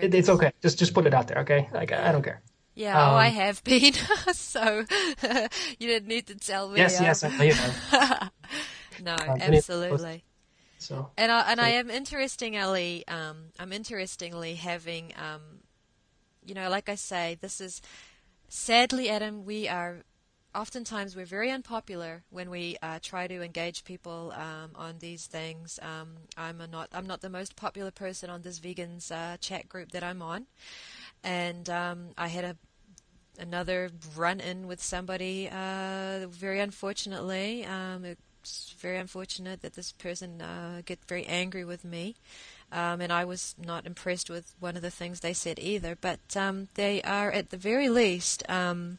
it, 0.00 0.14
it's 0.14 0.28
okay. 0.28 0.52
Just 0.62 0.78
just 0.78 0.94
put 0.94 1.06
it 1.06 1.14
out 1.14 1.28
there, 1.28 1.38
okay? 1.40 1.68
Like 1.72 1.92
I, 1.92 2.12
don't 2.12 2.22
care. 2.22 2.42
Yeah, 2.74 3.00
um, 3.00 3.10
oh, 3.10 3.16
I 3.16 3.28
um, 3.28 3.34
have 3.34 3.64
been. 3.64 3.92
so 4.32 4.84
you 5.78 5.88
didn't 5.88 6.08
need 6.08 6.26
to 6.28 6.34
tell 6.36 6.70
me. 6.70 6.78
Yes, 6.78 7.00
yes, 7.00 7.24
I 7.24 7.36
know 7.36 7.44
you 7.44 7.54
have. 7.54 8.32
no, 9.02 9.14
um, 9.14 9.40
absolutely. 9.40 10.24
So, 10.78 11.10
and 11.16 11.30
I, 11.30 11.50
and 11.52 11.60
so. 11.60 11.64
I 11.64 11.68
am 11.70 11.90
interestingly, 11.90 13.06
um, 13.06 13.36
I'm 13.58 13.72
interestingly 13.72 14.54
having 14.54 15.12
um, 15.16 15.61
you 16.44 16.54
know, 16.54 16.68
like 16.68 16.88
I 16.88 16.94
say, 16.94 17.38
this 17.40 17.60
is 17.60 17.82
sadly, 18.48 19.08
Adam, 19.08 19.44
we 19.44 19.68
are 19.68 20.02
oftentimes 20.54 21.16
we're 21.16 21.24
very 21.24 21.50
unpopular 21.50 22.22
when 22.30 22.50
we 22.50 22.76
uh, 22.82 22.98
try 23.02 23.26
to 23.26 23.42
engage 23.42 23.84
people 23.84 24.32
um, 24.36 24.70
on 24.74 24.96
these 24.98 25.26
things. 25.26 25.78
Um, 25.82 26.14
I'm 26.36 26.58
not 26.70 26.88
I'm 26.92 27.06
not 27.06 27.20
the 27.20 27.30
most 27.30 27.56
popular 27.56 27.90
person 27.90 28.30
on 28.30 28.42
this 28.42 28.60
vegans 28.60 29.10
uh, 29.10 29.36
chat 29.38 29.68
group 29.68 29.92
that 29.92 30.02
I'm 30.02 30.22
on, 30.22 30.46
and 31.24 31.68
um, 31.70 32.08
I 32.18 32.28
had 32.28 32.44
a 32.44 32.56
another 33.38 33.90
run 34.16 34.40
in 34.40 34.66
with 34.66 34.82
somebody. 34.82 35.48
Uh, 35.50 36.26
very 36.28 36.60
unfortunately, 36.60 37.64
um, 37.64 38.04
it's 38.04 38.74
very 38.78 38.98
unfortunate 38.98 39.62
that 39.62 39.74
this 39.74 39.92
person 39.92 40.42
uh, 40.42 40.82
get 40.84 40.98
very 41.06 41.24
angry 41.24 41.64
with 41.64 41.84
me. 41.84 42.16
Um, 42.72 43.02
and 43.02 43.12
I 43.12 43.24
was 43.24 43.54
not 43.62 43.86
impressed 43.86 44.30
with 44.30 44.54
one 44.58 44.76
of 44.76 44.82
the 44.82 44.90
things 44.90 45.20
they 45.20 45.34
said 45.34 45.58
either. 45.58 45.96
But 46.00 46.20
um, 46.34 46.68
they 46.74 47.02
are, 47.02 47.30
at 47.30 47.50
the 47.50 47.58
very 47.58 47.88
least, 47.88 48.42
um, 48.48 48.98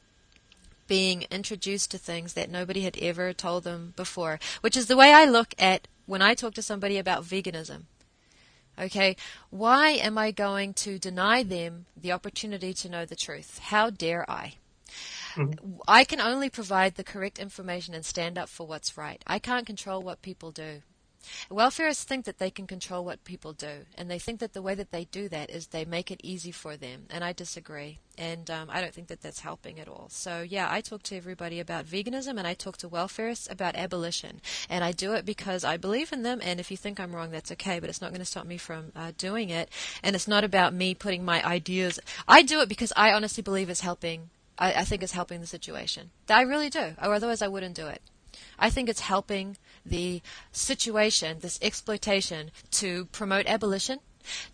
being 0.88 1.26
introduced 1.32 1.92
to 1.92 1.98
things 1.98 2.34
that 2.34 2.52
nobody 2.52 2.82
had 2.82 2.98
ever 3.00 3.34
told 3.34 3.64
them 3.64 3.94
before, 3.96 4.40
which 4.62 4.78
is 4.78 4.86
the 4.86 4.98
way 4.98 5.12
I 5.12 5.26
look 5.26 5.56
at 5.58 5.88
when 6.06 6.22
I 6.22 6.36
talk 6.36 6.54
to 6.56 6.62
somebody 6.62 6.98
about 6.98 7.24
veganism. 7.24 7.84
Okay, 8.80 9.16
why 9.50 9.90
am 9.90 10.18
I 10.18 10.32
going 10.32 10.74
to 10.76 10.98
deny 10.98 11.44
them 11.44 11.86
the 11.96 12.12
opportunity 12.12 12.74
to 12.74 12.90
know 12.90 13.06
the 13.06 13.16
truth? 13.16 13.60
How 13.60 13.90
dare 13.90 14.30
I? 14.30 14.56
Mm-hmm. 15.36 15.76
I 15.88 16.04
can 16.04 16.20
only 16.20 16.50
provide 16.50 16.96
the 16.96 17.04
correct 17.04 17.40
information 17.40 17.94
and 17.94 18.06
stand 18.06 18.38
up 18.38 18.50
for 18.50 18.66
what's 18.68 18.98
right. 18.98 19.24
I 19.28 19.40
can't 19.40 19.66
control 19.66 20.02
what 20.02 20.22
people 20.22 20.52
do. 20.52 20.82
Welfareists 21.50 22.04
think 22.04 22.26
that 22.26 22.38
they 22.38 22.50
can 22.50 22.68
control 22.68 23.06
what 23.06 23.24
people 23.24 23.54
do, 23.54 23.86
and 23.98 24.10
they 24.10 24.20
think 24.20 24.40
that 24.40 24.54
the 24.54 24.62
way 24.62 24.76
that 24.76 24.92
they 24.92 25.06
do 25.06 25.30
that 25.30 25.50
is 25.50 25.68
they 25.68 25.86
make 25.86 26.12
it 26.12 26.20
easy 26.24 26.52
for 26.52 26.76
them, 26.76 27.06
and 27.10 27.24
I 27.24 27.34
disagree. 27.34 28.00
And 28.16 28.50
um, 28.52 28.70
I 28.70 28.80
don't 28.80 28.94
think 28.94 29.08
that 29.08 29.22
that's 29.22 29.40
helping 29.40 29.80
at 29.80 29.88
all. 29.88 30.08
So, 30.10 30.42
yeah, 30.42 30.68
I 30.70 30.82
talk 30.82 31.02
to 31.04 31.18
everybody 31.18 31.60
about 31.60 31.86
veganism, 31.86 32.38
and 32.38 32.46
I 32.46 32.54
talk 32.54 32.78
to 32.78 32.90
welfarists 32.90 33.50
about 33.50 33.76
abolition. 33.76 34.40
And 34.70 34.84
I 34.84 34.92
do 34.92 35.14
it 35.14 35.26
because 35.26 35.64
I 35.64 35.78
believe 35.78 36.14
in 36.14 36.22
them, 36.22 36.40
and 36.44 36.60
if 36.60 36.70
you 36.70 36.78
think 36.78 37.00
I'm 37.00 37.16
wrong, 37.16 37.32
that's 37.32 37.52
okay, 37.54 37.80
but 37.80 37.90
it's 37.90 38.02
not 38.02 38.12
going 38.12 38.20
to 38.20 38.26
stop 38.26 38.46
me 38.46 38.58
from 38.58 38.92
uh, 38.96 39.14
doing 39.18 39.50
it. 39.50 39.70
And 40.04 40.16
it's 40.16 40.28
not 40.28 40.44
about 40.44 40.74
me 40.74 40.94
putting 40.94 41.26
my 41.26 41.44
ideas. 41.44 42.00
I 42.28 42.44
do 42.44 42.62
it 42.62 42.70
because 42.70 42.94
I 42.96 43.14
honestly 43.14 43.42
believe 43.42 43.70
it's 43.70 43.82
helping. 43.82 44.30
I, 44.60 44.74
I 44.74 44.84
think 44.84 45.02
it's 45.02 45.14
helping 45.14 45.42
the 45.42 45.48
situation. 45.48 46.12
I 46.30 46.42
really 46.42 46.70
do, 46.70 46.94
otherwise 47.00 47.42
I 47.42 47.48
wouldn't 47.48 47.76
do 47.76 47.88
it. 47.88 48.02
I 48.60 48.70
think 48.70 48.90
it's 48.90 49.00
helping 49.02 49.58
the 49.86 50.22
situation, 50.52 51.40
this 51.40 51.60
exploitation, 51.62 52.52
to 52.72 53.06
promote 53.06 53.46
abolition, 53.48 54.00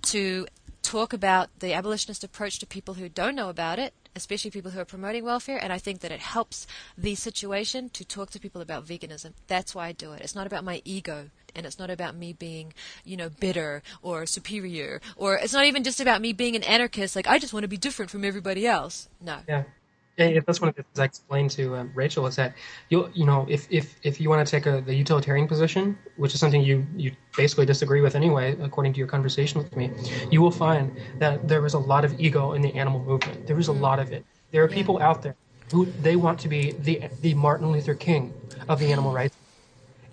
to 0.03 0.47
talk 0.81 1.13
about 1.13 1.49
the 1.59 1.73
abolitionist 1.73 2.23
approach 2.23 2.59
to 2.59 2.65
people 2.65 2.95
who 2.95 3.09
don't 3.09 3.35
know 3.35 3.49
about 3.49 3.79
it, 3.79 3.93
especially 4.15 4.49
people 4.49 4.71
who 4.71 4.79
are 4.79 4.85
promoting 4.85 5.23
welfare, 5.23 5.59
and 5.61 5.71
I 5.71 5.77
think 5.77 5.99
that 5.99 6.11
it 6.11 6.19
helps 6.19 6.65
the 6.97 7.15
situation 7.15 7.89
to 7.89 8.03
talk 8.05 8.31
to 8.31 8.39
people 8.39 8.61
about 8.61 8.85
veganism. 8.85 9.33
That's 9.47 9.75
why 9.75 9.87
I 9.87 9.91
do 9.91 10.13
it. 10.13 10.21
It's 10.21 10.35
not 10.35 10.47
about 10.47 10.63
my 10.63 10.81
ego, 10.83 11.29
and 11.55 11.65
it's 11.65 11.79
not 11.79 11.89
about 11.89 12.15
me 12.15 12.33
being, 12.33 12.73
you 13.03 13.17
know, 13.17 13.29
bitter 13.29 13.83
or 14.01 14.25
superior, 14.25 15.01
or 15.15 15.35
it's 15.35 15.53
not 15.53 15.65
even 15.65 15.83
just 15.83 15.99
about 15.99 16.21
me 16.21 16.33
being 16.33 16.55
an 16.55 16.63
anarchist. 16.63 17.15
Like 17.15 17.27
I 17.27 17.39
just 17.39 17.53
want 17.53 17.63
to 17.63 17.69
be 17.69 17.77
different 17.77 18.09
from 18.09 18.25
everybody 18.25 18.65
else. 18.65 19.09
No. 19.21 19.39
Yeah. 19.47 19.63
Yeah, 20.19 20.41
that's 20.45 20.59
one 20.59 20.67
of 20.67 20.75
the 20.75 20.83
things 20.83 20.99
I 20.99 21.05
explained 21.05 21.49
to 21.51 21.77
um, 21.77 21.91
Rachel 21.95 22.27
is 22.27 22.35
that 22.35 22.53
you 22.89 23.09
you 23.13 23.25
know 23.25 23.45
if 23.49 23.67
if 23.71 23.95
if 24.03 24.19
you 24.19 24.29
want 24.29 24.45
to 24.45 24.51
take 24.51 24.65
a 24.65 24.81
the 24.81 24.93
utilitarian 24.93 25.47
position, 25.47 25.97
which 26.17 26.33
is 26.33 26.41
something 26.41 26.61
you 26.61 26.85
you 26.97 27.13
basically 27.37 27.65
disagree 27.65 28.01
with 28.01 28.15
anyway, 28.15 28.57
according 28.61 28.91
to 28.93 28.99
your 28.99 29.07
conversation 29.07 29.63
with 29.63 29.73
me, 29.77 29.91
you 30.29 30.41
will 30.41 30.51
find 30.51 30.91
that 31.19 31.47
there 31.47 31.65
is 31.65 31.73
a 31.73 31.79
lot 31.79 32.03
of 32.03 32.19
ego 32.19 32.51
in 32.51 32.61
the 32.61 32.73
animal 32.75 32.99
movement. 33.01 33.47
There 33.47 33.59
is 33.59 33.69
a 33.69 33.73
lot 33.87 33.97
of 33.99 34.11
it. 34.11 34.25
There 34.51 34.61
are 34.63 34.67
people 34.67 35.01
out 35.01 35.21
there 35.21 35.37
who 35.71 35.85
they 36.01 36.17
want 36.17 36.37
to 36.41 36.49
be 36.49 36.73
the 36.73 37.09
the 37.21 37.33
Martin 37.33 37.71
Luther 37.71 37.95
King 37.95 38.33
of 38.67 38.79
the 38.79 38.91
animal 38.91 39.13
rights 39.13 39.38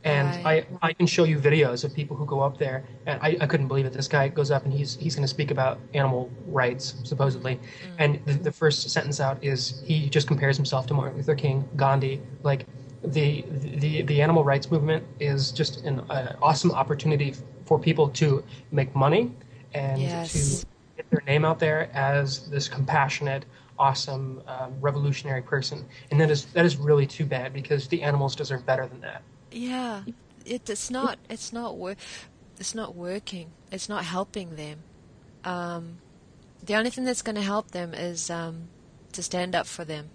and 0.07 0.45
right. 0.45 0.67
I, 0.83 0.89
I 0.89 0.93
can 0.93 1.07
show 1.07 1.25
you 1.25 1.37
videos 1.39 1.85
of 1.85 1.93
people 1.93 2.17
who 2.17 2.25
go 2.25 2.41
up 2.41 2.59
there, 2.59 2.85
and 3.07 3.21
I, 3.21 3.37
I 3.41 3.47
couldn't 3.47 3.67
believe 3.67 3.87
it. 3.87 3.93
This 3.93 4.07
guy 4.07 4.29
goes 4.29 4.53
up 4.53 4.65
and 4.65 4.73
he's 4.73 4.97
he's 4.97 5.17
going 5.17 5.25
to 5.25 5.29
speak 5.29 5.51
about 5.51 5.81
animal 5.95 6.31
rights 6.47 6.95
supposedly, 7.03 7.57
mm. 7.57 7.61
and 7.99 8.25
the, 8.25 8.35
the 8.35 8.53
first 8.53 8.89
sentence 8.89 9.21
out 9.21 9.43
is 9.43 9.83
he 9.85 10.09
just 10.09 10.29
compares 10.29 10.57
himself 10.57 10.87
to 10.87 10.95
Martin 10.95 11.17
Luther 11.17 11.35
King, 11.35 11.69
Gandhi, 11.75 12.23
like 12.45 12.67
the 13.03 13.45
the 13.51 14.03
the 14.03 14.23
animal 14.23 14.45
rights 14.45 14.71
movement 14.71 15.05
is 15.19 15.51
just 15.51 15.85
an 15.85 16.01
uh, 16.09 16.37
awesome 16.41 16.71
opportunity 16.71 17.35
for 17.65 17.77
people 17.79 18.09
to 18.09 18.45
make 18.71 18.95
money 18.95 19.33
and 19.75 20.01
yes. 20.01 20.61
to 20.61 20.67
get 20.97 21.11
their 21.11 21.23
name 21.27 21.45
out 21.45 21.59
there 21.59 21.91
as 21.93 22.49
this 22.49 22.69
compassionate, 22.69 23.45
awesome, 23.77 24.41
um, 24.47 24.73
revolutionary 24.81 25.43
person. 25.43 25.85
And 26.13 26.21
that 26.21 26.31
is 26.31 26.47
that 26.47 26.65
is 26.65 26.77
really 26.77 27.07
too 27.07 27.27
bad 27.27 27.53
because 27.53 27.89
the 27.89 28.03
animals 28.03 28.37
deserve 28.37 28.65
better 28.65 28.87
than 28.87 29.01
that. 29.01 29.23
Yeah, 29.57 30.03
it, 30.45 30.69
it's 30.69 30.91
not. 30.91 31.19
It's 31.31 31.53
not 31.53 31.77
work. 31.77 31.97
It's 32.59 32.75
not 32.75 32.95
working. 32.95 33.51
It's 33.73 33.89
not 33.89 34.05
helping 34.05 34.57
them. 34.57 34.81
Um, 35.45 35.99
the 36.63 36.75
only 36.75 36.91
thing 36.91 37.05
that's 37.05 37.23
going 37.23 37.37
to 37.37 37.43
help 37.43 37.71
them 37.71 37.95
is 37.95 38.29
um, 38.31 38.69
to 39.13 39.23
stand 39.23 39.55
up 39.55 39.67
for 39.67 39.85
them, 39.85 40.11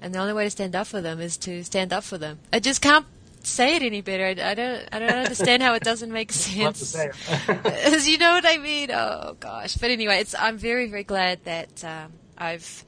and 0.00 0.14
the 0.14 0.18
only 0.18 0.32
way 0.32 0.44
to 0.44 0.50
stand 0.50 0.74
up 0.74 0.86
for 0.86 1.02
them 1.02 1.20
is 1.20 1.36
to 1.38 1.62
stand 1.64 1.92
up 1.92 2.02
for 2.02 2.16
them. 2.16 2.38
I 2.52 2.60
just 2.60 2.80
can't 2.80 3.06
say 3.42 3.76
it 3.76 3.82
any 3.82 4.00
better. 4.00 4.24
I, 4.24 4.50
I 4.50 4.54
don't. 4.54 4.88
I 4.90 4.98
don't 4.98 5.18
understand 5.18 5.62
how 5.62 5.74
it 5.74 5.82
doesn't 5.82 6.10
make 6.10 6.32
sense. 6.32 6.94
you 8.06 8.18
know 8.18 8.32
what 8.32 8.46
I 8.46 8.56
mean? 8.58 8.90
Oh 8.90 9.36
gosh. 9.38 9.76
But 9.76 9.90
anyway, 9.90 10.20
it's. 10.20 10.34
I'm 10.34 10.56
very 10.56 10.88
very 10.88 11.04
glad 11.04 11.44
that 11.44 11.84
um, 11.84 12.12
I've 12.38 12.84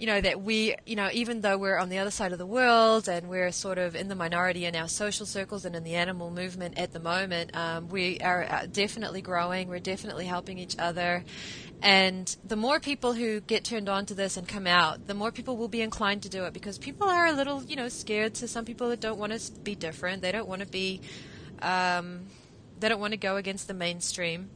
you 0.00 0.06
know, 0.06 0.18
that 0.18 0.40
we, 0.40 0.74
you 0.86 0.96
know, 0.96 1.10
even 1.12 1.42
though 1.42 1.58
we're 1.58 1.76
on 1.76 1.90
the 1.90 1.98
other 1.98 2.10
side 2.10 2.32
of 2.32 2.38
the 2.38 2.46
world 2.46 3.06
and 3.06 3.28
we're 3.28 3.52
sort 3.52 3.76
of 3.76 3.94
in 3.94 4.08
the 4.08 4.14
minority 4.14 4.64
in 4.64 4.74
our 4.74 4.88
social 4.88 5.26
circles 5.26 5.66
and 5.66 5.76
in 5.76 5.84
the 5.84 5.94
animal 5.94 6.30
movement 6.30 6.78
at 6.78 6.94
the 6.94 6.98
moment, 6.98 7.54
um, 7.54 7.86
we 7.90 8.18
are 8.20 8.44
uh, 8.44 8.64
definitely 8.72 9.20
growing. 9.20 9.68
We're 9.68 9.78
definitely 9.78 10.24
helping 10.24 10.56
each 10.56 10.74
other. 10.78 11.22
And 11.82 12.34
the 12.42 12.56
more 12.56 12.80
people 12.80 13.12
who 13.12 13.42
get 13.42 13.62
turned 13.62 13.90
on 13.90 14.06
to 14.06 14.14
this 14.14 14.38
and 14.38 14.48
come 14.48 14.66
out, 14.66 15.06
the 15.06 15.12
more 15.12 15.30
people 15.30 15.58
will 15.58 15.68
be 15.68 15.82
inclined 15.82 16.22
to 16.22 16.30
do 16.30 16.44
it 16.44 16.54
because 16.54 16.78
people 16.78 17.06
are 17.06 17.26
a 17.26 17.32
little, 17.32 17.62
you 17.64 17.76
know, 17.76 17.90
scared 17.90 18.32
to 18.36 18.48
some 18.48 18.64
people 18.64 18.88
that 18.88 19.00
don't 19.00 19.18
want 19.18 19.38
to 19.38 19.52
be 19.60 19.74
different. 19.74 20.22
They 20.22 20.32
don't 20.32 20.48
want 20.48 20.62
to 20.62 20.68
be, 20.68 21.02
um, 21.60 22.22
they 22.78 22.88
don't 22.88 23.00
want 23.00 23.12
to 23.12 23.18
go 23.18 23.36
against 23.36 23.68
the 23.68 23.74
mainstream 23.74 24.48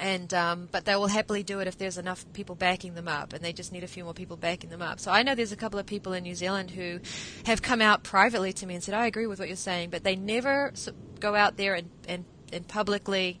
and 0.00 0.32
um, 0.32 0.68
but 0.72 0.86
they 0.86 0.96
will 0.96 1.06
happily 1.06 1.42
do 1.42 1.60
it 1.60 1.68
if 1.68 1.76
there's 1.78 1.98
enough 1.98 2.24
people 2.32 2.56
backing 2.56 2.94
them 2.94 3.06
up, 3.06 3.32
and 3.32 3.44
they 3.44 3.52
just 3.52 3.70
need 3.70 3.84
a 3.84 3.88
few 3.88 4.02
more 4.02 4.14
people 4.14 4.36
backing 4.36 4.70
them 4.70 4.82
up. 4.82 4.98
So 4.98 5.12
I 5.12 5.22
know 5.22 5.34
there's 5.34 5.52
a 5.52 5.56
couple 5.56 5.78
of 5.78 5.86
people 5.86 6.14
in 6.14 6.22
New 6.24 6.34
Zealand 6.34 6.70
who 6.70 7.00
have 7.44 7.62
come 7.62 7.80
out 7.80 8.02
privately 8.02 8.52
to 8.54 8.66
me 8.66 8.74
and 8.74 8.82
said, 8.82 8.94
"I 8.94 9.06
agree 9.06 9.26
with 9.26 9.38
what 9.38 9.48
you're 9.48 9.56
saying," 9.56 9.90
but 9.90 10.02
they 10.02 10.16
never 10.16 10.72
go 11.20 11.34
out 11.34 11.56
there 11.56 11.74
and, 11.74 11.90
and, 12.08 12.24
and 12.52 12.66
publicly 12.66 13.40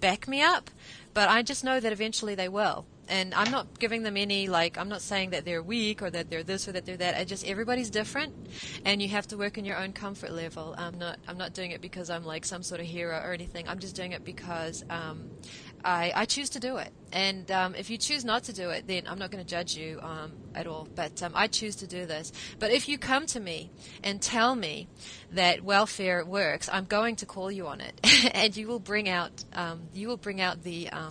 back 0.00 0.28
me 0.28 0.42
up. 0.42 0.70
But 1.14 1.28
I 1.28 1.42
just 1.42 1.62
know 1.64 1.78
that 1.78 1.92
eventually 1.92 2.34
they 2.34 2.48
will. 2.48 2.86
And 3.06 3.34
I'm 3.34 3.50
not 3.50 3.78
giving 3.78 4.02
them 4.02 4.16
any 4.16 4.48
like 4.48 4.78
I'm 4.78 4.88
not 4.88 5.02
saying 5.02 5.30
that 5.30 5.44
they're 5.44 5.62
weak 5.62 6.00
or 6.00 6.10
that 6.10 6.30
they're 6.30 6.42
this 6.42 6.66
or 6.66 6.72
that 6.72 6.86
they're 6.86 6.96
that. 6.96 7.16
I 7.16 7.24
just 7.24 7.46
everybody's 7.46 7.90
different, 7.90 8.34
and 8.84 9.02
you 9.02 9.08
have 9.08 9.26
to 9.28 9.36
work 9.36 9.58
in 9.58 9.66
your 9.66 9.76
own 9.76 9.92
comfort 9.92 10.32
level. 10.32 10.74
I'm 10.76 10.98
not 10.98 11.18
I'm 11.28 11.36
not 11.36 11.52
doing 11.52 11.72
it 11.72 11.82
because 11.82 12.08
I'm 12.08 12.24
like 12.24 12.46
some 12.46 12.62
sort 12.62 12.80
of 12.80 12.86
hero 12.86 13.16
or 13.18 13.32
anything. 13.32 13.68
I'm 13.68 13.78
just 13.78 13.94
doing 13.94 14.12
it 14.12 14.24
because 14.24 14.84
um, 14.88 15.30
I, 15.84 16.12
I 16.14 16.24
choose 16.24 16.50
to 16.50 16.60
do 16.60 16.76
it. 16.78 16.90
And 17.12 17.50
um, 17.50 17.74
if 17.74 17.90
you 17.90 17.98
choose 17.98 18.24
not 18.24 18.44
to 18.44 18.52
do 18.52 18.70
it, 18.70 18.86
then 18.86 19.04
I'm 19.06 19.18
not 19.18 19.30
going 19.30 19.44
to 19.44 19.48
judge 19.48 19.76
you 19.76 20.00
um, 20.02 20.32
at 20.54 20.66
all. 20.66 20.88
But 20.94 21.22
um, 21.22 21.32
I 21.34 21.46
choose 21.46 21.76
to 21.76 21.86
do 21.86 22.06
this. 22.06 22.32
But 22.58 22.72
if 22.72 22.88
you 22.88 22.98
come 22.98 23.26
to 23.26 23.40
me 23.40 23.70
and 24.02 24.20
tell 24.20 24.56
me 24.56 24.88
that 25.32 25.62
welfare 25.62 26.24
works, 26.24 26.68
I'm 26.72 26.86
going 26.86 27.16
to 27.16 27.26
call 27.26 27.52
you 27.52 27.66
on 27.66 27.80
it, 27.80 28.00
and 28.34 28.56
you 28.56 28.66
will 28.66 28.80
bring 28.80 29.08
out 29.08 29.44
um, 29.52 29.82
you 29.92 30.08
will 30.08 30.16
bring 30.16 30.40
out 30.40 30.64
the 30.64 30.88
uh, 30.90 31.10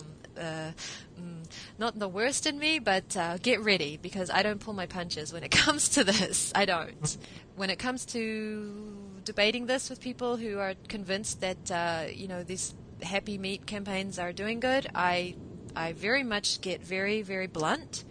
not 1.78 1.98
the 1.98 2.08
worst 2.08 2.46
in 2.46 2.58
me, 2.58 2.78
but 2.78 3.16
uh, 3.16 3.38
get 3.38 3.60
ready 3.60 3.98
because 4.00 4.30
I 4.30 4.42
don't 4.42 4.60
pull 4.60 4.74
my 4.74 4.86
punches 4.86 5.32
when 5.32 5.42
it 5.42 5.50
comes 5.64 5.88
to 5.90 6.04
this. 6.04 6.52
I 6.54 6.64
don't. 6.64 7.16
When 7.56 7.70
it 7.70 7.78
comes 7.78 8.04
to 8.06 8.96
debating 9.24 9.66
this 9.66 9.88
with 9.88 10.00
people 10.00 10.36
who 10.36 10.58
are 10.58 10.74
convinced 10.88 11.40
that 11.40 11.70
uh, 11.70 12.04
you 12.12 12.28
know 12.28 12.42
these 12.42 12.74
happy 13.02 13.38
meat 13.38 13.66
campaigns 13.66 14.18
are 14.18 14.32
doing 14.32 14.60
good, 14.60 14.86
I 14.94 15.36
I 15.76 15.92
very 15.92 16.22
much 16.22 16.60
get 16.60 16.82
very 16.82 17.22
very 17.22 17.46
blunt, 17.46 18.04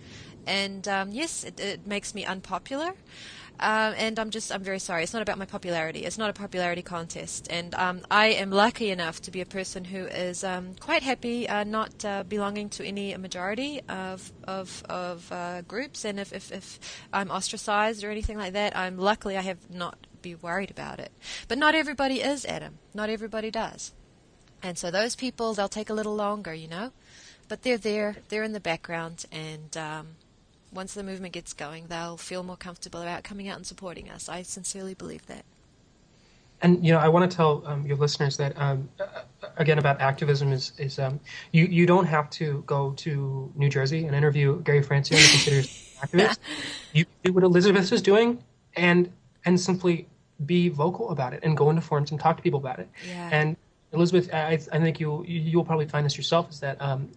and 0.46 0.88
um, 0.88 1.12
yes, 1.12 1.44
it, 1.44 1.60
it, 1.60 1.88
makes 1.88 2.14
me 2.14 2.26
unpopular. 2.26 2.94
Um, 3.60 3.94
and 3.98 4.20
I'm 4.20 4.30
just, 4.30 4.52
I'm 4.52 4.64
very 4.64 4.80
sorry. 4.80 5.04
It's 5.04 5.14
not 5.14 5.22
about 5.22 5.38
my 5.38 5.46
popularity. 5.46 6.06
It's 6.06 6.18
not 6.18 6.30
a 6.30 6.34
popularity 6.34 6.82
contest. 6.82 7.48
And 7.50 7.74
um, 7.76 8.02
I 8.10 8.28
am 8.28 8.52
lucky 8.52 8.90
enough 8.90 9.22
to 9.22 9.32
be 9.32 9.42
a 9.42 9.46
person 9.46 9.86
who 9.86 10.06
is 10.06 10.44
um, 10.44 10.76
quite 10.80 11.04
happy 11.04 11.48
uh, 11.48 11.64
not 11.64 12.04
uh, 12.04 12.24
belonging 12.24 12.70
to 12.70 12.86
any 12.86 13.16
majority 13.16 13.82
of 13.88 14.32
of, 14.44 14.84
of 14.90 15.32
uh, 15.32 15.62
groups. 15.62 16.04
And 16.04 16.20
if, 16.20 16.34
if, 16.34 16.52
if 16.52 16.80
I'm 17.14 17.30
ostracized 17.30 18.04
or 18.04 18.10
anything 18.10 18.38
like 18.38 18.54
that, 18.54 18.76
I'm 18.76 18.98
luckily 18.98 19.38
I 19.38 19.42
have 19.42 19.70
not 19.70 20.08
be 20.22 20.36
worried 20.36 20.72
about 20.72 21.00
it. 21.00 21.12
But 21.48 21.58
not 21.58 21.76
everybody 21.76 22.22
is, 22.22 22.46
Adam. 22.46 22.80
Not 22.94 23.10
everybody 23.10 23.52
does. 23.52 23.94
And 24.64 24.78
so 24.78 24.90
those 24.90 25.16
people, 25.16 25.54
they'll 25.54 25.68
take 25.68 25.90
a 25.90 25.94
little 25.94 26.16
longer, 26.16 26.54
you 26.54 26.70
know, 26.70 26.92
but 27.50 27.64
they're 27.64 27.78
there, 27.78 28.16
they're 28.30 28.44
in 28.44 28.54
the 28.54 28.62
background, 28.62 29.26
and 29.32 29.76
um, 29.76 30.08
once 30.72 30.94
the 30.94 31.04
movement 31.04 31.34
gets 31.34 31.52
going, 31.54 31.88
they'll 31.88 32.18
feel 32.18 32.44
more 32.44 32.56
comfortable 32.56 33.02
about 33.02 33.24
coming 33.24 33.50
out 33.50 33.58
and 33.58 33.68
supporting 33.68 34.10
us. 34.10 34.30
I 34.30 34.42
sincerely 34.42 34.94
believe 34.94 35.28
that. 35.28 35.44
And 36.62 36.86
you 36.86 36.94
know, 36.94 37.00
I 37.00 37.10
want 37.10 37.30
to 37.30 37.36
tell 37.36 37.62
um, 37.66 37.86
your 37.86 37.98
listeners 37.98 38.38
that 38.38 38.58
um, 38.58 38.90
again 39.58 39.80
about 39.80 40.00
activism 40.00 40.54
is 40.54 40.72
is 40.78 40.98
um, 40.98 41.20
you 41.52 41.66
you 41.66 41.86
don't 41.86 42.06
have 42.06 42.30
to 42.32 42.64
go 42.66 42.94
to 42.94 43.52
New 43.56 43.68
Jersey 43.68 44.06
and 44.06 44.16
interview 44.16 44.62
Gary 44.62 44.82
Francione 44.82 45.20
and 45.20 45.30
consider 45.30 45.56
you 45.58 45.64
activist. 46.02 46.38
You 46.94 47.06
do 47.24 47.34
what 47.34 47.44
Elizabeth 47.44 47.92
is 47.92 48.02
doing, 48.02 48.42
and 48.78 49.12
and 49.44 49.60
simply 49.60 50.08
be 50.46 50.70
vocal 50.70 51.10
about 51.10 51.34
it 51.34 51.42
and 51.44 51.58
go 51.58 51.70
into 51.70 51.82
forums 51.82 52.12
and 52.12 52.20
talk 52.20 52.38
to 52.38 52.44
people 52.44 52.60
about 52.60 52.80
it. 52.80 52.90
Yeah. 53.08 53.30
And 53.32 53.58
Elizabeth, 53.94 54.34
I, 54.34 54.60
I 54.72 54.80
think 54.80 55.00
you 55.00 55.24
you'll 55.26 55.64
probably 55.64 55.88
find 55.88 56.06
this 56.06 56.18
yourself 56.18 56.50
is 56.50 56.60
that 56.60 56.82
um, 56.82 57.10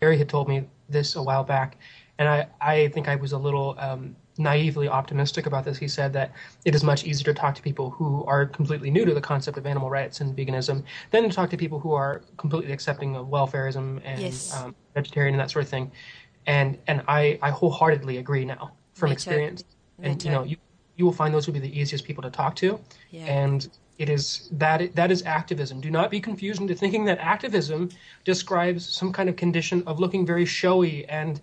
Gary 0.00 0.18
had 0.18 0.28
told 0.28 0.48
me 0.48 0.64
this 0.88 1.14
a 1.14 1.22
while 1.22 1.44
back, 1.44 1.78
and 2.18 2.28
I, 2.28 2.48
I 2.60 2.88
think 2.88 3.08
I 3.08 3.14
was 3.14 3.32
a 3.32 3.38
little 3.38 3.76
um, 3.78 4.16
naively 4.36 4.88
optimistic 4.88 5.46
about 5.46 5.64
this. 5.64 5.78
He 5.78 5.86
said 5.86 6.12
that 6.14 6.32
it 6.64 6.74
is 6.74 6.82
much 6.82 7.04
easier 7.04 7.32
to 7.32 7.34
talk 7.34 7.54
to 7.54 7.62
people 7.62 7.90
who 7.90 8.24
are 8.24 8.44
completely 8.44 8.90
new 8.90 9.04
to 9.04 9.14
the 9.14 9.20
concept 9.20 9.56
of 9.56 9.66
animal 9.66 9.88
rights 9.88 10.20
and 10.20 10.36
veganism 10.36 10.82
than 11.12 11.22
to 11.22 11.28
talk 11.28 11.48
to 11.50 11.56
people 11.56 11.78
who 11.78 11.92
are 11.92 12.22
completely 12.36 12.72
accepting 12.72 13.14
of 13.14 13.28
welfareism 13.28 14.00
and 14.04 14.20
yes. 14.20 14.54
um, 14.54 14.74
vegetarian 14.94 15.34
and 15.34 15.40
that 15.40 15.50
sort 15.50 15.64
of 15.64 15.68
thing. 15.68 15.90
And 16.46 16.76
and 16.88 17.02
I, 17.06 17.38
I 17.40 17.50
wholeheartedly 17.50 18.18
agree 18.18 18.44
now 18.44 18.72
from 18.94 19.10
Me 19.10 19.14
experience. 19.14 19.62
Too. 19.62 19.68
And 20.02 20.24
you 20.24 20.30
know 20.30 20.42
you 20.42 20.56
you 20.96 21.04
will 21.04 21.12
find 21.12 21.32
those 21.32 21.46
will 21.46 21.54
be 21.54 21.60
the 21.60 21.78
easiest 21.78 22.04
people 22.04 22.22
to 22.22 22.30
talk 22.30 22.56
to. 22.56 22.80
Yeah. 23.10 23.26
And 23.26 23.68
it 23.98 24.08
is 24.08 24.48
that 24.52 24.94
that 24.94 25.10
is 25.10 25.22
activism. 25.24 25.80
Do 25.80 25.90
not 25.90 26.10
be 26.10 26.20
confused 26.20 26.60
into 26.60 26.74
thinking 26.74 27.04
that 27.06 27.18
activism 27.18 27.90
describes 28.24 28.86
some 28.86 29.12
kind 29.12 29.28
of 29.28 29.36
condition 29.36 29.82
of 29.86 29.98
looking 29.98 30.26
very 30.26 30.44
showy 30.44 31.06
and 31.06 31.40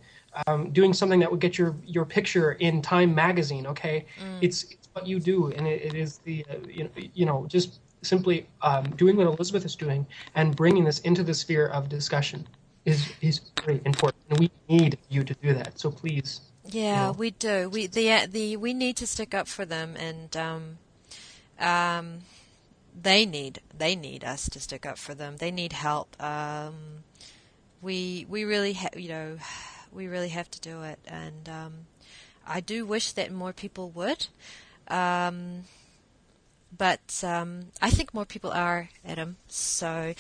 um, 0.47 0.71
doing 0.71 0.93
something 0.93 1.19
that 1.19 1.31
would 1.31 1.39
get 1.39 1.57
your 1.57 1.75
your 1.85 2.05
picture 2.05 2.53
in 2.53 2.81
Time 2.81 3.13
magazine. 3.13 3.67
Okay, 3.67 4.05
mm. 4.19 4.37
it's, 4.41 4.63
it's, 4.63 4.89
what 4.93 5.07
you 5.07 5.19
do, 5.19 5.51
and 5.51 5.67
it, 5.67 5.81
it 5.81 5.95
is 5.95 6.19
the 6.19 6.45
uh, 6.49 6.55
you, 6.67 6.83
know, 6.83 6.89
you 7.13 7.25
know 7.25 7.45
just 7.47 7.79
simply 8.03 8.47
um, 8.61 8.83
doing 8.95 9.15
what 9.15 9.25
Elizabeth 9.27 9.65
is 9.65 9.75
doing 9.75 10.05
and 10.35 10.55
bringing 10.55 10.83
this 10.83 10.99
into 10.99 11.23
the 11.23 11.33
sphere 11.33 11.67
of 11.67 11.89
discussion 11.89 12.47
is 12.85 13.11
is 13.21 13.41
very 13.65 13.81
important, 13.85 14.23
and 14.29 14.39
we 14.39 14.51
need 14.69 14.97
you 15.09 15.23
to 15.23 15.33
do 15.35 15.53
that. 15.53 15.79
So 15.79 15.89
please. 15.91 16.41
Yeah, 16.65 17.07
you 17.07 17.07
know. 17.07 17.11
we 17.13 17.31
do. 17.31 17.69
We 17.69 17.87
the 17.87 18.27
the 18.29 18.57
we 18.57 18.73
need 18.73 18.97
to 18.97 19.07
stick 19.07 19.33
up 19.33 19.47
for 19.47 19.65
them, 19.65 19.95
and 19.97 20.35
um, 20.37 20.77
um, 21.59 22.19
they 22.99 23.25
need 23.25 23.59
they 23.75 23.95
need 23.95 24.23
us 24.23 24.49
to 24.49 24.59
stick 24.59 24.85
up 24.85 24.97
for 24.97 25.13
them. 25.13 25.37
They 25.37 25.51
need 25.51 25.73
help. 25.73 26.21
Um, 26.21 27.03
we 27.81 28.25
we 28.29 28.43
really 28.43 28.73
ha- 28.73 28.89
you 28.95 29.09
know 29.09 29.37
we 29.91 30.07
really 30.07 30.29
have 30.29 30.49
to 30.51 30.61
do 30.61 30.83
it, 30.83 30.99
and 31.07 31.47
um, 31.49 31.73
I 32.45 32.59
do 32.59 32.85
wish 32.85 33.11
that 33.13 33.31
more 33.31 33.53
people 33.53 33.89
would. 33.91 34.27
Um, 34.87 35.63
but 36.75 37.23
um, 37.23 37.67
I 37.81 37.89
think 37.89 38.13
more 38.13 38.25
people 38.25 38.51
are, 38.51 38.89
Adam. 39.05 39.37
So 39.47 40.13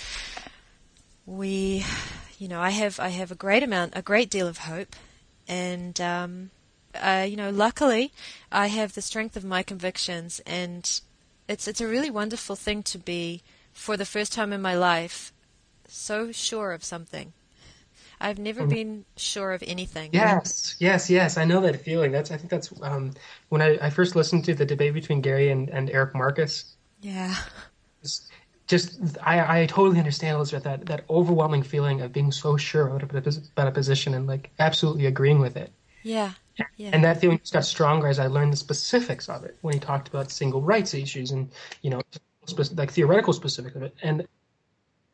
we, 1.25 1.83
you 2.37 2.47
know, 2.47 2.61
I 2.61 2.69
have 2.71 2.99
I 2.99 3.09
have 3.09 3.31
a 3.31 3.35
great 3.35 3.63
amount, 3.63 3.93
a 3.95 4.01
great 4.01 4.29
deal 4.29 4.47
of 4.47 4.59
hope, 4.59 4.95
and 5.47 5.99
um, 5.99 6.51
uh, 6.95 7.25
you 7.27 7.35
know, 7.35 7.49
luckily, 7.49 8.11
I 8.51 8.67
have 8.67 8.93
the 8.93 9.01
strength 9.01 9.35
of 9.35 9.43
my 9.43 9.63
convictions, 9.63 10.41
and 10.45 11.01
it's 11.47 11.67
it's 11.67 11.81
a 11.81 11.87
really 11.87 12.09
wonderful 12.09 12.55
thing 12.55 12.83
to 12.83 12.97
be, 12.97 13.41
for 13.73 13.97
the 13.97 14.05
first 14.05 14.33
time 14.33 14.53
in 14.53 14.61
my 14.61 14.75
life, 14.75 15.33
so 15.87 16.31
sure 16.31 16.71
of 16.71 16.83
something. 16.83 17.33
I've 18.21 18.39
never 18.39 18.61
mm-hmm. 18.61 18.69
been 18.69 19.05
sure 19.17 19.51
of 19.51 19.63
anything. 19.67 20.11
Yes, 20.13 20.77
yes, 20.79 21.09
yes. 21.09 21.37
I 21.37 21.43
know 21.43 21.59
that 21.61 21.81
feeling. 21.81 22.11
That's 22.11 22.31
I 22.31 22.37
think 22.37 22.49
that's 22.49 22.71
um, 22.81 23.13
when 23.49 23.61
I, 23.61 23.77
I 23.81 23.89
first 23.89 24.15
listened 24.15 24.45
to 24.45 24.53
the 24.53 24.65
debate 24.65 24.93
between 24.93 25.19
Gary 25.19 25.51
and, 25.51 25.69
and 25.69 25.89
Erik 25.89 26.15
Marcus. 26.15 26.75
Yeah. 27.01 27.35
Just, 28.01 28.31
just 28.67 29.17
I, 29.21 29.63
I 29.63 29.65
totally 29.65 29.99
understand 29.99 30.37
Elizabeth 30.37 30.63
that 30.63 30.85
that 30.85 31.03
overwhelming 31.09 31.63
feeling 31.63 31.99
of 32.01 32.13
being 32.13 32.31
so 32.31 32.55
sure 32.55 32.87
about 32.87 33.27
a, 33.27 33.41
about 33.51 33.67
a 33.67 33.71
position 33.71 34.13
and 34.13 34.25
like 34.25 34.51
absolutely 34.57 35.05
agreeing 35.05 35.39
with 35.39 35.57
it. 35.57 35.71
Yeah. 36.03 36.31
Yeah. 36.77 36.91
And 36.93 37.03
that 37.03 37.19
feeling 37.19 37.39
just 37.39 37.53
got 37.53 37.65
stronger 37.65 38.07
as 38.07 38.19
I 38.19 38.27
learned 38.27 38.53
the 38.53 38.57
specifics 38.57 39.27
of 39.27 39.43
it 39.43 39.57
when 39.61 39.73
he 39.73 39.79
talked 39.79 40.07
about 40.07 40.29
single 40.31 40.61
rights 40.61 40.93
issues 40.93 41.31
and 41.31 41.49
you 41.81 41.89
know 41.89 42.01
like 42.75 42.91
theoretical 42.91 43.33
specifics 43.33 43.75
of 43.75 43.83
it. 43.83 43.95
And 44.03 44.27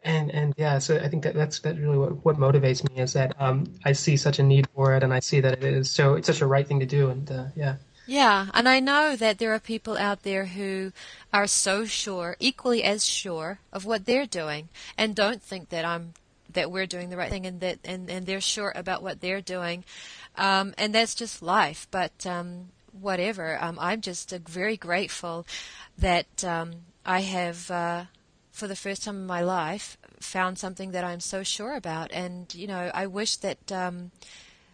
and 0.04 0.32
and 0.32 0.54
yeah, 0.58 0.80
so 0.80 0.97
I 0.97 1.08
think 1.10 1.23
that 1.23 1.36
that's 1.36 1.60
that 1.60 1.78
really 1.78 1.97
what, 1.97 2.25
what 2.25 2.38
motivates 2.38 2.88
me 2.89 3.02
is 3.02 3.13
that 3.13 3.36
um, 3.39 3.65
I 3.84 3.91
see 3.91 4.15
such 4.15 4.39
a 4.39 4.43
need 4.43 4.67
for 4.75 4.95
it, 4.95 5.04
and 5.04 5.13
I 5.13 5.19
see 5.19 5.41
that 5.41 5.54
it 5.54 5.63
is 5.63 5.91
so 5.91 6.13
it's 6.13 6.28
such 6.28 6.41
a 6.41 6.47
right 6.47 6.67
thing 6.67 6.80
to 6.80 6.86
do, 6.86 7.10
and 7.10 7.30
uh, 7.30 7.45
yeah. 7.56 7.75
Yeah, 8.08 8.47
and 8.56 8.67
I 8.67 8.80
know 8.80 9.15
that 9.15 9.38
there 9.38 9.54
are 9.54 9.60
people 9.60 9.95
out 9.95 10.23
there 10.23 10.45
who 10.45 10.93
are 11.32 11.45
so 11.45 11.86
sure, 11.86 12.38
equally 12.39 12.84
as 12.84 13.06
sure 13.06 13.60
of 13.71 13.86
what 13.86 14.06
they're 14.06 14.25
doing, 14.25 14.69
and 14.97 15.15
don't 15.15 15.43
think 15.43 15.69
that 15.69 15.86
I'm 15.86 16.13
that 16.54 16.71
we're 16.71 16.88
doing 16.88 17.10
the 17.10 17.17
right 17.17 17.30
thing, 17.30 17.45
and 17.45 17.60
that 17.60 17.80
and, 17.84 18.10
and 18.10 18.25
they're 18.25 18.41
sure 18.41 18.71
about 18.75 19.04
what 19.04 19.21
they're 19.21 19.41
doing, 19.41 19.84
um, 20.36 20.74
and 20.78 20.94
that's 20.94 21.15
just 21.15 21.42
life. 21.42 21.88
But 21.92 22.26
um, 22.26 22.70
whatever, 22.92 23.58
um, 23.62 23.78
I'm 23.80 24.02
just 24.02 24.34
uh, 24.34 24.39
very 24.48 24.78
grateful 24.78 25.46
that 25.98 26.44
um, 26.44 26.72
I 27.06 27.22
have. 27.22 27.72
Uh, 27.72 28.06
for 28.52 28.68
the 28.68 28.76
first 28.76 29.04
time 29.04 29.15
in 29.15 29.26
my 29.26 29.42
life, 29.42 29.98
found 30.20 30.60
something 30.60 30.92
that 30.92 31.06
I'm 31.06 31.22
so 31.22 31.44
sure 31.44 31.76
about. 31.76 32.12
And, 32.12 32.54
you 32.54 32.68
know, 32.68 32.92
I 32.94 33.08
wish 33.08 33.38
that 33.38 33.72
um, 33.72 34.12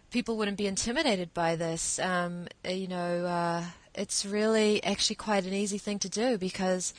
people 0.09 0.37
wouldn't 0.37 0.57
be 0.57 0.65
intimidated 0.65 1.33
by 1.35 1.55
this. 1.55 1.99
Um, 1.99 2.47
you 2.67 2.87
know, 2.87 3.25
uh, 3.25 3.63
it's 3.93 4.25
really 4.25 4.83
actually 4.83 5.17
quite 5.17 5.45
an 5.45 5.53
easy 5.53 5.77
thing 5.77 5.99
to 5.99 6.09
do 6.09 6.37
because 6.37 6.93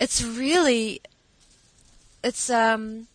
it's 0.00 0.24
really, 0.24 1.02
it's, 2.24 2.48
um, 2.48 3.08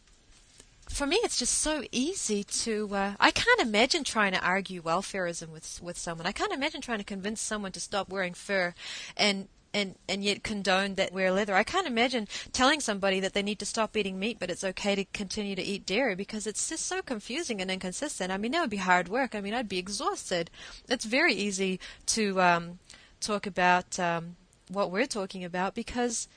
for 0.91 1.07
me, 1.07 1.17
it's 1.23 1.37
just 1.37 1.57
so 1.59 1.83
easy 1.91 2.43
to. 2.43 2.93
Uh, 2.93 3.13
I 3.19 3.31
can't 3.31 3.61
imagine 3.61 4.03
trying 4.03 4.33
to 4.33 4.45
argue 4.45 4.81
welfareism 4.81 5.49
with 5.49 5.79
with 5.81 5.97
someone. 5.97 6.27
I 6.27 6.31
can't 6.31 6.53
imagine 6.53 6.81
trying 6.81 6.99
to 6.99 7.03
convince 7.03 7.41
someone 7.41 7.71
to 7.71 7.79
stop 7.79 8.09
wearing 8.09 8.33
fur, 8.33 8.73
and 9.15 9.47
and 9.73 9.95
and 10.09 10.23
yet 10.23 10.43
condone 10.43 10.95
that 10.95 11.13
wear 11.13 11.31
leather. 11.31 11.55
I 11.55 11.63
can't 11.63 11.87
imagine 11.87 12.27
telling 12.51 12.79
somebody 12.79 13.19
that 13.21 13.33
they 13.33 13.41
need 13.41 13.59
to 13.59 13.65
stop 13.65 13.95
eating 13.95 14.19
meat, 14.19 14.37
but 14.39 14.49
it's 14.49 14.63
okay 14.63 14.95
to 14.95 15.05
continue 15.05 15.55
to 15.55 15.63
eat 15.63 15.85
dairy 15.85 16.15
because 16.15 16.45
it's 16.45 16.67
just 16.67 16.85
so 16.85 17.01
confusing 17.01 17.61
and 17.61 17.71
inconsistent. 17.71 18.31
I 18.31 18.37
mean, 18.37 18.51
that 18.51 18.61
would 18.61 18.69
be 18.69 18.77
hard 18.77 19.07
work. 19.07 19.33
I 19.33 19.41
mean, 19.41 19.53
I'd 19.53 19.69
be 19.69 19.79
exhausted. 19.79 20.51
It's 20.89 21.05
very 21.05 21.33
easy 21.33 21.79
to 22.07 22.41
um, 22.41 22.79
talk 23.19 23.47
about 23.47 23.99
um, 23.99 24.35
what 24.69 24.91
we're 24.91 25.05
talking 25.05 25.43
about 25.43 25.73
because 25.73 26.27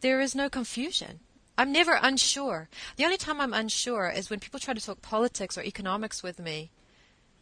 there 0.00 0.20
is 0.20 0.34
no 0.34 0.48
confusion. 0.48 1.20
I'm 1.60 1.72
never 1.72 1.98
unsure. 2.00 2.70
The 2.96 3.04
only 3.04 3.18
time 3.18 3.38
I'm 3.38 3.52
unsure 3.52 4.08
is 4.08 4.30
when 4.30 4.40
people 4.40 4.58
try 4.58 4.72
to 4.72 4.80
talk 4.80 5.02
politics 5.02 5.58
or 5.58 5.62
economics 5.62 6.22
with 6.22 6.38
me, 6.38 6.70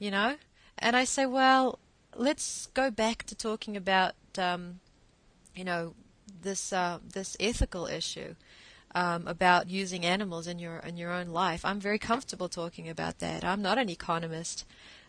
you 0.00 0.10
know, 0.10 0.34
and 0.76 0.96
I 0.96 1.04
say, 1.04 1.24
well, 1.24 1.78
let's 2.16 2.66
go 2.74 2.90
back 2.90 3.22
to 3.26 3.36
talking 3.36 3.76
about 3.76 4.14
um, 4.36 4.80
you 5.54 5.62
know, 5.62 5.94
this 6.42 6.72
uh, 6.72 6.98
this 7.12 7.36
ethical 7.38 7.86
issue 7.86 8.34
um, 8.92 9.28
about 9.28 9.70
using 9.70 10.04
animals 10.04 10.48
in 10.48 10.58
your 10.58 10.78
in 10.78 10.96
your 10.96 11.12
own 11.12 11.28
life. 11.28 11.64
I'm 11.64 11.78
very 11.78 12.00
comfortable 12.00 12.48
talking 12.48 12.88
about 12.88 13.20
that. 13.20 13.44
I'm 13.44 13.62
not 13.62 13.78
an 13.78 13.88
economist, 13.88 14.64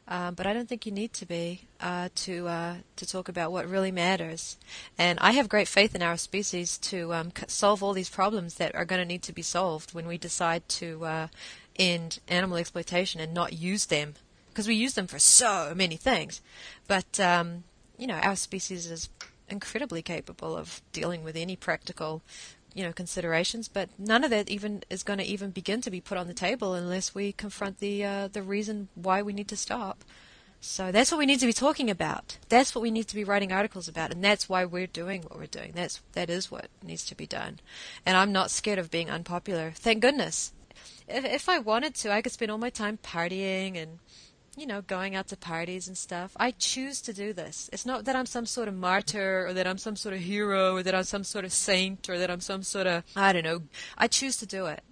um, 0.10 0.34
but 0.34 0.48
I 0.48 0.54
don't 0.54 0.68
think 0.68 0.88
you 0.88 0.92
need 0.92 1.14
to 1.14 1.26
be 1.28 1.68
uh, 1.80 2.10
to 2.16 2.48
uh, 2.48 2.76
to 2.96 3.06
talk 3.06 3.30
about 3.30 3.52
what 3.52 3.70
really 3.70 3.92
matters. 3.92 4.58
And 4.98 5.20
I 5.20 5.32
have 5.34 5.48
great 5.48 5.68
faith 5.68 5.94
in 5.94 6.02
our 6.02 6.18
species 6.18 6.80
to 6.80 7.14
um, 7.14 7.32
solve 7.48 7.84
all 7.84 7.94
these 7.94 8.10
problems 8.10 8.56
that 8.56 8.74
are 8.74 8.86
going 8.86 9.02
to 9.02 9.08
need 9.08 9.22
to 9.24 9.34
be 9.34 9.44
solved 9.44 9.94
when 9.94 10.08
we 10.08 10.18
decide 10.18 10.68
to 10.70 11.06
uh, 11.06 11.28
end 11.78 12.20
animal 12.28 12.58
exploitation 12.58 13.22
and 13.22 13.36
not 13.36 13.54
use 13.54 13.86
them 13.86 14.16
because 14.50 14.68
we 14.68 14.74
use 14.74 14.96
them 14.96 15.06
for 15.06 15.20
so 15.20 15.74
many 15.76 15.96
things. 15.96 16.42
But 16.88 17.20
um, 17.20 17.64
you 17.96 18.08
know, 18.08 18.16
our 18.16 18.36
species 18.36 18.90
is 18.90 19.10
incredibly 19.48 20.02
capable 20.02 20.58
of 20.58 20.82
dealing 20.92 21.24
with 21.24 21.36
any 21.36 21.56
practical 21.56 22.24
you 22.74 22.84
know 22.84 22.94
considerations 22.94 23.68
but 23.68 23.90
none 23.98 24.24
of 24.24 24.30
that 24.30 24.50
even 24.50 24.84
is 24.90 25.04
going 25.04 25.20
to 25.20 25.26
even 25.26 25.52
begin 25.52 25.82
to 25.82 25.92
be 25.92 26.02
put 26.02 26.18
on 26.18 26.28
the 26.28 26.34
table 26.34 26.74
unless 26.74 27.16
we 27.16 27.32
confront 27.32 27.80
the 27.80 28.06
uh, 28.06 28.28
the 28.28 28.42
reason 28.42 28.88
why 28.96 29.22
we 29.22 29.34
need 29.34 29.48
to 29.48 29.58
stop. 29.58 30.04
So 30.62 30.92
that's 30.92 31.10
what 31.10 31.20
we 31.20 31.26
need 31.26 31.40
to 31.40 31.46
be 31.46 31.54
talking 31.54 31.90
about. 31.90 32.38
That's 32.50 32.76
what 32.76 32.82
we 32.82 32.92
need 32.92 33.08
to 33.08 33.16
be 33.16 33.24
writing 33.24 33.54
articles 33.54 33.88
about 33.88 34.12
and 34.12 34.24
that's 34.24 34.50
why 34.50 34.66
we're 34.66 34.88
doing 34.88 35.22
what 35.22 35.38
we're 35.38 35.46
doing. 35.46 35.72
That's 35.74 36.02
that 36.14 36.30
is 36.30 36.52
what 36.52 36.68
needs 36.84 37.06
to 37.06 37.16
be 37.16 37.26
done. 37.26 37.60
And 38.06 38.18
i'm 38.18 38.32
not 38.32 38.52
scared 38.52 38.80
of 38.80 38.92
being 38.92 39.10
unpopular. 39.10 39.72
Thank 39.76 40.02
goodness. 40.02 40.54
If, 41.08 41.26
if 41.26 41.50
i 41.50 41.60
wanted 41.60 41.96
to 41.96 42.12
i 42.12 42.22
could 42.22 42.32
spend 42.32 42.52
all 42.52 42.58
my 42.58 42.70
time 42.70 43.00
partying 43.02 43.76
and 43.82 44.00
you 44.56 44.66
know, 44.66 44.82
going 44.82 45.16
out 45.16 45.28
to 45.30 45.38
parties 45.38 45.88
and 45.88 45.98
stuff. 45.98 46.32
I 46.38 46.52
choose 46.52 47.02
to 47.02 47.14
do 47.14 47.34
this. 47.34 47.70
It's 47.72 47.86
not 47.86 48.06
that 48.06 48.16
I'm 48.16 48.26
some 48.26 48.46
sort 48.46 48.68
of 48.68 48.76
martyr 48.76 49.48
or 49.48 49.54
that 49.54 49.68
I'm 49.68 49.78
some 49.78 49.96
sort 49.96 50.14
of 50.14 50.22
hero 50.22 50.76
or 50.76 50.84
that 50.84 50.96
I'm 50.96 51.04
some 51.04 51.24
sort 51.24 51.46
of 51.46 51.54
saint 51.54 52.10
or 52.10 52.18
that 52.18 52.30
I'm 52.30 52.42
some 52.42 52.64
sort 52.64 52.88
of, 52.88 53.04
I 53.16 53.34
don't 53.34 53.44
know. 53.44 53.62
I 53.98 54.08
choose 54.08 54.38
to 54.38 54.46
do 54.46 54.66
it. 54.66 54.84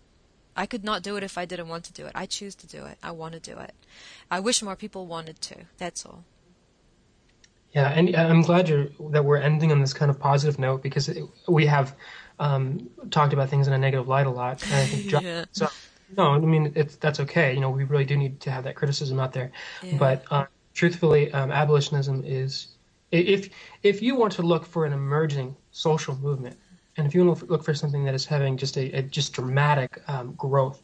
I 0.56 0.66
could 0.66 0.84
not 0.84 1.04
do 1.04 1.18
it 1.18 1.24
if 1.24 1.38
I 1.38 1.46
didn't 1.46 1.68
want 1.68 1.84
to 1.86 1.94
do 1.94 2.06
it. 2.06 2.12
I 2.16 2.26
choose 2.26 2.56
to 2.56 2.68
do 2.68 2.86
it. 2.86 2.98
I 3.04 3.12
want 3.12 3.34
to 3.34 3.40
do 3.40 3.58
it. 3.60 3.74
I 4.32 4.40
wish 4.40 4.64
more 4.64 4.76
people 4.76 5.06
wanted 5.06 5.40
to. 5.42 5.56
That's 5.78 6.06
all. 6.06 6.24
Yeah, 7.74 7.90
and 7.90 8.16
I'm 8.16 8.42
glad 8.42 8.68
you're, 8.68 8.88
that 9.12 9.24
we're 9.24 9.38
ending 9.38 9.72
on 9.72 9.82
this 9.82 9.94
kind 9.94 10.10
of 10.10 10.20
positive 10.20 10.58
note 10.58 10.82
because 10.82 11.10
it, 11.10 11.24
we 11.48 11.68
have 11.68 11.96
um, 12.40 12.90
talked 13.12 13.34
about 13.34 13.50
things 13.50 13.68
in 13.68 13.74
a 13.74 13.78
negative 13.78 14.08
light 14.08 14.26
a 14.26 14.32
lot. 14.32 14.64
And 14.66 14.74
I 14.74 14.86
think 14.86 15.12
yeah. 15.24 15.46
so 15.52 15.68
no, 16.16 16.34
I 16.34 16.40
mean 16.40 16.72
it's 16.76 16.96
that's 16.96 17.20
okay. 17.22 17.54
You 17.54 17.60
know, 17.60 17.70
we 17.70 17.84
really 17.84 18.06
do 18.06 18.16
need 18.16 18.40
to 18.42 18.52
have 18.52 18.64
that 18.64 18.76
criticism 18.76 19.20
out 19.20 19.34
there. 19.34 19.52
Yeah. 19.84 19.98
But 19.98 20.24
uh, 20.32 20.46
truthfully, 20.74 21.32
um, 21.34 21.52
abolitionism 21.52 22.24
is 22.26 22.68
if 23.12 23.50
if 23.84 24.02
you 24.02 24.16
want 24.16 24.34
to 24.34 24.42
look 24.42 24.66
for 24.66 24.86
an 24.86 24.94
emerging 24.94 25.56
social 25.72 26.16
movement, 26.18 26.58
and 26.96 27.06
if 27.06 27.14
you 27.14 27.26
want 27.26 27.40
to 27.40 27.46
look 27.46 27.64
for 27.64 27.74
something 27.74 28.04
that 28.06 28.14
is 28.14 28.26
having 28.26 28.58
just 28.58 28.78
a, 28.78 28.92
a 28.92 29.02
just 29.02 29.34
dramatic 29.34 30.02
um, 30.08 30.34
growth, 30.34 30.82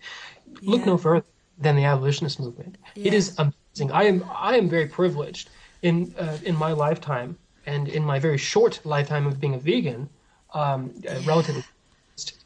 yeah. 0.61 0.71
look 0.71 0.85
no 0.85 0.97
further 0.97 1.25
than 1.57 1.75
the 1.75 1.85
abolitionist 1.85 2.39
movement. 2.39 2.77
Yeah. 2.95 3.07
It 3.07 3.13
is 3.13 3.37
amazing. 3.37 3.91
I 3.91 4.03
am 4.03 4.25
I 4.35 4.57
am 4.57 4.69
very 4.69 4.87
privileged 4.87 5.49
in 5.81 6.13
uh, 6.17 6.37
in 6.43 6.55
my 6.55 6.71
lifetime 6.71 7.37
and 7.65 7.87
in 7.87 8.03
my 8.03 8.19
very 8.19 8.37
short 8.37 8.81
lifetime 8.83 9.25
of 9.25 9.39
being 9.39 9.55
a 9.55 9.59
vegan, 9.59 10.09
um, 10.53 10.91
uh, 11.09 11.19
relatively 11.25 11.63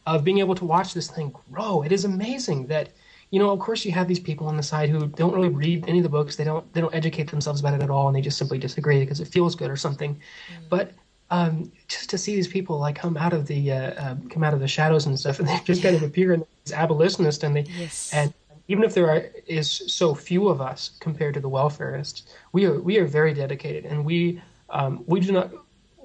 of 0.06 0.24
being 0.24 0.40
able 0.40 0.56
to 0.56 0.66
watch 0.66 0.94
this 0.94 1.10
thing 1.10 1.34
grow. 1.52 1.84
It 1.84 1.92
is 1.92 2.06
amazing 2.06 2.68
that 2.68 2.90
you 3.30 3.40
know, 3.40 3.52
of 3.52 3.60
course, 3.60 3.84
you 3.84 3.92
have 3.92 4.08
these 4.08 4.20
people 4.20 4.48
on 4.48 4.56
the 4.56 4.64
side 4.64 4.90
who 4.90 5.06
don't 5.08 5.34
really 5.34 5.50
read 5.50 5.84
any 5.88 6.00
of 6.00 6.04
the 6.04 6.10
books. 6.10 6.38
They 6.38 6.46
don't 6.46 6.72
they 6.74 6.80
don't 6.80 6.96
educate 6.96 7.30
themselves 7.30 7.60
about 7.60 7.74
it 7.74 7.84
at 7.84 7.90
all, 7.90 8.08
and 8.08 8.16
they 8.16 8.22
just 8.22 8.38
simply 8.38 8.58
disagree 8.58 9.00
because 9.02 9.20
it 9.20 9.28
feels 9.28 9.54
good 9.56 9.70
or 9.70 9.76
something. 9.76 10.16
Mm. 10.16 10.70
But 10.70 10.92
um, 11.30 11.72
just 11.88 12.10
to 12.12 12.18
see 12.18 12.36
these 12.36 12.48
people 12.48 12.80
like 12.80 12.96
come 12.96 13.18
out 13.18 13.34
of 13.34 13.46
the 13.46 13.72
uh, 13.72 13.92
uh, 13.92 14.16
come 14.30 14.44
out 14.44 14.54
of 14.54 14.62
the 14.62 14.68
shadows 14.68 15.06
and 15.06 15.20
stuff, 15.20 15.40
and 15.40 15.48
they 15.48 15.60
just 15.66 15.84
yeah. 15.84 15.92
kind 15.92 15.96
of 16.02 16.04
appear 16.04 16.42
as 16.66 16.72
abolitionists, 16.72 17.44
and 17.44 17.56
they 17.56 17.64
yes. 17.64 18.14
and 18.14 18.34
even 18.70 18.84
if 18.84 18.94
there 18.94 19.10
are, 19.10 19.26
is 19.46 19.70
so 19.70 20.14
few 20.14 20.48
of 20.48 20.62
us 20.62 20.92
compared 21.00 21.34
to 21.34 21.40
the 21.40 21.50
welfarists, 21.50 22.24
we 22.54 22.66
are 22.66 22.80
we 22.80 22.98
are 22.98 23.06
very 23.06 23.34
dedicated, 23.34 23.86
and 23.86 24.06
we 24.06 24.42
um, 24.70 25.04
we 25.06 25.20
do 25.20 25.34
not 25.34 25.52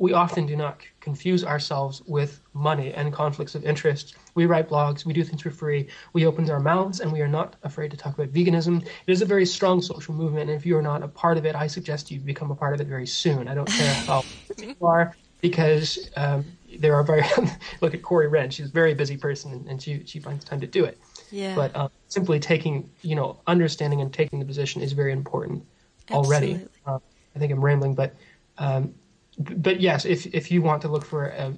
we 0.03 0.13
often 0.13 0.47
do 0.47 0.57
not 0.57 0.81
confuse 0.99 1.45
ourselves 1.45 2.03
with 2.07 2.41
money 2.55 2.93
and 2.93 3.13
conflicts 3.13 3.55
of 3.55 3.65
interest. 3.65 4.17
We 4.35 4.47
write 4.47 4.69
blogs, 4.69 5.07
we 5.07 5.13
do 5.13 5.23
things 5.23 5.43
for 5.43 5.53
free, 5.53 5.87
we 6.13 6.27
open 6.27 6.51
our 6.51 6.59
mouths, 6.59 6.99
and 6.99 7.13
we 7.13 7.21
are 7.21 7.29
not 7.29 7.55
afraid 7.63 7.93
to 7.93 7.97
talk 7.97 8.15
about 8.15 8.33
veganism. 8.33 8.83
It 8.85 9.13
is 9.13 9.23
a 9.23 9.25
very 9.25 9.47
strong 9.47 9.81
social 9.81 10.13
movement, 10.13 10.51
and 10.51 10.59
if 10.59 10.67
you 10.67 10.77
are 10.77 10.83
not 10.83 11.05
a 11.05 11.09
part 11.09 11.39
of 11.39 11.47
it, 11.47 11.55
I 11.55 11.69
suggest 11.69 12.11
you 12.11 12.19
become 12.19 12.51
a 12.51 12.57
part 12.57 12.75
of 12.75 12.81
it 12.81 12.89
very 12.89 13.07
soon. 13.07 13.47
I 13.47 13.55
don't 13.55 13.69
care 13.69 13.95
how 13.95 14.25
you 14.59 14.75
are, 14.83 15.15
because 15.41 16.11
um, 16.17 16.45
there 16.81 16.97
are 16.97 17.05
very 17.05 17.23
look 17.81 17.95
at 17.95 18.03
Corey 18.03 18.27
Wrenn. 18.27 18.51
She's 18.51 18.71
a 18.71 18.73
very 18.73 18.95
busy 18.95 19.17
person, 19.17 19.65
and 19.69 19.81
she 19.81 20.03
she 20.05 20.19
finds 20.19 20.45
time 20.45 20.59
to 20.63 20.67
do 20.67 20.85
it. 20.85 20.99
Yeah. 21.31 21.55
But 21.55 21.77
um, 21.77 21.91
simply 22.09 22.41
taking, 22.41 22.91
you 23.03 23.15
know, 23.15 23.41
understanding 23.47 24.01
and 24.01 24.13
taking 24.13 24.41
the 24.41 24.47
position 24.47 24.83
is 24.83 24.95
very 24.95 25.13
important 25.13 25.65
already. 26.11 26.67
Uh, 26.85 26.99
I 27.37 27.39
think 27.39 27.53
I'm 27.53 27.65
rambling, 27.65 27.95
but 27.95 28.17
um, 28.59 28.95
but 29.39 29.81
yes, 29.81 30.05
if 30.05 30.27
if 30.27 30.51
you 30.51 30.63
want 30.63 30.83
to 30.83 30.89
look 30.89 31.05
for 31.05 31.33
uh, 31.33 31.53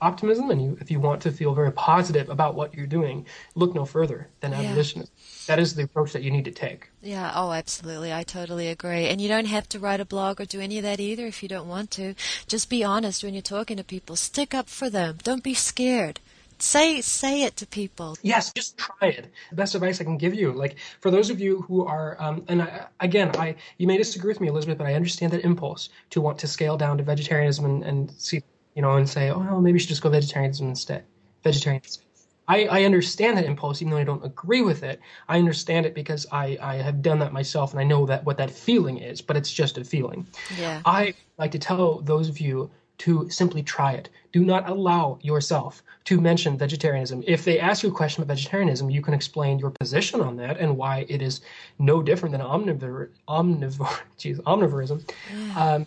optimism 0.00 0.50
and 0.50 0.62
you 0.62 0.78
if 0.80 0.90
you 0.90 1.00
want 1.00 1.20
to 1.22 1.30
feel 1.32 1.54
very 1.54 1.72
positive 1.72 2.28
about 2.30 2.54
what 2.54 2.74
you're 2.74 2.86
doing, 2.86 3.26
look 3.54 3.74
no 3.74 3.84
further 3.84 4.28
than 4.40 4.52
Yeah. 4.52 4.62
abolitionism. 4.62 5.10
That 5.46 5.58
is 5.58 5.74
the 5.74 5.82
approach 5.84 6.12
that 6.12 6.22
you 6.22 6.30
need 6.30 6.44
to 6.44 6.50
take. 6.50 6.90
Yeah, 7.02 7.32
oh, 7.34 7.52
absolutely. 7.52 8.12
I 8.12 8.22
totally 8.22 8.68
agree. 8.68 9.06
And 9.08 9.20
you 9.20 9.28
don't 9.28 9.46
have 9.46 9.68
to 9.70 9.78
write 9.78 10.00
a 10.00 10.04
blog 10.04 10.40
or 10.40 10.44
do 10.44 10.60
any 10.60 10.76
of 10.78 10.84
that 10.84 11.00
either 11.00 11.26
if 11.26 11.42
you 11.42 11.48
don't 11.48 11.68
want 11.68 11.90
to. 11.92 12.14
Just 12.46 12.68
be 12.68 12.84
honest 12.84 13.24
when 13.24 13.34
you're 13.34 13.42
talking 13.42 13.76
to 13.78 13.84
people. 13.84 14.14
Stick 14.16 14.54
up 14.54 14.68
for 14.68 14.90
them. 14.90 15.18
Don't 15.22 15.42
be 15.42 15.54
scared. 15.54 16.20
Say 16.58 17.00
say 17.00 17.42
it 17.42 17.56
to 17.56 17.66
people. 17.66 18.16
Yes, 18.22 18.52
just 18.52 18.76
try 18.78 19.08
it. 19.08 19.32
The 19.50 19.56
best 19.56 19.74
advice 19.74 20.00
I 20.00 20.04
can 20.04 20.18
give 20.18 20.34
you, 20.34 20.52
like 20.52 20.76
for 21.00 21.10
those 21.10 21.30
of 21.30 21.40
you 21.40 21.62
who 21.62 21.84
are, 21.84 22.16
um, 22.20 22.44
and 22.48 22.62
I, 22.62 22.86
again, 23.00 23.30
I 23.36 23.54
you 23.78 23.86
may 23.86 23.96
disagree 23.96 24.28
with 24.28 24.40
me, 24.40 24.48
Elizabeth, 24.48 24.78
but 24.78 24.86
I 24.86 24.94
understand 24.94 25.32
that 25.32 25.44
impulse 25.44 25.90
to 26.10 26.20
want 26.20 26.38
to 26.40 26.46
scale 26.48 26.76
down 26.76 26.98
to 26.98 27.04
vegetarianism 27.04 27.64
and, 27.64 27.84
and 27.84 28.10
see, 28.12 28.42
you 28.74 28.82
know, 28.82 28.96
and 28.96 29.08
say, 29.08 29.30
oh, 29.30 29.38
well, 29.38 29.60
maybe 29.60 29.76
you 29.76 29.80
should 29.80 29.88
just 29.88 30.02
go 30.02 30.10
vegetarianism 30.10 30.68
instead. 30.68 31.04
Vegetarianism. 31.44 32.02
I, 32.48 32.64
I 32.64 32.84
understand 32.84 33.36
that 33.36 33.44
impulse, 33.44 33.82
even 33.82 33.90
though 33.92 33.98
I 33.98 34.04
don't 34.04 34.24
agree 34.24 34.62
with 34.62 34.82
it. 34.82 35.00
I 35.28 35.38
understand 35.38 35.84
it 35.84 35.94
because 35.94 36.26
I, 36.32 36.56
I 36.62 36.76
have 36.76 37.02
done 37.02 37.18
that 37.18 37.32
myself, 37.32 37.72
and 37.72 37.80
I 37.80 37.84
know 37.84 38.06
that 38.06 38.24
what 38.24 38.38
that 38.38 38.50
feeling 38.50 38.98
is. 38.98 39.20
But 39.20 39.36
it's 39.36 39.52
just 39.52 39.76
a 39.76 39.84
feeling. 39.84 40.26
Yeah. 40.58 40.80
I 40.86 41.14
like 41.36 41.52
to 41.52 41.58
tell 41.58 42.00
those 42.00 42.28
of 42.28 42.40
you 42.40 42.70
to 42.98 43.28
simply 43.30 43.62
try 43.62 43.92
it. 43.92 44.08
Do 44.32 44.44
not 44.44 44.68
allow 44.68 45.18
yourself 45.22 45.82
to 46.04 46.20
mention 46.20 46.56
vegetarianism. 46.56 47.22
If 47.26 47.44
they 47.44 47.58
ask 47.58 47.82
you 47.82 47.90
a 47.90 47.92
question 47.92 48.22
about 48.22 48.34
vegetarianism, 48.34 48.90
you 48.90 49.02
can 49.02 49.14
explain 49.14 49.58
your 49.58 49.70
position 49.70 50.20
on 50.20 50.36
that 50.36 50.58
and 50.58 50.76
why 50.76 51.06
it 51.08 51.22
is 51.22 51.40
no 51.78 52.02
different 52.02 52.32
than 52.32 52.40
omnivore, 52.40 53.08
omnivore, 53.28 54.00
geez, 54.18 54.38
omnivorism. 54.40 55.08
Um, 55.56 55.86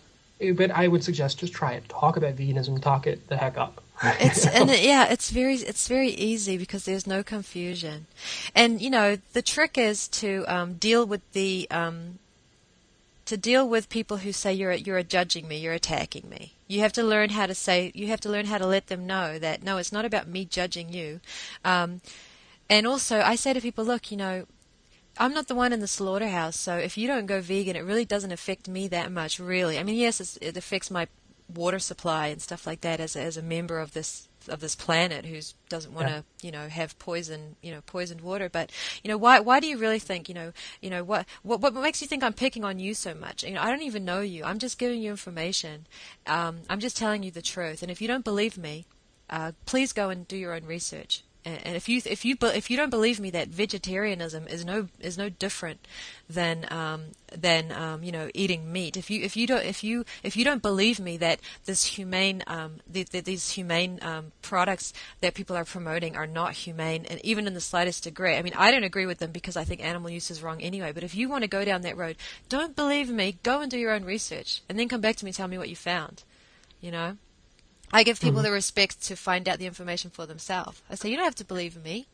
but 0.54 0.70
I 0.70 0.88
would 0.88 1.04
suggest 1.04 1.38
just 1.38 1.52
try 1.52 1.72
it. 1.72 1.88
Talk 1.88 2.16
about 2.16 2.36
veganism. 2.36 2.80
Talk 2.80 3.06
it 3.06 3.28
the 3.28 3.36
heck 3.36 3.56
up. 3.56 3.82
It's 4.18 4.46
and 4.46 4.68
yeah, 4.70 5.06
it's 5.06 5.30
very 5.30 5.54
it's 5.54 5.86
very 5.86 6.08
easy 6.08 6.58
because 6.58 6.84
there's 6.84 7.06
no 7.06 7.22
confusion, 7.22 8.06
and 8.52 8.82
you 8.82 8.90
know 8.90 9.18
the 9.32 9.42
trick 9.42 9.78
is 9.78 10.08
to 10.08 10.44
um, 10.48 10.74
deal 10.74 11.06
with 11.06 11.20
the 11.32 11.68
um, 11.70 12.18
to 13.26 13.36
deal 13.36 13.68
with 13.68 13.88
people 13.88 14.16
who 14.18 14.32
say 14.32 14.52
you're 14.52 14.72
you're 14.72 15.02
judging 15.04 15.46
me, 15.46 15.58
you're 15.58 15.72
attacking 15.72 16.28
me. 16.28 16.54
You 16.72 16.80
have 16.80 16.92
to 16.94 17.02
learn 17.02 17.30
how 17.30 17.46
to 17.46 17.54
say 17.54 17.92
you 17.94 18.06
have 18.06 18.20
to 18.20 18.30
learn 18.30 18.46
how 18.46 18.58
to 18.58 18.66
let 18.66 18.86
them 18.86 19.06
know 19.06 19.38
that 19.38 19.62
no, 19.62 19.76
it's 19.76 19.92
not 19.92 20.06
about 20.06 20.26
me 20.26 20.44
judging 20.44 20.92
you. 20.92 21.20
Um, 21.64 22.00
and 22.70 22.86
also, 22.86 23.20
I 23.20 23.36
say 23.36 23.52
to 23.52 23.60
people, 23.60 23.84
look, 23.84 24.10
you 24.10 24.16
know, 24.16 24.46
I'm 25.18 25.34
not 25.34 25.48
the 25.48 25.54
one 25.54 25.74
in 25.74 25.80
the 25.80 25.86
slaughterhouse, 25.86 26.56
so 26.56 26.76
if 26.78 26.96
you 26.96 27.06
don't 27.06 27.26
go 27.26 27.42
vegan, 27.42 27.76
it 27.76 27.84
really 27.84 28.06
doesn't 28.06 28.32
affect 28.32 28.68
me 28.68 28.88
that 28.88 29.12
much, 29.12 29.38
really. 29.38 29.78
I 29.78 29.82
mean, 29.82 29.96
yes, 29.96 30.38
it 30.40 30.56
affects 30.56 30.90
my 30.90 31.08
water 31.54 31.78
supply 31.78 32.28
and 32.28 32.40
stuff 32.40 32.66
like 32.66 32.80
that 32.80 33.00
as 33.00 33.14
a, 33.16 33.20
as 33.20 33.36
a 33.36 33.42
member 33.42 33.78
of 33.78 33.92
this 33.92 34.28
of 34.48 34.60
this 34.60 34.74
planet 34.74 35.26
who 35.26 35.40
doesn't 35.68 35.92
want 35.94 36.08
to 36.08 36.14
Yeah. 36.14 36.22
you 36.42 36.50
know 36.50 36.68
have 36.68 36.98
poison 36.98 37.56
you 37.62 37.72
know 37.72 37.80
poisoned 37.86 38.20
water. 38.20 38.48
But 38.48 38.70
you 39.02 39.08
know 39.08 39.16
why 39.18 39.40
why 39.40 39.60
do 39.60 39.66
you 39.66 39.78
really 39.78 39.98
think 39.98 40.28
you 40.28 40.34
know 40.34 40.52
you 40.80 40.90
know 40.90 41.04
what 41.04 41.26
what 41.42 41.60
what 41.60 41.74
makes 41.74 42.00
you 42.00 42.08
think 42.08 42.22
I'm 42.22 42.32
picking 42.32 42.64
on 42.64 42.78
you 42.78 42.94
so 42.94 43.14
much? 43.14 43.44
You 43.44 43.54
know 43.54 43.62
I 43.62 43.70
don't 43.70 43.82
even 43.82 44.04
know 44.04 44.20
you. 44.20 44.44
I'm 44.44 44.58
just 44.58 44.78
giving 44.78 45.02
you 45.02 45.10
information. 45.10 45.86
Um, 46.26 46.60
I'm 46.68 46.80
just 46.80 46.96
telling 46.96 47.22
you 47.22 47.30
the 47.30 47.42
truth. 47.42 47.82
And 47.82 47.90
if 47.90 48.00
you 48.00 48.08
don't 48.08 48.24
believe 48.24 48.56
me 48.58 48.86
uh, 49.30 49.52
please 49.66 49.92
go 49.92 50.10
and 50.10 50.28
do 50.28 50.36
your 50.36 50.52
own 50.54 50.64
research 50.66 51.22
and, 51.44 51.76
if 51.76 51.88
you 51.88 52.00
if 52.04 52.24
you 52.24 52.36
if 52.40 52.70
you 52.70 52.76
don't 52.76 52.90
believe 52.90 53.18
me 53.18 53.30
that 53.30 53.48
vegetarianism 53.48 54.46
is 54.46 54.64
no 54.64 54.88
is 55.00 55.18
no 55.18 55.28
different 55.28 55.86
than 56.28 56.66
um, 56.70 57.06
than 57.36 57.72
um, 57.72 58.02
you 58.02 58.12
know 58.12 58.30
eating 58.34 58.72
meat 58.72 58.96
if 58.96 59.10
you 59.10 59.22
if 59.22 59.36
you 59.36 59.46
don't 59.46 59.64
if 59.64 59.82
you 59.82 60.04
if 60.22 60.36
you 60.36 60.44
don't 60.44 60.62
believe 60.62 61.00
me 61.00 61.16
that 61.16 61.40
this 61.64 61.84
humane 61.84 62.42
um, 62.46 62.76
the, 62.88 63.04
the, 63.04 63.20
these 63.20 63.50
humane 63.50 63.98
um, 64.02 64.32
products 64.42 64.92
that 65.20 65.34
people 65.34 65.56
are 65.56 65.64
promoting 65.64 66.16
are 66.16 66.26
not 66.26 66.52
humane 66.52 67.06
and 67.06 67.20
even 67.24 67.46
in 67.46 67.54
the 67.54 67.60
slightest 67.60 68.04
degree 68.04 68.36
I 68.36 68.42
mean 68.42 68.54
I 68.56 68.70
don't 68.70 68.84
agree 68.84 69.06
with 69.06 69.18
them 69.18 69.32
because 69.32 69.56
I 69.56 69.64
think 69.64 69.82
animal 69.82 70.10
use 70.10 70.30
is 70.30 70.42
wrong 70.42 70.62
anyway 70.62 70.92
but 70.92 71.02
if 71.02 71.14
you 71.14 71.28
want 71.28 71.42
to 71.42 71.48
go 71.48 71.64
down 71.64 71.82
that 71.82 71.96
road 71.96 72.16
don't 72.48 72.76
believe 72.76 73.10
me 73.10 73.38
go 73.42 73.60
and 73.60 73.70
do 73.70 73.78
your 73.78 73.92
own 73.92 74.04
research 74.04 74.62
and 74.68 74.78
then 74.78 74.88
come 74.88 75.00
back 75.00 75.16
to 75.16 75.24
me 75.24 75.30
and 75.30 75.36
tell 75.36 75.48
me 75.48 75.58
what 75.58 75.68
you 75.68 75.76
found 75.76 76.22
you 76.80 76.90
know 76.90 77.16
I 77.92 78.02
give 78.04 78.20
people 78.20 78.42
the 78.42 78.50
respect 78.50 79.02
to 79.02 79.16
find 79.16 79.48
out 79.48 79.58
the 79.58 79.66
information 79.66 80.10
for 80.10 80.26
themselves. 80.26 80.80
I 80.90 80.94
say 80.94 81.10
you 81.10 81.16
don't 81.16 81.26
have 81.26 81.34
to 81.36 81.44
believe 81.44 81.76
in 81.76 81.82
me. 81.82 82.06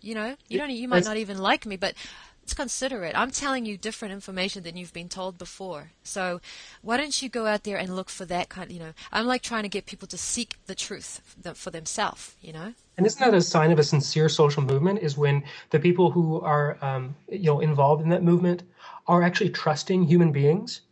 You 0.00 0.14
know, 0.14 0.36
you 0.48 0.58
don't. 0.58 0.70
You 0.70 0.86
might 0.86 1.04
not 1.04 1.16
even 1.16 1.38
like 1.38 1.66
me, 1.66 1.76
but 1.76 1.94
let's 2.42 2.54
consider 2.54 3.04
it. 3.04 3.18
I'm 3.18 3.32
telling 3.32 3.66
you 3.66 3.76
different 3.76 4.14
information 4.14 4.62
than 4.62 4.76
you've 4.76 4.92
been 4.92 5.08
told 5.08 5.36
before. 5.38 5.90
So 6.04 6.40
why 6.82 6.96
don't 6.96 7.20
you 7.20 7.28
go 7.28 7.46
out 7.46 7.64
there 7.64 7.76
and 7.76 7.96
look 7.96 8.08
for 8.08 8.24
that 8.26 8.48
kind? 8.48 8.70
You 8.70 8.78
know, 8.78 8.92
I'm 9.12 9.26
like 9.26 9.42
trying 9.42 9.64
to 9.64 9.68
get 9.68 9.86
people 9.86 10.06
to 10.08 10.16
seek 10.16 10.56
the 10.66 10.76
truth 10.76 11.20
for- 11.54 11.70
themselves. 11.70 12.36
You 12.40 12.52
know. 12.52 12.74
And 12.96 13.06
isn't 13.06 13.20
that 13.20 13.34
a 13.34 13.42
sign 13.42 13.72
of 13.72 13.78
a 13.80 13.84
sincere 13.84 14.28
social 14.28 14.62
movement? 14.62 15.00
Is 15.00 15.18
when 15.18 15.42
the 15.70 15.80
people 15.80 16.12
who 16.12 16.40
are, 16.42 16.78
um, 16.80 17.16
you 17.28 17.46
know, 17.46 17.58
involved 17.58 18.02
in 18.02 18.08
that 18.10 18.22
movement 18.22 18.62
are 19.08 19.22
actually 19.24 19.50
trusting 19.50 20.04
human 20.04 20.30
beings 20.30 20.82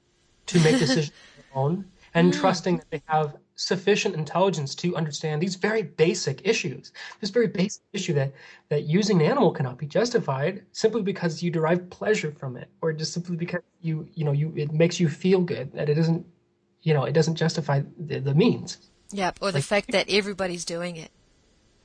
to 0.46 0.58
make 0.60 0.78
decisions 0.80 1.12
on 1.12 1.36
their 1.36 1.62
own, 1.62 1.84
and 2.12 2.34
trusting 2.34 2.78
that 2.78 2.90
they 2.90 3.02
have 3.06 3.36
sufficient 3.56 4.14
intelligence 4.14 4.74
to 4.76 4.94
understand 4.96 5.42
these 5.42 5.56
very 5.56 5.82
basic 5.82 6.46
issues. 6.46 6.92
This 7.20 7.30
very 7.30 7.48
basic 7.48 7.82
issue 7.92 8.12
that 8.14 8.32
that 8.68 8.84
using 8.84 9.20
an 9.20 9.26
animal 9.26 9.50
cannot 9.50 9.78
be 9.78 9.86
justified 9.86 10.62
simply 10.72 11.02
because 11.02 11.42
you 11.42 11.50
derive 11.50 11.90
pleasure 11.90 12.32
from 12.32 12.56
it, 12.56 12.68
or 12.80 12.92
just 12.92 13.12
simply 13.12 13.36
because 13.36 13.62
you, 13.80 14.08
you 14.14 14.24
know, 14.24 14.32
you 14.32 14.52
it 14.56 14.72
makes 14.72 15.00
you 15.00 15.08
feel 15.08 15.40
good. 15.40 15.72
That 15.72 15.88
it 15.88 15.98
isn't, 15.98 16.26
you 16.82 16.94
know, 16.94 17.04
it 17.04 17.12
doesn't 17.12 17.36
justify 17.36 17.82
the, 17.98 18.20
the 18.20 18.34
means. 18.34 18.78
Yep. 19.12 19.38
Or 19.40 19.52
the 19.52 19.58
Like- 19.58 19.64
fact 19.64 19.92
that 19.92 20.06
everybody's 20.10 20.64
doing 20.64 20.96
it. 20.96 21.10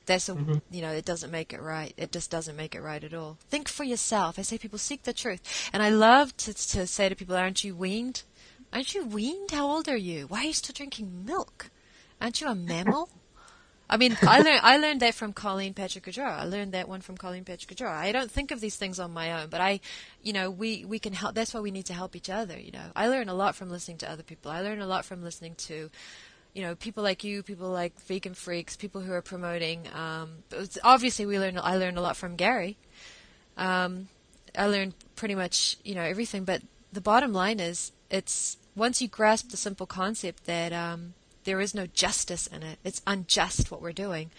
That's 0.07 0.27
a, 0.29 0.33
mm-hmm. 0.33 0.55
you 0.71 0.81
know, 0.81 0.89
it 0.91 1.05
doesn't 1.05 1.31
make 1.31 1.53
it 1.53 1.61
right. 1.61 1.93
It 1.95 2.11
just 2.11 2.31
doesn't 2.31 2.55
make 2.55 2.73
it 2.73 2.81
right 2.81 3.03
at 3.03 3.13
all. 3.13 3.37
Think 3.49 3.69
for 3.69 3.83
yourself. 3.83 4.39
I 4.39 4.41
say 4.41 4.57
people 4.57 4.79
seek 4.79 5.03
the 5.03 5.13
truth. 5.13 5.69
And 5.71 5.83
I 5.83 5.89
love 5.89 6.35
to, 6.37 6.53
to 6.53 6.87
say 6.87 7.07
to 7.07 7.15
people, 7.15 7.35
aren't 7.35 7.63
you 7.63 7.75
weaned? 7.75 8.23
Aren't 8.73 8.93
you 8.93 9.05
weaned? 9.05 9.51
How 9.51 9.67
old 9.67 9.89
are 9.89 9.97
you? 9.97 10.27
Why 10.27 10.39
are 10.39 10.45
you 10.45 10.53
still 10.53 10.73
drinking 10.73 11.25
milk? 11.25 11.69
Aren't 12.21 12.39
you 12.39 12.47
a 12.47 12.55
mammal? 12.55 13.09
I 13.89 13.97
mean, 13.97 14.17
I 14.21 14.39
learned 14.39 14.61
I 14.63 14.77
learned 14.77 15.01
that 15.01 15.13
from 15.15 15.33
Colleen 15.33 15.73
Patrick 15.73 16.05
Goudreau. 16.05 16.25
I 16.25 16.45
learned 16.45 16.71
that 16.71 16.87
one 16.87 17.01
from 17.01 17.17
Colleen 17.17 17.43
Patrick 17.43 17.77
Goudreau. 17.77 17.89
I 17.89 18.13
don't 18.13 18.31
think 18.31 18.51
of 18.51 18.61
these 18.61 18.77
things 18.77 19.01
on 19.01 19.11
my 19.11 19.33
own, 19.33 19.49
but 19.49 19.59
I, 19.59 19.81
you 20.23 20.31
know, 20.31 20.49
we 20.49 20.85
we 20.85 20.97
can 20.97 21.11
help. 21.11 21.35
That's 21.35 21.53
why 21.53 21.59
we 21.59 21.71
need 21.71 21.87
to 21.87 21.93
help 21.93 22.15
each 22.15 22.29
other. 22.29 22.57
You 22.57 22.71
know, 22.71 22.85
I 22.95 23.09
learn 23.09 23.27
a 23.27 23.33
lot 23.33 23.53
from 23.53 23.69
listening 23.69 23.97
to 23.97 24.09
other 24.09 24.23
people. 24.23 24.49
I 24.49 24.61
learn 24.61 24.79
a 24.79 24.87
lot 24.87 25.03
from 25.03 25.21
listening 25.21 25.55
to, 25.55 25.91
you 26.53 26.61
know, 26.61 26.73
people 26.75 27.03
like 27.03 27.25
you, 27.25 27.43
people 27.43 27.69
like 27.69 27.99
Vegan 27.99 28.33
Freaks, 28.33 28.77
people 28.77 29.01
who 29.01 29.11
are 29.11 29.21
promoting. 29.21 29.85
Um, 29.93 30.43
obviously, 30.85 31.25
we 31.25 31.37
learn. 31.37 31.59
I 31.61 31.75
learned 31.75 31.97
a 31.97 32.01
lot 32.01 32.15
from 32.15 32.37
Gary. 32.37 32.77
Um, 33.57 34.07
I 34.57 34.67
learned 34.67 34.93
pretty 35.17 35.35
much, 35.35 35.75
you 35.83 35.95
know, 35.95 36.03
everything. 36.03 36.45
But 36.45 36.61
the 36.93 37.01
bottom 37.01 37.33
line 37.33 37.59
is, 37.59 37.91
it's 38.09 38.55
once 38.75 39.01
you 39.01 39.07
grasp 39.07 39.49
the 39.49 39.57
simple 39.57 39.85
concept 39.85 40.45
that 40.45 40.71
um, 40.73 41.13
there 41.43 41.59
is 41.59 41.75
no 41.75 41.87
justice 41.87 42.47
in 42.47 42.63
it, 42.63 42.79
it's 42.83 43.01
unjust 43.05 43.71
what 43.71 43.81
we're 43.81 43.91
doing. 43.91 44.31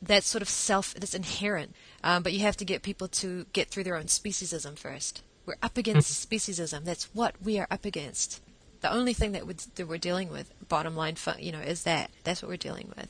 That's 0.00 0.26
sort 0.26 0.42
of 0.42 0.48
self, 0.48 0.94
that's 0.94 1.14
inherent. 1.14 1.74
Um, 2.02 2.22
but 2.22 2.32
you 2.32 2.40
have 2.40 2.56
to 2.58 2.64
get 2.64 2.82
people 2.82 3.08
to 3.08 3.46
get 3.52 3.68
through 3.68 3.84
their 3.84 3.96
own 3.96 4.04
speciesism 4.04 4.76
first. 4.76 5.22
We're 5.46 5.56
up 5.62 5.76
against 5.76 6.28
speciesism. 6.28 6.84
That's 6.84 7.04
what 7.14 7.34
we 7.42 7.58
are 7.58 7.66
up 7.70 7.84
against. 7.84 8.40
The 8.80 8.92
only 8.92 9.14
thing 9.14 9.32
that, 9.32 9.46
we're 9.46 9.98
dealing 9.98 10.30
with, 10.30 10.52
bottom 10.68 10.94
line, 10.94 11.16
you 11.38 11.52
know, 11.52 11.60
is 11.60 11.84
that. 11.84 12.10
That's 12.22 12.42
what 12.42 12.50
we're 12.50 12.56
dealing 12.56 12.92
with 12.96 13.08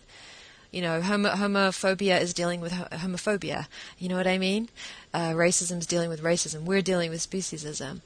you 0.75 0.83
know, 0.83 1.01
homo- 1.01 1.31
homophobia 1.31 2.21
is 2.21 2.35
dealing 2.35 2.61
with 2.61 2.73
ho- 2.73 2.89
homophobia. 2.91 3.69
You 3.97 4.09
know 4.09 4.17
what 4.17 4.27
I 4.27 4.39
mean? 4.39 4.69
Uh, 5.15 5.31
racism 5.31 5.79
is 5.79 5.87
dealing 5.87 6.09
with 6.09 6.21
racism. 6.21 6.63
We're 6.63 6.83
dealing 6.83 7.11
with 7.11 7.21
speciesism. 7.21 8.01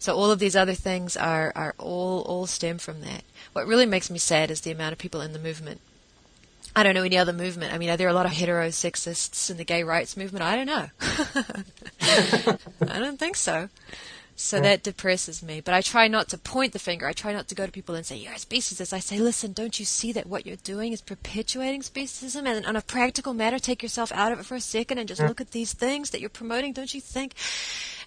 So 0.00 0.16
all 0.16 0.30
of 0.30 0.38
these 0.38 0.56
other 0.56 0.74
things 0.74 1.14
are, 1.16 1.52
are 1.54 1.74
all 1.78 2.22
all 2.22 2.46
stem 2.46 2.78
from 2.78 3.02
that. 3.02 3.22
What 3.52 3.66
really 3.66 3.86
makes 3.86 4.10
me 4.10 4.18
sad 4.18 4.50
is 4.50 4.62
the 4.62 4.72
amount 4.72 4.92
of 4.92 4.98
people 4.98 5.20
in 5.20 5.34
the 5.34 5.38
movement. 5.38 5.80
I 6.74 6.82
don't 6.82 6.94
know 6.94 7.02
any 7.02 7.18
other 7.18 7.34
movement. 7.34 7.74
I 7.74 7.78
mean, 7.78 7.90
are 7.90 7.96
there 7.98 8.08
a 8.08 8.14
lot 8.14 8.26
of 8.26 8.32
heterosexists 8.32 9.50
in 9.50 9.58
the 9.58 9.64
gay 9.64 9.82
rights 9.82 10.16
movement? 10.16 10.42
I 10.42 10.56
don't 10.56 10.66
know. 10.66 10.86
I 12.88 12.98
don't 12.98 13.18
think 13.18 13.36
so. 13.36 13.68
So 14.40 14.58
that 14.58 14.82
depresses 14.82 15.42
me. 15.42 15.60
But 15.60 15.74
I 15.74 15.82
try 15.82 16.08
not 16.08 16.28
to 16.30 16.38
point 16.38 16.72
the 16.72 16.78
finger. 16.78 17.06
I 17.06 17.12
try 17.12 17.34
not 17.34 17.48
to 17.48 17.54
go 17.54 17.66
to 17.66 17.72
people 17.72 17.94
and 17.94 18.06
say, 18.06 18.16
you're 18.16 18.32
a 18.32 18.36
speciesist. 18.36 18.94
I 18.94 18.98
say, 18.98 19.18
listen, 19.18 19.52
don't 19.52 19.78
you 19.78 19.84
see 19.84 20.12
that 20.12 20.26
what 20.26 20.46
you're 20.46 20.56
doing 20.56 20.94
is 20.94 21.02
perpetuating 21.02 21.82
speciesism? 21.82 22.46
And 22.46 22.64
on 22.64 22.74
a 22.74 22.80
practical 22.80 23.34
matter, 23.34 23.58
take 23.58 23.82
yourself 23.82 24.10
out 24.12 24.32
of 24.32 24.40
it 24.40 24.46
for 24.46 24.54
a 24.54 24.60
second 24.60 24.96
and 24.96 25.06
just 25.06 25.20
look 25.20 25.42
at 25.42 25.50
these 25.50 25.74
things 25.74 26.08
that 26.10 26.20
you're 26.20 26.30
promoting. 26.30 26.72
Don't 26.72 26.94
you 26.94 27.02
think? 27.02 27.34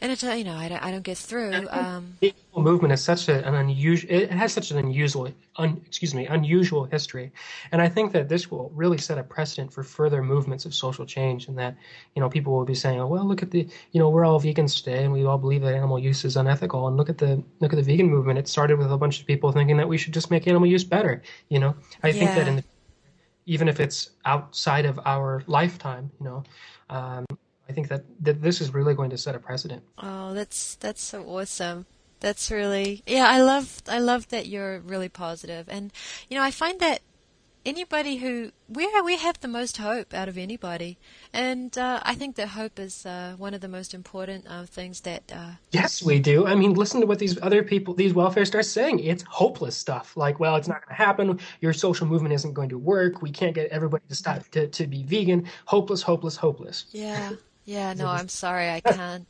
And 0.04 0.12
it's 0.12 0.22
you 0.22 0.44
know 0.44 0.54
I 0.54 0.68
don't, 0.68 0.84
I 0.84 0.92
don't 0.92 1.02
get 1.02 1.18
through. 1.18 1.66
Um, 1.72 2.18
the 2.20 2.34
movement 2.56 2.94
is 2.94 3.02
such 3.02 3.30
a, 3.30 3.48
an 3.48 3.56
unusual. 3.56 4.12
It 4.12 4.30
has 4.32 4.52
such 4.52 4.70
an 4.70 4.78
unusual, 4.78 5.32
un, 5.56 5.82
excuse 5.86 6.14
me, 6.14 6.28
unusual 6.28 6.84
history, 6.84 7.32
and 7.72 7.82
I 7.82 7.88
think 7.88 8.12
that 8.12 8.28
this 8.28 8.52
will 8.52 8.70
really 8.76 8.98
set 8.98 9.18
a 9.18 9.24
precedent 9.24 9.72
for 9.72 9.82
further 9.82 10.22
movements 10.22 10.66
of 10.66 10.76
social 10.76 11.06
change. 11.06 11.48
And 11.48 11.58
that 11.58 11.78
you 12.16 12.20
know 12.20 12.30
people 12.30 12.54
will 12.54 12.66
be 12.66 12.76
saying, 12.76 13.00
oh 13.00 13.08
well, 13.08 13.26
look 13.26 13.42
at 13.42 13.50
the 13.50 13.66
you 13.94 14.00
know 14.00 14.10
we're 14.10 14.26
all 14.26 14.42
vegans 14.42 14.76
today, 14.84 15.06
and 15.06 15.14
we 15.14 15.24
all 15.24 15.38
believe 15.38 15.62
that 15.62 15.74
animal 15.74 15.98
use 15.98 16.26
is 16.26 16.36
unethical. 16.36 16.86
And 16.88 16.98
look 16.98 17.10
at 17.10 17.18
the 17.18 17.42
look 17.62 17.72
at 17.72 17.78
the 17.78 17.84
vegan 17.84 18.10
movement. 18.10 18.38
It 18.38 18.50
started 18.50 18.78
with 18.78 18.92
a 18.92 18.98
bunch 18.98 19.22
of 19.22 19.26
people 19.26 19.54
thinking 19.54 19.78
that 19.78 19.88
we 19.88 19.98
should 19.98 20.14
just 20.14 20.30
make 20.30 20.48
animal 20.48 20.68
use 20.68 20.84
better. 20.84 21.22
You 21.48 21.60
know, 21.60 21.76
I 22.04 22.10
yeah. 22.10 22.14
think 22.14 22.32
that 22.32 22.48
in 22.50 22.56
the, 22.58 22.64
even 23.46 23.70
if 23.70 23.80
it's 23.80 24.10
outside 24.26 24.86
of 24.86 25.00
our 25.06 25.44
lifetime, 25.48 26.12
you 26.20 26.26
know. 26.26 26.44
Um, 26.90 27.26
I 27.70 27.74
think 27.74 27.88
that, 27.88 28.04
that 28.22 28.42
this 28.42 28.62
is 28.62 28.74
really 28.74 28.94
going 28.94 29.10
to 29.12 29.18
set 29.18 29.36
a 29.36 29.40
precedent. 29.40 29.84
Oh, 29.98 30.34
that's 30.34 30.76
that's 30.76 31.02
so 31.02 31.24
awesome. 31.24 31.86
That's 32.20 32.52
really 32.52 33.04
yeah. 33.06 33.28
I 33.28 33.42
love 33.42 33.82
I 33.88 34.00
love 34.00 34.28
that 34.30 34.48
you're 34.48 34.80
really 34.80 35.10
positive. 35.10 35.68
and 35.70 35.92
you 36.30 36.38
know 36.38 36.44
I 36.44 36.52
find 36.52 36.80
that 36.80 37.02
anybody 37.66 38.18
who 38.18 38.52
we 38.68 38.88
we 39.04 39.18
have 39.18 39.40
the 39.40 39.48
most 39.48 39.78
hope 39.78 40.14
out 40.14 40.28
of 40.28 40.38
anybody, 40.38 40.98
and 41.32 41.78
uh, 41.78 42.00
I 42.04 42.16
think 42.16 42.36
that 42.36 42.50
hope 42.50 42.80
is 42.80 43.06
uh, 43.06 43.36
one 43.38 43.54
of 43.54 43.62
the 43.62 43.68
most 43.68 43.94
important 43.94 44.46
uh, 44.48 44.66
things 44.66 45.02
that. 45.02 45.32
Uh, 45.34 45.52
yes, 45.72 46.04
we 46.04 46.20
do. 46.20 46.46
I 46.46 46.56
mean, 46.56 46.74
listen 46.74 47.02
to 47.02 47.08
what 47.08 47.20
these 47.20 47.42
other 47.42 47.64
people, 47.64 47.94
these 47.94 48.14
welfarists, 48.14 48.66
saying. 48.66 49.00
It's 49.00 49.24
hopeless 49.24 49.76
stuff. 49.76 50.16
Like, 50.18 50.40
well, 50.40 50.56
it's 50.56 50.68
not 50.68 50.86
going 50.86 50.96
to 50.96 51.04
happen. 51.04 51.40
Your 51.62 51.74
social 51.74 52.08
movement 52.08 52.34
isn't 52.34 52.54
going 52.54 52.70
to 52.70 52.78
work. 52.78 53.22
We 53.22 53.32
can't 53.32 53.56
get 53.56 53.70
everybody 53.70 54.04
to 54.10 54.16
stop 54.16 54.48
to, 54.50 54.68
to 54.68 54.88
be 54.88 55.04
vegan. 55.04 55.48
Hopeless, 55.66 56.02
hopeless, 56.02 56.36
hopeless. 56.36 56.86
Yeah, 56.92 57.32
yeah. 57.66 57.94
No, 57.94 58.08
I'm 58.08 58.30
sorry. 58.30 58.70
I 58.70 58.80
can't. 58.80 59.28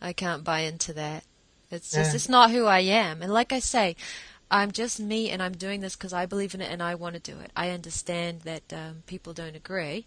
I 0.00 0.12
can't 0.12 0.42
buy 0.42 0.60
into 0.60 0.92
that. 0.94 1.24
It's 1.70 1.90
just, 1.90 2.10
yeah. 2.10 2.14
it's 2.16 2.28
not 2.28 2.50
who 2.50 2.66
I 2.66 2.80
am. 2.80 3.22
And 3.22 3.32
like 3.32 3.52
I 3.52 3.60
say, 3.60 3.96
I'm 4.50 4.72
just 4.72 5.00
me 5.00 5.30
and 5.30 5.42
I'm 5.42 5.52
doing 5.52 5.80
this 5.80 5.96
because 5.96 6.12
I 6.12 6.26
believe 6.26 6.54
in 6.54 6.60
it 6.60 6.70
and 6.70 6.82
I 6.82 6.94
want 6.94 7.14
to 7.14 7.20
do 7.20 7.38
it. 7.40 7.50
I 7.56 7.70
understand 7.70 8.42
that 8.42 8.70
um, 8.70 9.02
people 9.06 9.32
don't 9.32 9.56
agree. 9.56 10.04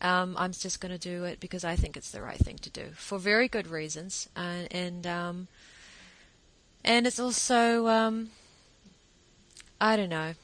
Um, 0.00 0.36
I'm 0.38 0.52
just 0.52 0.80
going 0.80 0.92
to 0.92 0.98
do 0.98 1.24
it 1.24 1.40
because 1.40 1.64
I 1.64 1.74
think 1.74 1.96
it's 1.96 2.12
the 2.12 2.22
right 2.22 2.38
thing 2.38 2.58
to 2.58 2.70
do 2.70 2.90
for 2.94 3.18
very 3.18 3.48
good 3.48 3.66
reasons. 3.66 4.28
Uh, 4.36 4.66
and 4.70 5.04
um, 5.04 5.48
and 6.84 7.08
it's 7.08 7.18
also 7.18 7.88
um, 7.88 8.30
I 9.80 9.96
don't 9.96 10.08
know. 10.10 10.34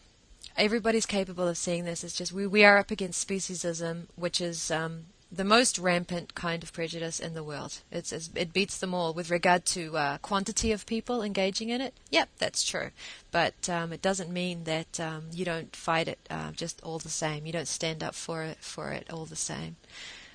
Everybody's 0.57 1.07
capable 1.07 1.47
of 1.47 1.57
seeing 1.57 1.85
this. 1.85 2.03
It's 2.03 2.17
just 2.17 2.33
we, 2.33 2.49
we 2.49 2.65
are 2.65 2.79
up 2.79 2.91
against 2.91 3.27
speciesism, 3.27 4.07
which 4.17 4.41
is 4.41 4.73
um, 4.73 5.05
the 5.35 5.45
most 5.45 5.79
rampant 5.79 6.35
kind 6.35 6.63
of 6.63 6.73
prejudice 6.73 7.19
in 7.19 7.35
the 7.35 7.43
world. 7.43 7.79
It's, 7.91 8.13
it 8.13 8.53
beats 8.53 8.79
them 8.79 8.95
all 8.95 9.13
with 9.13 9.31
regard 9.31 9.65
to 9.67 9.97
uh, 9.97 10.19
quantity 10.19 10.71
of 10.73 10.87
people 10.87 11.23
engaging 11.23 11.71
in 11.71 11.81
it. 11.81 11.95
Yep, 12.11 12.29
that's 12.39 12.65
true, 12.65 12.91
but 13.31 13.69
um, 13.69 13.93
it 13.93 14.01
doesn't 14.01 14.31
mean 14.31 14.65
that 14.65 15.01
um, 15.01 15.25
you 15.33 15.45
don't 15.45 15.75
fight 15.75 16.09
it 16.09 16.19
uh, 16.31 16.53
just 16.53 16.83
all 16.83 16.99
the 16.99 17.09
same. 17.09 17.47
You 17.47 17.53
don't 17.53 17.69
stand 17.69 18.03
up 18.03 18.15
for 18.15 18.43
it 18.43 18.59
for 18.61 18.93
it 18.93 19.07
all 19.13 19.25
the 19.25 19.37
same. 19.37 19.77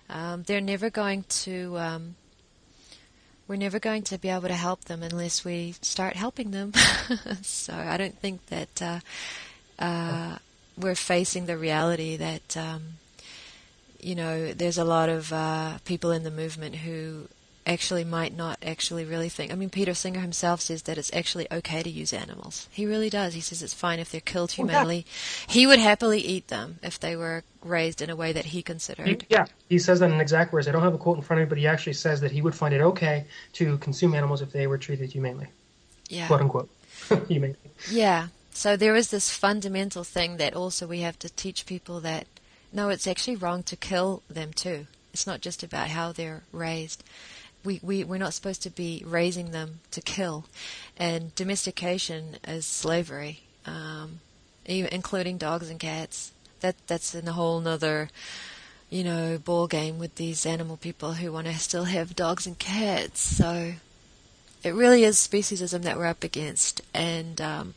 Um, 0.09 0.43
they're 0.43 0.61
never 0.61 0.89
going 0.89 1.23
to. 1.43 1.77
Um, 1.77 2.15
we're 3.47 3.55
never 3.55 3.79
going 3.79 4.03
to 4.03 4.17
be 4.19 4.29
able 4.29 4.47
to 4.47 4.53
help 4.53 4.85
them 4.85 5.01
unless 5.01 5.43
we 5.43 5.73
start 5.81 6.15
helping 6.15 6.51
them. 6.51 6.71
so 7.41 7.73
I 7.73 7.97
don't 7.97 8.17
think 8.17 8.45
that 8.47 8.81
uh, 8.81 8.99
uh, 9.79 10.37
we're 10.77 10.93
facing 10.93 11.47
the 11.47 11.57
reality 11.57 12.15
that 12.15 12.55
um, 12.55 12.81
you 14.01 14.15
know, 14.15 14.53
there's 14.53 14.77
a 14.77 14.83
lot 14.83 15.09
of 15.09 15.31
uh, 15.33 15.77
people 15.85 16.11
in 16.11 16.23
the 16.23 16.31
movement 16.31 16.75
who 16.75 17.27
actually 17.69 18.03
might 18.03 18.35
not 18.35 18.57
actually 18.63 19.05
really 19.05 19.29
think. 19.29 19.51
I 19.51 19.55
mean, 19.55 19.69
Peter 19.69 19.93
Singer 19.93 20.21
himself 20.21 20.61
says 20.61 20.83
that 20.83 20.97
it's 20.97 21.13
actually 21.13 21.47
okay 21.51 21.83
to 21.83 21.89
use 21.89 22.11
animals. 22.11 22.67
He 22.71 22.85
really 22.85 23.09
does. 23.09 23.35
He 23.35 23.41
says 23.41 23.61
it's 23.61 23.73
fine 23.73 23.99
if 23.99 24.11
they're 24.11 24.21
killed 24.21 24.51
humanely. 24.51 25.05
He 25.47 25.67
would 25.67 25.79
happily 25.79 26.19
eat 26.19 26.47
them 26.47 26.79
if 26.81 26.99
they 26.99 27.15
were 27.15 27.43
raised 27.63 28.01
in 28.01 28.09
a 28.09 28.15
way 28.15 28.31
that 28.31 28.45
he 28.45 28.63
considered. 28.63 29.25
Yeah, 29.29 29.45
he 29.69 29.77
says 29.77 29.99
that 29.99 30.11
in 30.11 30.19
exact 30.19 30.51
words. 30.51 30.67
I 30.67 30.71
don't 30.71 30.81
have 30.81 30.95
a 30.95 30.97
quote 30.97 31.17
in 31.17 31.23
front 31.23 31.41
of 31.41 31.47
me, 31.47 31.49
but 31.49 31.57
he 31.59 31.67
actually 31.67 31.93
says 31.93 32.21
that 32.21 32.31
he 32.31 32.41
would 32.41 32.55
find 32.55 32.73
it 32.73 32.81
okay 32.81 33.25
to 33.53 33.77
consume 33.77 34.15
animals 34.15 34.41
if 34.41 34.51
they 34.51 34.65
were 34.65 34.77
treated 34.77 35.11
humanely. 35.11 35.47
Yeah. 36.07 36.27
Quote 36.27 36.41
unquote. 36.41 36.69
humanely. 37.27 37.57
Yeah. 37.91 38.27
So 38.51 38.75
there 38.75 38.95
is 38.95 39.11
this 39.11 39.29
fundamental 39.29 40.03
thing 40.03 40.37
that 40.37 40.55
also 40.55 40.87
we 40.87 41.01
have 41.01 41.19
to 41.19 41.29
teach 41.29 41.65
people 41.65 41.99
that 42.01 42.25
no, 42.71 42.89
it's 42.89 43.07
actually 43.07 43.35
wrong 43.35 43.63
to 43.63 43.75
kill 43.75 44.21
them 44.29 44.53
too. 44.53 44.87
It's 45.13 45.27
not 45.27 45.41
just 45.41 45.63
about 45.63 45.89
how 45.89 46.11
they're 46.11 46.43
raised. 46.51 47.03
We, 47.63 47.79
we, 47.83 48.03
we're 48.03 48.17
not 48.17 48.33
supposed 48.33 48.63
to 48.63 48.69
be 48.69 49.03
raising 49.05 49.51
them 49.51 49.81
to 49.91 50.01
kill. 50.01 50.45
And 50.97 51.33
domestication 51.35 52.37
is 52.47 52.65
slavery, 52.65 53.41
um, 53.65 54.19
even, 54.65 54.93
including 54.93 55.37
dogs 55.37 55.69
and 55.69 55.79
cats. 55.79 56.31
That, 56.61 56.75
that's 56.87 57.15
in 57.15 57.27
a 57.27 57.33
whole 57.33 57.59
nother, 57.59 58.09
you 58.89 59.03
know, 59.03 59.37
ball 59.37 59.67
game 59.67 59.97
with 59.99 60.15
these 60.15 60.45
animal 60.45 60.77
people 60.77 61.13
who 61.13 61.31
want 61.31 61.47
to 61.47 61.57
still 61.57 61.85
have 61.85 62.15
dogs 62.15 62.45
and 62.45 62.57
cats. 62.57 63.19
So 63.19 63.73
it 64.63 64.73
really 64.73 65.03
is 65.03 65.17
speciesism 65.17 65.83
that 65.83 65.97
we're 65.97 66.05
up 66.05 66.23
against, 66.23 66.81
and 66.93 67.39
um, 67.39 67.73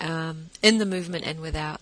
um, 0.00 0.46
in 0.62 0.78
the 0.78 0.86
movement 0.86 1.26
and 1.26 1.40
without. 1.40 1.80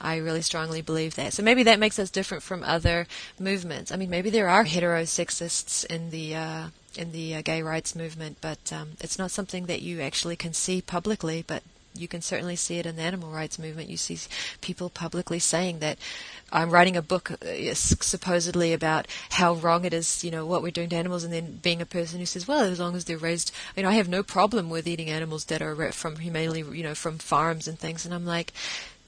I 0.00 0.16
really 0.16 0.42
strongly 0.42 0.82
believe 0.82 1.16
that. 1.16 1.32
So 1.32 1.42
maybe 1.42 1.62
that 1.64 1.78
makes 1.78 1.98
us 1.98 2.10
different 2.10 2.42
from 2.42 2.62
other 2.62 3.06
movements. 3.38 3.90
I 3.90 3.96
mean, 3.96 4.10
maybe 4.10 4.30
there 4.30 4.48
are 4.48 4.64
heterosexists 4.64 5.84
in 5.86 6.10
the 6.10 6.36
uh, 6.36 6.66
in 6.96 7.12
the 7.12 7.36
uh, 7.36 7.42
gay 7.42 7.62
rights 7.62 7.94
movement, 7.94 8.38
but 8.40 8.72
um, 8.72 8.90
it's 9.00 9.18
not 9.18 9.30
something 9.30 9.66
that 9.66 9.82
you 9.82 10.00
actually 10.00 10.36
can 10.36 10.52
see 10.52 10.80
publicly. 10.80 11.44
But 11.46 11.62
you 11.94 12.08
can 12.08 12.22
certainly 12.22 12.56
see 12.56 12.78
it 12.78 12.86
in 12.86 12.96
the 12.96 13.02
animal 13.02 13.30
rights 13.30 13.58
movement. 13.58 13.88
You 13.88 13.96
see 13.96 14.18
people 14.60 14.88
publicly 14.88 15.38
saying 15.38 15.80
that 15.80 15.98
I'm 16.52 16.70
writing 16.70 16.96
a 16.96 17.02
book 17.02 17.32
uh, 17.42 17.74
supposedly 17.74 18.72
about 18.72 19.06
how 19.30 19.54
wrong 19.54 19.84
it 19.84 19.92
is, 19.92 20.24
you 20.24 20.30
know, 20.30 20.46
what 20.46 20.62
we're 20.62 20.70
doing 20.70 20.88
to 20.90 20.96
animals, 20.96 21.24
and 21.24 21.32
then 21.32 21.58
being 21.62 21.82
a 21.82 21.86
person 21.86 22.20
who 22.20 22.26
says, 22.26 22.46
well, 22.46 22.60
as 22.60 22.78
long 22.78 22.94
as 22.94 23.04
they're 23.04 23.18
raised, 23.18 23.52
you 23.76 23.82
know, 23.82 23.88
I 23.88 23.94
have 23.94 24.08
no 24.08 24.22
problem 24.22 24.70
with 24.70 24.86
eating 24.86 25.10
animals 25.10 25.46
that 25.46 25.60
are 25.60 25.92
from 25.92 26.16
humanely, 26.16 26.60
you 26.60 26.82
know, 26.82 26.94
from 26.94 27.18
farms 27.18 27.66
and 27.68 27.78
things. 27.78 28.04
And 28.04 28.14
I'm 28.14 28.26
like, 28.26 28.52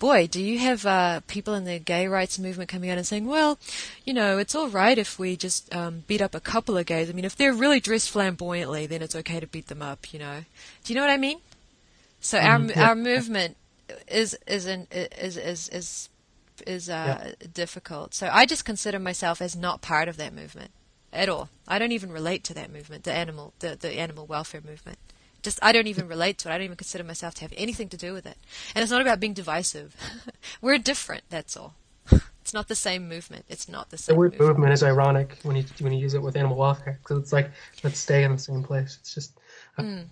boy, 0.01 0.27
do 0.27 0.43
you 0.43 0.59
have 0.59 0.85
uh, 0.85 1.21
people 1.29 1.55
in 1.55 1.65
the 1.65 1.79
gay 1.79 2.09
rights 2.09 2.39
movement 2.39 2.69
coming 2.69 2.91
out 2.91 2.99
and 2.99 3.07
saying, 3.07 3.27
well, 3.27 3.59
you 4.05 4.13
know, 4.13 4.39
it's 4.39 4.57
all 4.57 4.69
right 4.69 4.99
if 4.99 5.19
we 5.19 5.37
just 5.37 5.73
um, 5.73 6.03
beat 6.09 6.21
up 6.21 6.35
a 6.35 6.41
couple 6.41 6.77
of 6.77 6.87
gays. 6.87 7.09
I 7.09 7.13
mean, 7.13 7.25
if 7.25 7.37
they're 7.37 7.53
really 7.53 7.79
dressed 7.79 8.11
flamboyantly, 8.11 8.87
then 8.87 9.03
it's 9.03 9.15
okay 9.15 9.39
to 9.39 9.47
beat 9.47 9.69
them 9.69 9.83
up. 9.83 10.13
You 10.13 10.19
know, 10.19 10.45
do 10.83 10.93
you 10.93 10.99
know 10.99 11.07
what 11.07 11.13
I 11.13 11.19
mean? 11.19 11.39
So 12.21 12.39
mm, 12.39 12.45
our 12.45 12.61
yeah. 12.61 12.89
our 12.89 12.97
movement 12.97 13.57
is 14.09 14.37
is 14.49 14.67
an, 14.67 14.89
is 14.91 15.37
is 15.37 15.69
is 15.69 16.09
is 16.67 16.89
uh, 16.89 17.33
yeah. 17.41 17.47
difficult. 17.53 18.15
So 18.15 18.29
I 18.33 18.47
just 18.47 18.65
consider 18.65 18.99
myself 18.99 19.41
as 19.41 19.55
not 19.55 19.83
part 19.83 20.09
of 20.09 20.17
that 20.17 20.35
movement 20.35 20.71
at 21.13 21.29
all. 21.29 21.51
I 21.69 21.79
don't 21.79 21.93
even 21.93 22.11
relate 22.11 22.43
to 22.45 22.55
that 22.55 22.73
movement, 22.73 23.05
the 23.05 23.13
animal 23.13 23.53
the, 23.61 23.77
the 23.79 23.93
animal 23.93 24.27
welfare 24.27 24.63
movement 24.67 24.99
just 25.43 25.59
I 25.63 25.73
don't 25.73 25.87
even 25.87 26.09
relate 26.09 26.39
to 26.39 26.49
it. 26.49 26.53
I 26.53 26.59
don't 26.59 26.65
even 26.65 26.77
consider 26.77 27.05
myself 27.05 27.35
to 27.37 27.43
have 27.43 27.53
anything 27.57 27.89
to 27.91 27.97
do 27.97 28.13
with 28.13 28.27
it. 28.27 28.37
And 28.75 28.83
it's 28.83 28.93
not 28.93 29.03
about 29.03 29.21
being 29.21 29.35
divisive. 29.35 29.97
We're 30.61 30.79
different. 30.79 31.25
That's 31.31 31.57
all. 31.57 31.75
It's 32.43 32.55
not 32.55 32.69
the 32.69 32.75
same 32.75 33.09
movement. 33.09 33.45
It's 33.49 33.69
not 33.69 33.91
the 33.91 33.99
same. 33.99 34.15
The 34.15 34.19
word 34.19 34.33
movement, 34.33 34.49
movement 34.49 34.73
is 34.73 34.83
ironic 34.83 35.39
when 35.43 35.57
you 35.57 35.65
when 35.79 35.93
you 35.93 36.01
use 36.01 36.15
it 36.15 36.23
with 36.23 36.37
animal 36.37 36.57
welfare 36.57 36.99
because 37.01 37.19
it's 37.19 37.33
like 37.33 37.51
let's 37.85 37.99
stay 37.99 38.25
in 38.25 38.33
the 38.33 38.39
same 38.39 38.65
place. 38.65 38.97
It's 39.01 39.15
just. 39.15 39.39
Mm. 39.79 40.07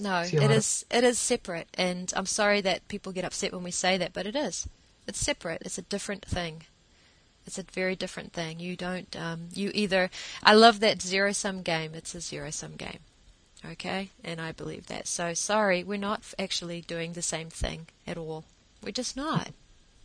No, 0.00 0.20
it 0.20 0.50
is 0.50 0.86
it 0.90 1.04
is 1.04 1.18
separate, 1.18 1.68
and 1.74 2.10
I'm 2.16 2.24
sorry 2.24 2.62
that 2.62 2.88
people 2.88 3.12
get 3.12 3.26
upset 3.26 3.52
when 3.52 3.62
we 3.62 3.72
say 3.72 3.98
that, 3.98 4.14
but 4.14 4.26
it 4.26 4.34
is. 4.34 4.66
It's 5.06 5.18
separate. 5.18 5.60
It's 5.66 5.76
a 5.76 5.82
different 5.82 6.24
thing. 6.24 6.62
It's 7.46 7.58
a 7.58 7.64
very 7.64 7.96
different 7.96 8.32
thing. 8.32 8.60
You 8.60 8.76
don't. 8.76 9.14
Um, 9.16 9.48
you 9.52 9.70
either. 9.74 10.10
I 10.42 10.54
love 10.54 10.80
that 10.80 11.02
zero 11.02 11.32
sum 11.32 11.62
game. 11.62 11.92
It's 11.94 12.14
a 12.14 12.20
zero 12.20 12.50
sum 12.50 12.76
game. 12.76 13.00
Okay? 13.70 14.10
And 14.24 14.40
I 14.40 14.52
believe 14.52 14.86
that. 14.86 15.06
So 15.06 15.34
sorry, 15.34 15.84
we're 15.84 15.98
not 15.98 16.22
actually 16.38 16.80
doing 16.82 17.12
the 17.12 17.22
same 17.22 17.48
thing 17.50 17.86
at 18.06 18.16
all. 18.16 18.44
We're 18.82 18.92
just 18.92 19.16
not. 19.16 19.50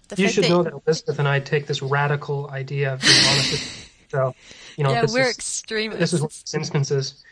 The 0.10 0.22
you 0.22 0.30
should 0.30 0.46
that 0.46 0.50
know 0.50 0.64
that 0.64 0.74
Elizabeth 0.86 1.20
and 1.20 1.28
I 1.28 1.40
take 1.40 1.68
this 1.68 1.82
radical 1.82 2.50
idea 2.50 2.94
of 2.94 3.02
being 3.02 3.14
honest 3.30 3.88
So, 4.10 4.34
you 4.78 4.84
know, 4.84 4.92
yeah, 4.92 5.02
this 5.02 5.14
we're 5.14 5.30
is, 5.30 5.36
extremists. 5.36 6.00
This 6.00 6.14
is 6.14 6.22
one 6.22 6.28
of 6.28 6.32
those 6.32 6.54
instances. 6.54 7.24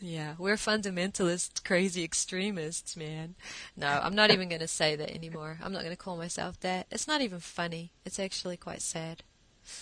Yeah, 0.00 0.34
we're 0.38 0.56
fundamentalist, 0.56 1.64
crazy 1.64 2.04
extremists, 2.04 2.96
man. 2.96 3.34
No, 3.76 3.88
I'm 3.88 4.14
not 4.14 4.30
even 4.30 4.48
going 4.48 4.60
to 4.60 4.68
say 4.68 4.96
that 4.96 5.14
anymore. 5.14 5.58
I'm 5.62 5.72
not 5.72 5.82
going 5.82 5.94
to 5.94 6.02
call 6.02 6.16
myself 6.16 6.58
that. 6.60 6.86
It's 6.90 7.06
not 7.06 7.20
even 7.20 7.40
funny. 7.40 7.90
It's 8.04 8.18
actually 8.18 8.56
quite 8.56 8.82
sad. 8.82 9.22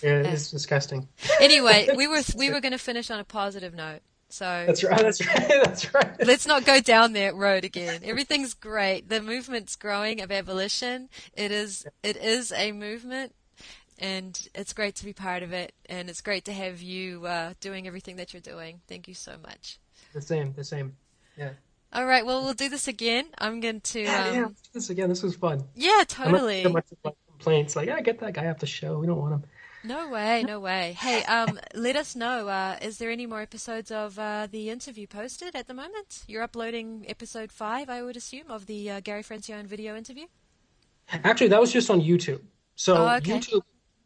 Yeah, 0.03 0.19
it's 0.19 0.51
uh, 0.51 0.57
disgusting. 0.57 1.07
Anyway, 1.39 1.89
we 1.95 2.07
were 2.07 2.21
we 2.35 2.49
were 2.49 2.59
going 2.59 2.73
to 2.73 2.77
finish 2.77 3.09
on 3.09 3.19
a 3.19 3.23
positive 3.23 3.73
note. 3.73 4.01
So 4.29 4.63
that's 4.67 4.83
right. 4.83 4.99
That's 4.99 5.25
right. 5.25 5.47
That's 5.47 5.93
right. 5.93 6.25
Let's 6.25 6.45
not 6.45 6.63
go 6.63 6.79
down 6.79 7.13
that 7.13 7.35
road 7.35 7.65
again. 7.65 8.01
Everything's 8.03 8.53
great. 8.53 9.09
The 9.09 9.21
movement's 9.21 9.75
growing 9.75 10.21
of 10.21 10.31
abolition. 10.31 11.09
It 11.33 11.51
is. 11.51 11.85
It 12.03 12.15
is 12.17 12.51
a 12.51 12.71
movement. 12.71 13.33
and 13.97 14.47
it's 14.55 14.71
great 14.73 14.95
to 14.95 15.05
be 15.05 15.13
part 15.13 15.43
of 15.43 15.51
it, 15.51 15.73
and 15.87 16.09
it's 16.09 16.21
great 16.21 16.45
to 16.45 16.53
have 16.53 16.81
you 16.81 17.25
uh, 17.25 17.53
doing 17.59 17.85
everything 17.87 18.15
that 18.17 18.33
you're 18.33 18.41
doing. 18.41 18.79
Thank 18.87 19.07
you 19.07 19.13
so 19.13 19.35
much. 19.41 19.77
The 20.13 20.21
same, 20.21 20.53
the 20.53 20.63
same. 20.63 20.95
Yeah. 21.37 21.51
All 21.91 22.05
right. 22.05 22.25
Well, 22.25 22.43
we'll 22.43 22.53
do 22.53 22.69
this 22.69 22.87
again. 22.87 23.25
I'm 23.37 23.59
going 23.59 23.81
to. 23.81 24.01
Yeah, 24.01 24.27
um, 24.27 24.35
yeah. 24.35 24.45
do 24.45 24.55
This 24.73 24.89
again. 24.89 25.09
This 25.09 25.23
was 25.23 25.35
fun. 25.35 25.63
Yeah, 25.75 26.03
totally. 26.07 26.63
So 26.63 26.69
much 26.69 26.85
like 27.03 27.15
complaints 27.27 27.75
like, 27.75 27.87
yeah, 27.87 27.99
get 28.01 28.19
that 28.19 28.33
guy 28.33 28.47
off 28.47 28.59
the 28.59 28.67
show. 28.67 28.99
We 28.99 29.07
don't 29.07 29.17
want 29.17 29.33
him. 29.33 29.43
No 29.83 30.09
way, 30.09 30.43
no 30.43 30.59
way. 30.59 30.95
Hey, 30.99 31.23
um, 31.35 31.59
let 31.73 31.95
us 31.95 32.15
know. 32.15 32.47
Uh, 32.47 32.77
is 32.81 32.97
there 32.97 33.09
any 33.09 33.25
more 33.25 33.41
episodes 33.41 33.91
of 33.91 34.19
uh, 34.19 34.47
the 34.51 34.69
interview 34.69 35.07
posted 35.07 35.55
at 35.55 35.67
the 35.67 35.73
moment? 35.73 36.23
You're 36.27 36.43
uploading 36.43 37.05
episode 37.07 37.51
five, 37.51 37.89
I 37.89 38.03
would 38.03 38.17
assume, 38.17 38.49
of 38.49 38.65
the 38.65 38.91
uh, 38.91 38.99
Gary 38.99 39.23
Francione 39.23 39.65
video 39.65 39.95
interview. 39.95 40.25
Actually, 41.11 41.47
that 41.49 41.61
was 41.61 41.71
just 41.71 41.89
on 41.89 42.01
YouTube. 42.01 42.41
So 42.75 42.95
Oh, 42.95 43.15
okay. 43.17 43.39
YouTube 43.39 43.61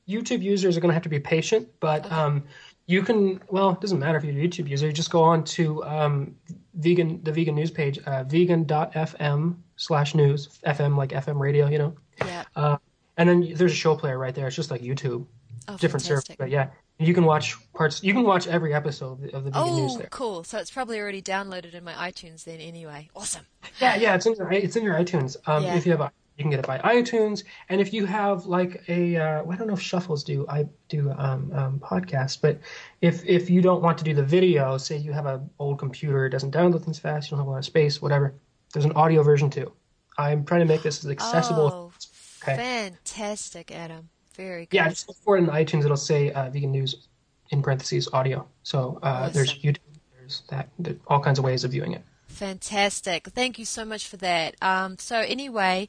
YouTube 0.08 0.42
users 0.42 0.76
are 0.76 0.82
going 0.82 0.90
to 0.90 0.94
have 0.94 1.04
to 1.04 1.10
be 1.10 1.20
patient, 1.20 1.68
but 1.80 2.10
um, 2.12 2.44
you 2.88 3.02
can. 3.04 3.42
Well, 3.50 3.72
it 3.72 3.82
doesn't 3.82 4.00
matter 4.00 4.18
if 4.18 4.24
you're 4.24 4.34
a 4.34 4.48
YouTube 4.48 4.68
user. 4.70 4.88
You 4.88 4.94
just 4.94 5.12
go 5.12 5.24
on 5.24 5.44
to 5.46 5.84
um, 5.86 6.36
vegan 6.74 7.24
the 7.24 7.32
vegan 7.32 7.56
news 7.56 7.72
page, 7.72 8.00
uh, 8.00 8.24
vegan.fm 8.24 9.56
slash 9.78 10.16
news, 10.16 10.60
FM 10.66 10.98
like 10.98 11.10
FM 11.12 11.40
radio, 11.40 11.68
you 11.70 11.78
know. 11.78 11.96
Yeah. 12.20 12.44
Uh, 12.56 12.78
and 13.18 13.30
then 13.30 13.54
there's 13.56 13.72
a 13.72 13.76
show 13.76 13.96
player 13.96 14.18
right 14.18 14.34
there. 14.36 14.48
It's 14.48 14.56
just 14.56 14.72
like 14.72 14.82
YouTube, 14.82 15.26
Oh, 15.68 15.78
different 15.78 16.04
service, 16.06 16.26
but 16.38 16.50
yeah, 16.50 16.70
you 17.00 17.14
can 17.14 17.26
watch 17.26 17.56
parts. 17.74 18.04
You 18.04 18.14
can 18.14 18.24
watch 18.24 18.48
every 18.48 18.74
episode 18.74 19.30
of 19.34 19.44
the 19.46 19.52
news 19.52 19.94
Oh, 19.96 19.98
there. 19.98 20.08
cool. 20.12 20.44
So 20.44 20.58
it's 20.60 20.72
probably 20.72 21.00
already 21.00 21.22
downloaded 21.22 21.74
in 21.74 21.84
my 21.84 21.94
iTunes 21.94 22.44
then 22.44 22.60
anyway. 22.60 23.10
Awesome. 23.16 23.46
Yeah, 23.80 23.96
yeah, 23.96 24.16
it's 24.16 24.26
in 24.26 24.36
your 24.36 24.52
it's 24.52 24.76
in 24.76 24.84
your 24.84 24.94
iTunes. 24.96 25.36
Um, 25.48 25.64
Yeah. 25.64 25.76
If 25.76 25.86
you 25.86 25.96
have, 25.98 26.12
you 26.38 26.44
can 26.44 26.52
get 26.52 26.60
it 26.60 26.68
by 26.68 26.78
iTunes, 26.80 27.44
and 27.70 27.82
if 27.82 27.92
you 27.94 28.06
have 28.06 28.46
like 28.46 28.84
a, 28.88 29.18
uh, 29.18 29.44
I 29.50 29.56
don't 29.56 29.68
know 29.68 29.74
if 29.74 29.82
Shuffles 29.82 30.24
do 30.24 30.46
I 30.48 30.68
do 30.90 31.12
um, 31.18 31.52
um, 31.54 31.80
podcasts, 31.80 32.40
but 32.40 32.60
if 33.02 33.26
if 33.26 33.50
you 33.50 33.62
don't 33.62 33.82
want 33.82 33.98
to 34.00 34.04
do 34.04 34.14
the 34.14 34.24
video, 34.24 34.78
say 34.78 34.98
you 34.98 35.12
have 35.14 35.26
an 35.26 35.50
old 35.60 35.80
computer, 35.80 36.26
it 36.26 36.30
doesn't 36.30 36.54
download 36.54 36.84
things 36.84 37.00
fast, 37.00 37.28
you 37.28 37.32
don't 37.32 37.40
have 37.40 37.48
a 37.48 37.52
lot 37.52 37.58
of 37.60 37.66
space, 37.66 38.02
whatever. 38.02 38.36
There's 38.74 38.86
an 38.86 38.94
audio 38.94 39.24
version 39.24 39.50
too. 39.50 39.72
I'm 40.18 40.46
trying 40.46 40.62
to 40.62 40.66
make 40.68 40.84
this 40.84 41.04
as 41.04 41.10
accessible. 41.10 41.72
Oh, 41.74 41.92
Okay. 42.44 42.58
fantastic, 42.58 43.72
Adam. 43.72 44.10
Very 44.36 44.66
good. 44.66 44.76
Yeah, 44.76 44.90
just 44.90 45.08
look 45.08 45.18
for 45.18 45.38
it 45.38 45.42
in 45.42 45.48
iTunes. 45.48 45.86
It'll 45.86 45.98
say 45.98 46.32
uh, 46.32 46.50
vegan 46.50 46.72
news 46.72 47.08
in 47.50 47.62
parentheses 47.62 48.10
audio. 48.14 48.48
So 48.64 49.00
uh, 49.04 49.30
there's 49.30 49.54
YouTube. 49.54 49.78
There's 50.18 50.44
that. 50.50 50.70
There, 50.80 50.96
all 51.08 51.20
kinds 51.20 51.40
of 51.40 51.46
ways 51.46 51.64
of 51.64 51.72
viewing 51.72 51.94
it. 51.94 52.04
Fantastic. 52.28 53.28
Thank 53.28 53.60
you 53.60 53.66
so 53.66 53.86
much 53.86 54.08
for 54.08 54.18
that. 54.18 54.56
Um, 54.62 54.98
so 54.98 55.20
anyway, 55.20 55.88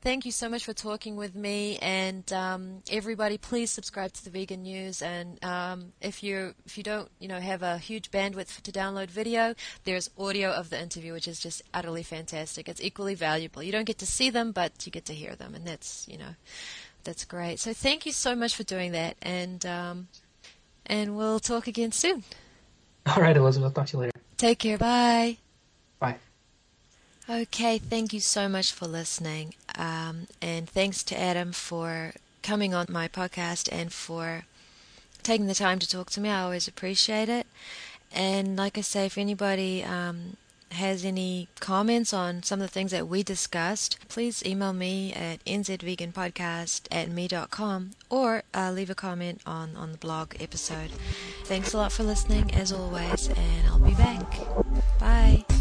thank 0.00 0.24
you 0.24 0.32
so 0.32 0.48
much 0.48 0.64
for 0.64 0.72
talking 0.72 1.16
with 1.16 1.34
me, 1.34 1.76
and 1.78 2.32
um, 2.32 2.82
everybody, 2.90 3.36
please 3.36 3.70
subscribe 3.70 4.12
to 4.14 4.24
the 4.24 4.30
Vegan 4.30 4.62
News. 4.62 5.02
And 5.02 5.42
um, 5.44 5.92
if 6.00 6.22
you 6.22 6.54
if 6.64 6.78
you 6.78 6.84
don't, 6.84 7.10
you 7.18 7.28
know, 7.28 7.40
have 7.40 7.62
a 7.62 7.76
huge 7.76 8.10
bandwidth 8.10 8.62
to 8.62 8.72
download 8.72 9.10
video, 9.10 9.54
there's 9.84 10.08
audio 10.18 10.50
of 10.50 10.70
the 10.70 10.80
interview, 10.80 11.12
which 11.12 11.28
is 11.28 11.38
just 11.38 11.62
utterly 11.74 12.02
fantastic. 12.02 12.68
It's 12.68 12.80
equally 12.80 13.14
valuable. 13.14 13.62
You 13.62 13.72
don't 13.72 13.84
get 13.84 13.98
to 13.98 14.06
see 14.06 14.30
them, 14.30 14.52
but 14.52 14.86
you 14.86 14.92
get 14.92 15.04
to 15.06 15.14
hear 15.14 15.34
them, 15.36 15.54
and 15.54 15.66
that's 15.66 16.06
you 16.08 16.16
know, 16.16 16.34
that's 17.08 17.24
great. 17.24 17.58
So 17.58 17.72
thank 17.72 18.04
you 18.04 18.12
so 18.12 18.34
much 18.34 18.54
for 18.54 18.64
doing 18.64 18.92
that, 18.92 19.16
and 19.22 19.64
um, 19.64 20.08
and 20.84 21.16
we'll 21.16 21.40
talk 21.40 21.66
again 21.66 21.90
soon. 21.90 22.22
All 23.06 23.22
right, 23.22 23.34
Elizabeth. 23.34 23.68
I'll 23.68 23.72
talk 23.72 23.86
to 23.86 23.96
you 23.96 24.00
later. 24.02 24.20
Take 24.36 24.58
care. 24.58 24.76
Bye. 24.76 25.38
Bye. 25.98 26.16
Okay, 27.26 27.78
thank 27.78 28.12
you 28.12 28.20
so 28.20 28.46
much 28.46 28.72
for 28.72 28.86
listening. 28.86 29.54
Um, 29.74 30.26
and 30.42 30.68
thanks 30.68 31.02
to 31.04 31.18
Adam 31.18 31.52
for 31.52 32.12
coming 32.42 32.74
on 32.74 32.86
my 32.90 33.08
podcast 33.08 33.70
and 33.72 33.90
for 33.90 34.44
taking 35.22 35.46
the 35.46 35.54
time 35.54 35.78
to 35.78 35.88
talk 35.88 36.10
to 36.10 36.20
me. 36.20 36.28
I 36.28 36.42
always 36.42 36.68
appreciate 36.68 37.30
it. 37.30 37.46
And 38.12 38.54
like 38.56 38.76
I 38.76 38.82
say, 38.82 39.06
if 39.06 39.16
anybody 39.16 39.82
um, 39.82 40.36
has 40.72 41.04
any 41.04 41.48
comments 41.60 42.12
on 42.12 42.42
some 42.42 42.60
of 42.60 42.66
the 42.66 42.72
things 42.72 42.90
that 42.90 43.08
we 43.08 43.22
discussed, 43.22 43.98
please 44.08 44.44
email 44.44 44.72
me 44.72 45.12
at 45.12 45.44
nzveganpodcast 45.44 46.82
at 46.90 47.10
me.com 47.10 47.90
or 48.10 48.42
uh, 48.54 48.70
leave 48.72 48.90
a 48.90 48.94
comment 48.94 49.40
on, 49.46 49.76
on 49.76 49.92
the 49.92 49.98
blog 49.98 50.34
episode. 50.40 50.90
Thanks 51.44 51.72
a 51.72 51.78
lot 51.78 51.92
for 51.92 52.02
listening, 52.02 52.54
as 52.54 52.72
always, 52.72 53.28
and 53.28 53.66
I'll 53.66 53.78
be 53.78 53.94
back. 53.94 54.38
Bye. 54.98 55.57